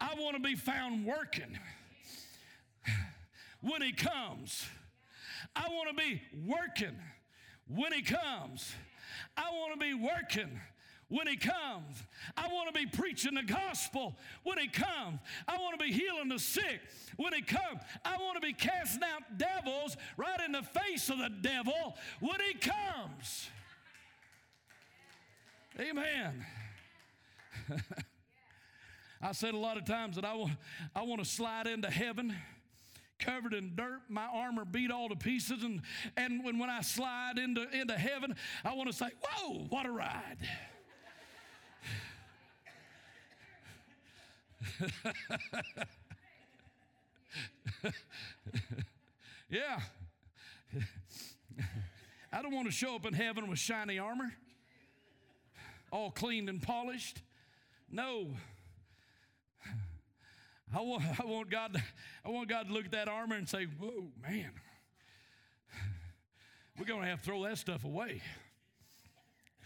I 0.00 0.14
want 0.18 0.36
to 0.36 0.42
be 0.42 0.56
found 0.56 1.06
working 1.06 1.58
when 3.60 3.80
He 3.80 3.92
comes. 3.92 4.66
I 5.54 5.68
want 5.68 5.88
to 5.88 5.94
be 5.94 6.20
working 6.46 6.96
when 7.68 7.92
He 7.92 8.02
comes. 8.02 8.74
I 9.36 9.50
want 9.52 9.78
to 9.78 9.78
be 9.78 9.94
working 9.94 10.60
when 11.08 11.26
he 11.26 11.36
comes. 11.36 12.02
I 12.36 12.48
want 12.48 12.72
to 12.72 12.78
be 12.78 12.86
preaching 12.86 13.34
the 13.34 13.42
gospel 13.42 14.16
when 14.44 14.58
he 14.58 14.68
comes. 14.68 15.20
I 15.46 15.56
want 15.58 15.78
to 15.78 15.84
be 15.84 15.92
healing 15.92 16.28
the 16.28 16.38
sick 16.38 16.80
when 17.16 17.32
he 17.32 17.42
comes. 17.42 17.80
I 18.04 18.16
want 18.18 18.40
to 18.40 18.46
be 18.46 18.52
casting 18.52 19.02
out 19.02 19.38
devils 19.38 19.96
right 20.16 20.40
in 20.44 20.52
the 20.52 20.62
face 20.62 21.08
of 21.08 21.18
the 21.18 21.30
devil 21.30 21.96
when 22.20 22.38
he 22.40 22.54
comes. 22.58 23.48
Amen. 25.80 26.44
I 29.20 29.32
said 29.32 29.54
a 29.54 29.58
lot 29.58 29.76
of 29.76 29.84
times 29.84 30.16
that 30.16 30.24
I 30.24 30.34
want, 30.34 30.52
I 30.94 31.02
want 31.02 31.22
to 31.22 31.28
slide 31.28 31.66
into 31.66 31.90
heaven 31.90 32.36
covered 33.18 33.52
in 33.52 33.74
dirt, 33.74 34.02
my 34.08 34.26
armor 34.32 34.64
beat 34.64 34.92
all 34.92 35.08
to 35.08 35.16
pieces, 35.16 35.64
and, 35.64 35.82
and 36.16 36.44
when, 36.44 36.56
when 36.56 36.70
I 36.70 36.82
slide 36.82 37.36
into, 37.36 37.68
into 37.76 37.94
heaven, 37.94 38.36
I 38.64 38.74
want 38.74 38.88
to 38.88 38.96
say, 38.96 39.08
Whoa, 39.20 39.66
what 39.70 39.86
a 39.86 39.90
ride! 39.90 40.36
yeah. 49.50 49.80
I 52.32 52.42
don't 52.42 52.54
want 52.54 52.66
to 52.66 52.72
show 52.72 52.94
up 52.94 53.06
in 53.06 53.14
heaven 53.14 53.48
with 53.48 53.58
shiny 53.58 53.98
armor, 53.98 54.32
all 55.90 56.10
cleaned 56.10 56.48
and 56.48 56.62
polished. 56.62 57.22
No. 57.90 58.28
I 60.76 60.80
want, 60.80 61.02
I 61.20 61.24
want 61.24 61.50
God 61.50 61.74
to, 61.74 61.82
I 62.24 62.28
want 62.28 62.48
God 62.48 62.68
to 62.68 62.74
look 62.74 62.84
at 62.84 62.92
that 62.92 63.08
armor 63.08 63.36
and 63.36 63.48
say, 63.48 63.64
whoa, 63.64 64.08
man, 64.22 64.50
we're 66.78 66.84
going 66.84 67.02
to 67.02 67.08
have 67.08 67.20
to 67.20 67.24
throw 67.24 67.42
that 67.44 67.58
stuff 67.58 67.84
away. 67.84 68.22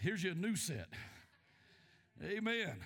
Here's 0.00 0.22
your 0.22 0.34
new 0.34 0.56
set. 0.56 0.88
Amen. 2.24 2.76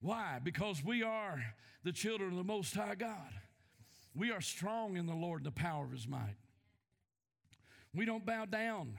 Why? 0.00 0.38
Because 0.42 0.84
we 0.84 1.02
are 1.02 1.42
the 1.84 1.92
children 1.92 2.30
of 2.30 2.36
the 2.36 2.44
Most 2.44 2.74
High 2.74 2.94
God. 2.94 3.32
We 4.14 4.30
are 4.30 4.40
strong 4.40 4.96
in 4.96 5.06
the 5.06 5.14
Lord 5.14 5.40
and 5.40 5.46
the 5.46 5.52
power 5.52 5.84
of 5.84 5.92
His 5.92 6.06
might. 6.06 6.36
We 7.94 8.04
don't 8.04 8.26
bow 8.26 8.44
down. 8.44 8.98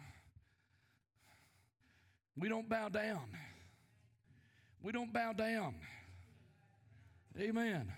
We 2.38 2.49
don't 2.49 2.68
bow 2.68 2.89
down. 2.89 3.38
We 4.82 4.91
don't 4.91 5.14
bow 5.14 5.34
down. 5.34 5.76
Amen. 7.39 7.91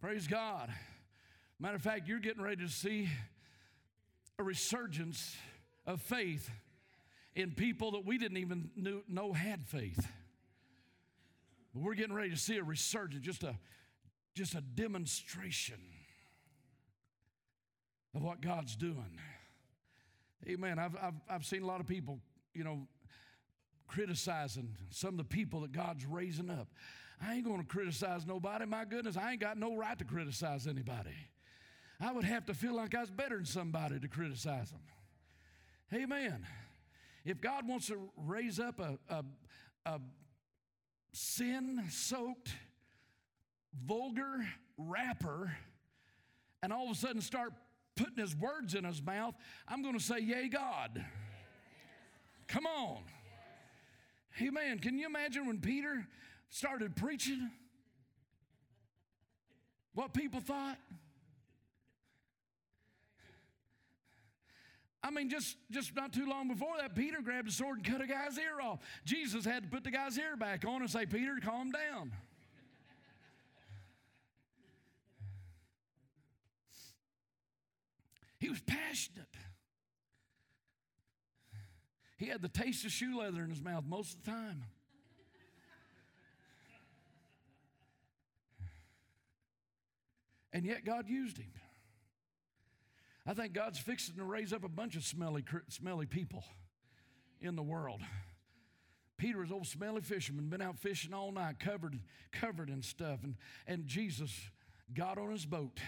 Praise 0.00 0.26
God. 0.26 0.72
Matter 1.58 1.76
of 1.76 1.82
fact, 1.82 2.08
you're 2.08 2.18
getting 2.18 2.42
ready 2.42 2.64
to 2.64 2.70
see 2.70 3.10
a 4.38 4.42
resurgence 4.42 5.36
of 5.86 6.00
faith 6.00 6.50
in 7.34 7.52
people 7.52 7.92
that 7.92 8.06
we 8.06 8.16
didn't 8.16 8.38
even 8.38 8.70
knew, 8.74 9.02
know 9.06 9.32
had 9.32 9.66
faith. 9.66 10.08
But 11.74 11.82
we're 11.82 11.94
getting 11.94 12.14
ready 12.14 12.30
to 12.30 12.36
see 12.36 12.56
a 12.56 12.64
resurgence, 12.64 13.24
just 13.24 13.42
a, 13.42 13.56
just 14.34 14.54
a 14.54 14.60
demonstration 14.60 15.80
of 18.14 18.22
what 18.22 18.40
God's 18.40 18.76
doing. 18.76 19.18
Amen. 20.48 20.78
I've, 20.78 20.96
I've, 20.96 21.14
I've 21.28 21.44
seen 21.44 21.62
a 21.62 21.66
lot 21.66 21.80
of 21.80 21.86
people, 21.86 22.18
you 22.54 22.64
know, 22.64 22.86
criticizing 23.86 24.76
some 24.90 25.10
of 25.10 25.18
the 25.18 25.24
people 25.24 25.60
that 25.60 25.72
God's 25.72 26.06
raising 26.06 26.50
up. 26.50 26.68
I 27.22 27.34
ain't 27.34 27.44
going 27.44 27.60
to 27.60 27.66
criticize 27.66 28.26
nobody. 28.26 28.64
My 28.64 28.84
goodness, 28.84 29.16
I 29.16 29.32
ain't 29.32 29.40
got 29.40 29.58
no 29.58 29.76
right 29.76 29.98
to 29.98 30.04
criticize 30.04 30.66
anybody. 30.66 31.14
I 32.00 32.12
would 32.12 32.24
have 32.24 32.46
to 32.46 32.54
feel 32.54 32.74
like 32.74 32.94
I 32.94 33.00
was 33.00 33.10
better 33.10 33.36
than 33.36 33.44
somebody 33.44 34.00
to 34.00 34.08
criticize 34.08 34.70
them. 34.70 34.80
Amen. 35.92 36.46
If 37.24 37.40
God 37.40 37.68
wants 37.68 37.88
to 37.88 37.98
raise 38.16 38.58
up 38.58 38.80
a, 38.80 38.98
a, 39.12 39.24
a 39.84 40.00
sin 41.12 41.82
soaked, 41.90 42.50
vulgar 43.84 44.46
rapper 44.76 45.52
and 46.62 46.72
all 46.72 46.86
of 46.86 46.92
a 46.92 46.94
sudden 46.94 47.20
start 47.20 47.52
putting 47.96 48.16
his 48.16 48.34
words 48.36 48.74
in 48.74 48.84
his 48.84 49.02
mouth, 49.02 49.34
I'm 49.68 49.82
going 49.82 49.96
to 49.96 50.02
say, 50.02 50.18
Yay, 50.20 50.48
God. 50.48 51.04
Come 52.48 52.66
on. 52.66 52.98
Amen. 54.42 54.78
Can 54.78 54.98
you 54.98 55.06
imagine 55.06 55.46
when 55.46 55.60
Peter 55.60 56.06
started 56.48 56.96
preaching? 56.96 57.50
What 59.94 60.12
people 60.12 60.40
thought? 60.40 60.78
I 65.02 65.10
mean, 65.10 65.30
just, 65.30 65.56
just 65.70 65.96
not 65.96 66.12
too 66.12 66.28
long 66.28 66.48
before 66.48 66.76
that, 66.78 66.94
Peter 66.94 67.22
grabbed 67.22 67.48
a 67.48 67.52
sword 67.52 67.78
and 67.78 67.86
cut 67.86 68.02
a 68.02 68.06
guy's 68.06 68.36
ear 68.38 68.60
off. 68.62 68.80
Jesus 69.04 69.44
had 69.44 69.62
to 69.62 69.68
put 69.68 69.82
the 69.82 69.90
guy's 69.90 70.18
ear 70.18 70.36
back 70.36 70.64
on 70.66 70.82
and 70.82 70.90
say, 70.90 71.06
Peter, 71.06 71.38
calm 71.42 71.70
down. 71.70 72.12
He 78.38 78.48
was 78.48 78.60
passionate. 78.60 79.26
He 82.16 82.26
had 82.26 82.42
the 82.42 82.48
taste 82.48 82.84
of 82.84 82.90
shoe 82.90 83.18
leather 83.18 83.42
in 83.42 83.50
his 83.50 83.62
mouth 83.62 83.84
most 83.86 84.16
of 84.18 84.24
the 84.24 84.30
time. 84.30 84.64
And 90.52 90.66
yet 90.66 90.84
God 90.84 91.08
used 91.08 91.38
him. 91.38 91.52
I 93.26 93.34
think 93.34 93.52
God's 93.52 93.78
fixing 93.78 94.16
to 94.16 94.24
raise 94.24 94.52
up 94.52 94.64
a 94.64 94.68
bunch 94.68 94.96
of 94.96 95.04
smelly, 95.04 95.44
smelly 95.68 96.06
people 96.06 96.44
in 97.40 97.56
the 97.56 97.62
world. 97.62 98.00
Peter 99.18 99.38
was 99.38 99.52
old 99.52 99.66
smelly 99.66 100.00
fisherman, 100.00 100.48
been 100.48 100.62
out 100.62 100.78
fishing 100.78 101.12
all 101.12 101.30
night, 101.30 101.60
covered, 101.60 101.98
covered 102.32 102.70
in 102.70 102.82
stuff. 102.82 103.22
And, 103.22 103.34
and 103.66 103.86
Jesus 103.86 104.32
got 104.94 105.18
on 105.18 105.30
his 105.30 105.44
boat 105.44 105.78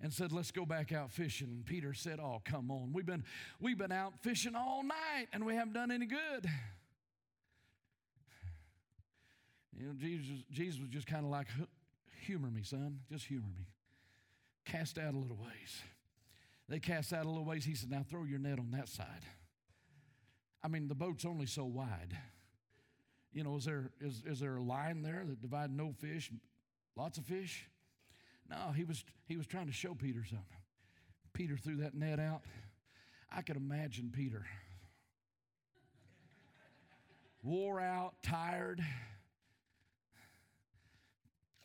and 0.00 0.12
said, 0.12 0.30
Let's 0.30 0.52
go 0.52 0.64
back 0.64 0.92
out 0.92 1.10
fishing. 1.10 1.48
And 1.48 1.66
Peter 1.66 1.92
said, 1.92 2.20
Oh, 2.20 2.40
come 2.44 2.70
on. 2.70 2.92
We've 2.92 3.04
been, 3.04 3.24
we've 3.60 3.76
been 3.76 3.90
out 3.90 4.14
fishing 4.22 4.54
all 4.54 4.84
night 4.84 5.26
and 5.32 5.44
we 5.44 5.56
haven't 5.56 5.72
done 5.72 5.90
any 5.90 6.06
good. 6.06 6.48
You 9.76 9.86
know, 9.86 9.94
Jesus, 9.98 10.44
Jesus 10.50 10.80
was 10.80 10.90
just 10.90 11.08
kind 11.08 11.24
of 11.24 11.30
like, 11.30 11.48
Humor 12.26 12.50
me, 12.50 12.62
son. 12.62 13.00
Just 13.10 13.24
humor 13.26 13.48
me. 13.56 13.66
Cast 14.64 14.98
out 14.98 15.14
a 15.14 15.18
little 15.18 15.36
ways. 15.36 15.82
They 16.68 16.78
cast 16.78 17.12
out 17.12 17.24
a 17.24 17.28
little 17.28 17.44
ways. 17.44 17.64
He 17.64 17.74
said, 17.74 17.90
Now 17.90 18.04
throw 18.08 18.24
your 18.24 18.38
net 18.38 18.58
on 18.58 18.70
that 18.72 18.88
side. 18.88 19.24
I 20.62 20.68
mean, 20.68 20.88
the 20.88 20.94
boat's 20.94 21.24
only 21.24 21.46
so 21.46 21.64
wide. 21.64 22.16
You 23.32 23.44
know, 23.44 23.56
is 23.56 23.64
there, 23.64 23.90
is, 24.00 24.22
is 24.26 24.40
there 24.40 24.56
a 24.56 24.62
line 24.62 25.02
there 25.02 25.24
that 25.26 25.40
divides 25.40 25.72
no 25.72 25.92
fish, 25.92 26.30
lots 26.96 27.18
of 27.18 27.24
fish? 27.24 27.68
No, 28.50 28.72
he 28.74 28.84
was, 28.84 29.04
he 29.26 29.36
was 29.36 29.46
trying 29.46 29.66
to 29.66 29.72
show 29.72 29.94
Peter 29.94 30.24
something. 30.24 30.44
Peter 31.32 31.56
threw 31.56 31.76
that 31.76 31.94
net 31.94 32.18
out. 32.18 32.42
I 33.30 33.42
could 33.42 33.56
imagine 33.56 34.10
Peter. 34.14 34.44
Wore 37.42 37.80
out, 37.80 38.14
tired. 38.22 38.82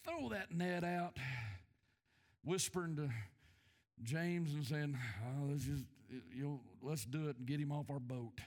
Throw 0.06 0.30
that 0.30 0.54
net 0.54 0.84
out, 0.84 1.18
whispering 2.44 2.98
to 2.98 3.10
James 4.02 4.54
and 4.54 4.66
saying, 4.66 4.98
oh, 5.26 5.46
let's 5.50 5.64
just, 5.64 5.84
you 6.34 6.44
know, 6.44 6.62
let's 6.82 7.06
do 7.06 7.30
it 7.30 7.38
and 7.38 7.46
get 7.46 7.60
him 7.60 7.72
off 7.72 7.90
our 7.90 8.00
boat. 8.00 8.40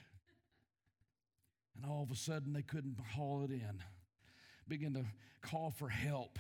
And 1.77 1.91
all 1.91 2.03
of 2.03 2.11
a 2.11 2.17
sudden, 2.17 2.53
they 2.53 2.63
couldn't 2.63 2.99
haul 3.15 3.43
it 3.43 3.51
in. 3.51 3.83
Begin 4.69 4.95
to 4.95 5.05
call 5.43 5.71
for 5.71 5.89
help 5.89 6.39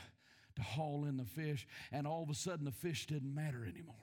to 0.56 0.62
haul 0.62 1.04
in 1.04 1.16
the 1.16 1.24
fish, 1.24 1.66
and 1.92 2.06
all 2.06 2.22
of 2.22 2.30
a 2.30 2.34
sudden, 2.34 2.64
the 2.64 2.72
fish 2.72 3.06
didn't 3.06 3.34
matter 3.34 3.64
anymore. 3.64 3.94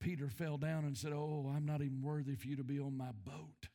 Peter 0.00 0.28
fell 0.28 0.58
down 0.58 0.84
and 0.84 0.98
said, 0.98 1.12
Oh, 1.12 1.50
I'm 1.56 1.64
not 1.64 1.80
even 1.80 2.02
worthy 2.02 2.34
for 2.34 2.46
you 2.46 2.56
to 2.56 2.64
be 2.64 2.78
on 2.78 2.96
my 2.96 3.12
boat. 3.24 3.68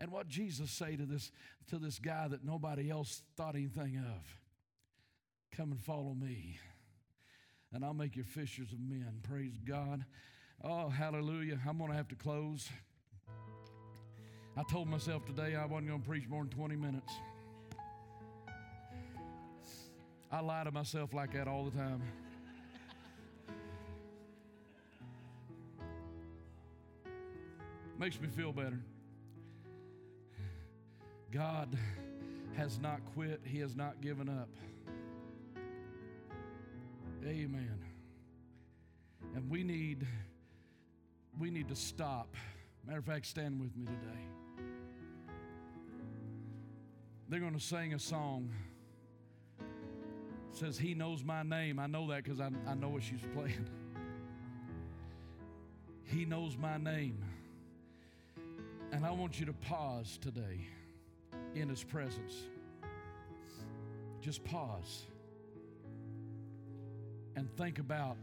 And 0.00 0.10
what 0.10 0.26
Jesus 0.28 0.70
say 0.72 0.96
to 0.96 1.06
this, 1.06 1.30
to 1.68 1.78
this 1.78 2.00
guy 2.00 2.26
that 2.26 2.44
nobody 2.44 2.90
else 2.90 3.22
thought 3.36 3.54
anything 3.54 3.98
of? 3.98 4.38
Come 5.56 5.70
and 5.70 5.80
follow 5.80 6.14
me 6.14 6.58
and 7.72 7.84
I'll 7.84 7.94
make 7.94 8.16
you 8.16 8.22
fishers 8.22 8.72
of 8.72 8.80
men. 8.80 9.20
Praise 9.22 9.58
God. 9.64 10.04
Oh, 10.62 10.88
hallelujah. 10.88 11.58
I'm 11.66 11.78
going 11.78 11.90
to 11.90 11.96
have 11.96 12.08
to 12.08 12.14
close. 12.14 12.68
I 14.56 14.62
told 14.70 14.88
myself 14.88 15.24
today 15.24 15.56
I 15.56 15.64
wasn't 15.64 15.88
going 15.88 16.02
to 16.02 16.06
preach 16.06 16.28
more 16.28 16.42
than 16.42 16.50
20 16.50 16.76
minutes. 16.76 17.12
I 20.30 20.40
lie 20.40 20.64
to 20.64 20.70
myself 20.70 21.14
like 21.14 21.32
that 21.34 21.48
all 21.48 21.64
the 21.64 21.76
time. 21.76 22.02
Makes 27.98 28.20
me 28.20 28.28
feel 28.28 28.52
better. 28.52 28.80
God 31.30 31.78
has 32.56 32.78
not 32.78 33.00
quit, 33.14 33.40
He 33.44 33.60
has 33.60 33.76
not 33.76 34.00
given 34.00 34.28
up. 34.28 34.48
Amen. 37.24 37.78
And 39.34 39.48
we 39.48 39.62
need 39.62 40.06
we 41.38 41.50
need 41.50 41.68
to 41.68 41.76
stop. 41.76 42.34
Matter 42.86 42.98
of 42.98 43.04
fact, 43.04 43.26
stand 43.26 43.60
with 43.60 43.76
me 43.76 43.86
today. 43.86 44.66
They're 47.28 47.40
going 47.40 47.54
to 47.54 47.60
sing 47.60 47.94
a 47.94 47.98
song. 47.98 48.50
It 49.60 50.58
says, 50.58 50.76
He 50.76 50.94
knows 50.94 51.24
my 51.24 51.42
name. 51.42 51.78
I 51.78 51.86
know 51.86 52.08
that 52.08 52.24
because 52.24 52.40
I, 52.40 52.50
I 52.66 52.74
know 52.74 52.88
what 52.88 53.02
she's 53.02 53.22
playing. 53.34 53.68
He 56.04 56.24
knows 56.24 56.58
my 56.58 56.76
name. 56.76 57.24
And 58.90 59.06
I 59.06 59.12
want 59.12 59.40
you 59.40 59.46
to 59.46 59.54
pause 59.54 60.18
today 60.20 60.66
in 61.54 61.68
His 61.68 61.82
presence. 61.82 62.34
Just 64.20 64.44
pause 64.44 65.04
and 67.36 67.48
think 67.56 67.78
about 67.78 68.16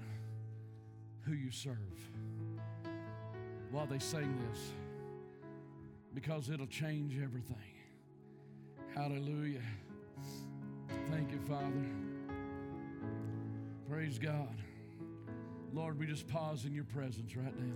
who 1.21 1.33
you 1.33 1.51
serve 1.51 1.77
while 3.71 3.85
they 3.85 3.99
sing 3.99 4.37
this 4.49 4.71
because 6.13 6.49
it'll 6.49 6.67
change 6.67 7.19
everything. 7.21 7.55
Hallelujah. 8.95 9.61
Thank 11.09 11.31
you, 11.31 11.39
Father. 11.47 11.85
Praise 13.89 14.17
God. 14.19 14.55
Lord, 15.73 15.99
we 15.99 16.07
just 16.07 16.27
pause 16.27 16.65
in 16.65 16.73
your 16.73 16.83
presence 16.83 17.35
right 17.35 17.53
now. 17.59 17.75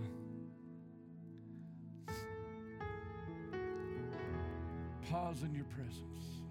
Pause 5.09 5.43
in 5.43 5.53
your 5.53 5.65
presence. 5.65 6.42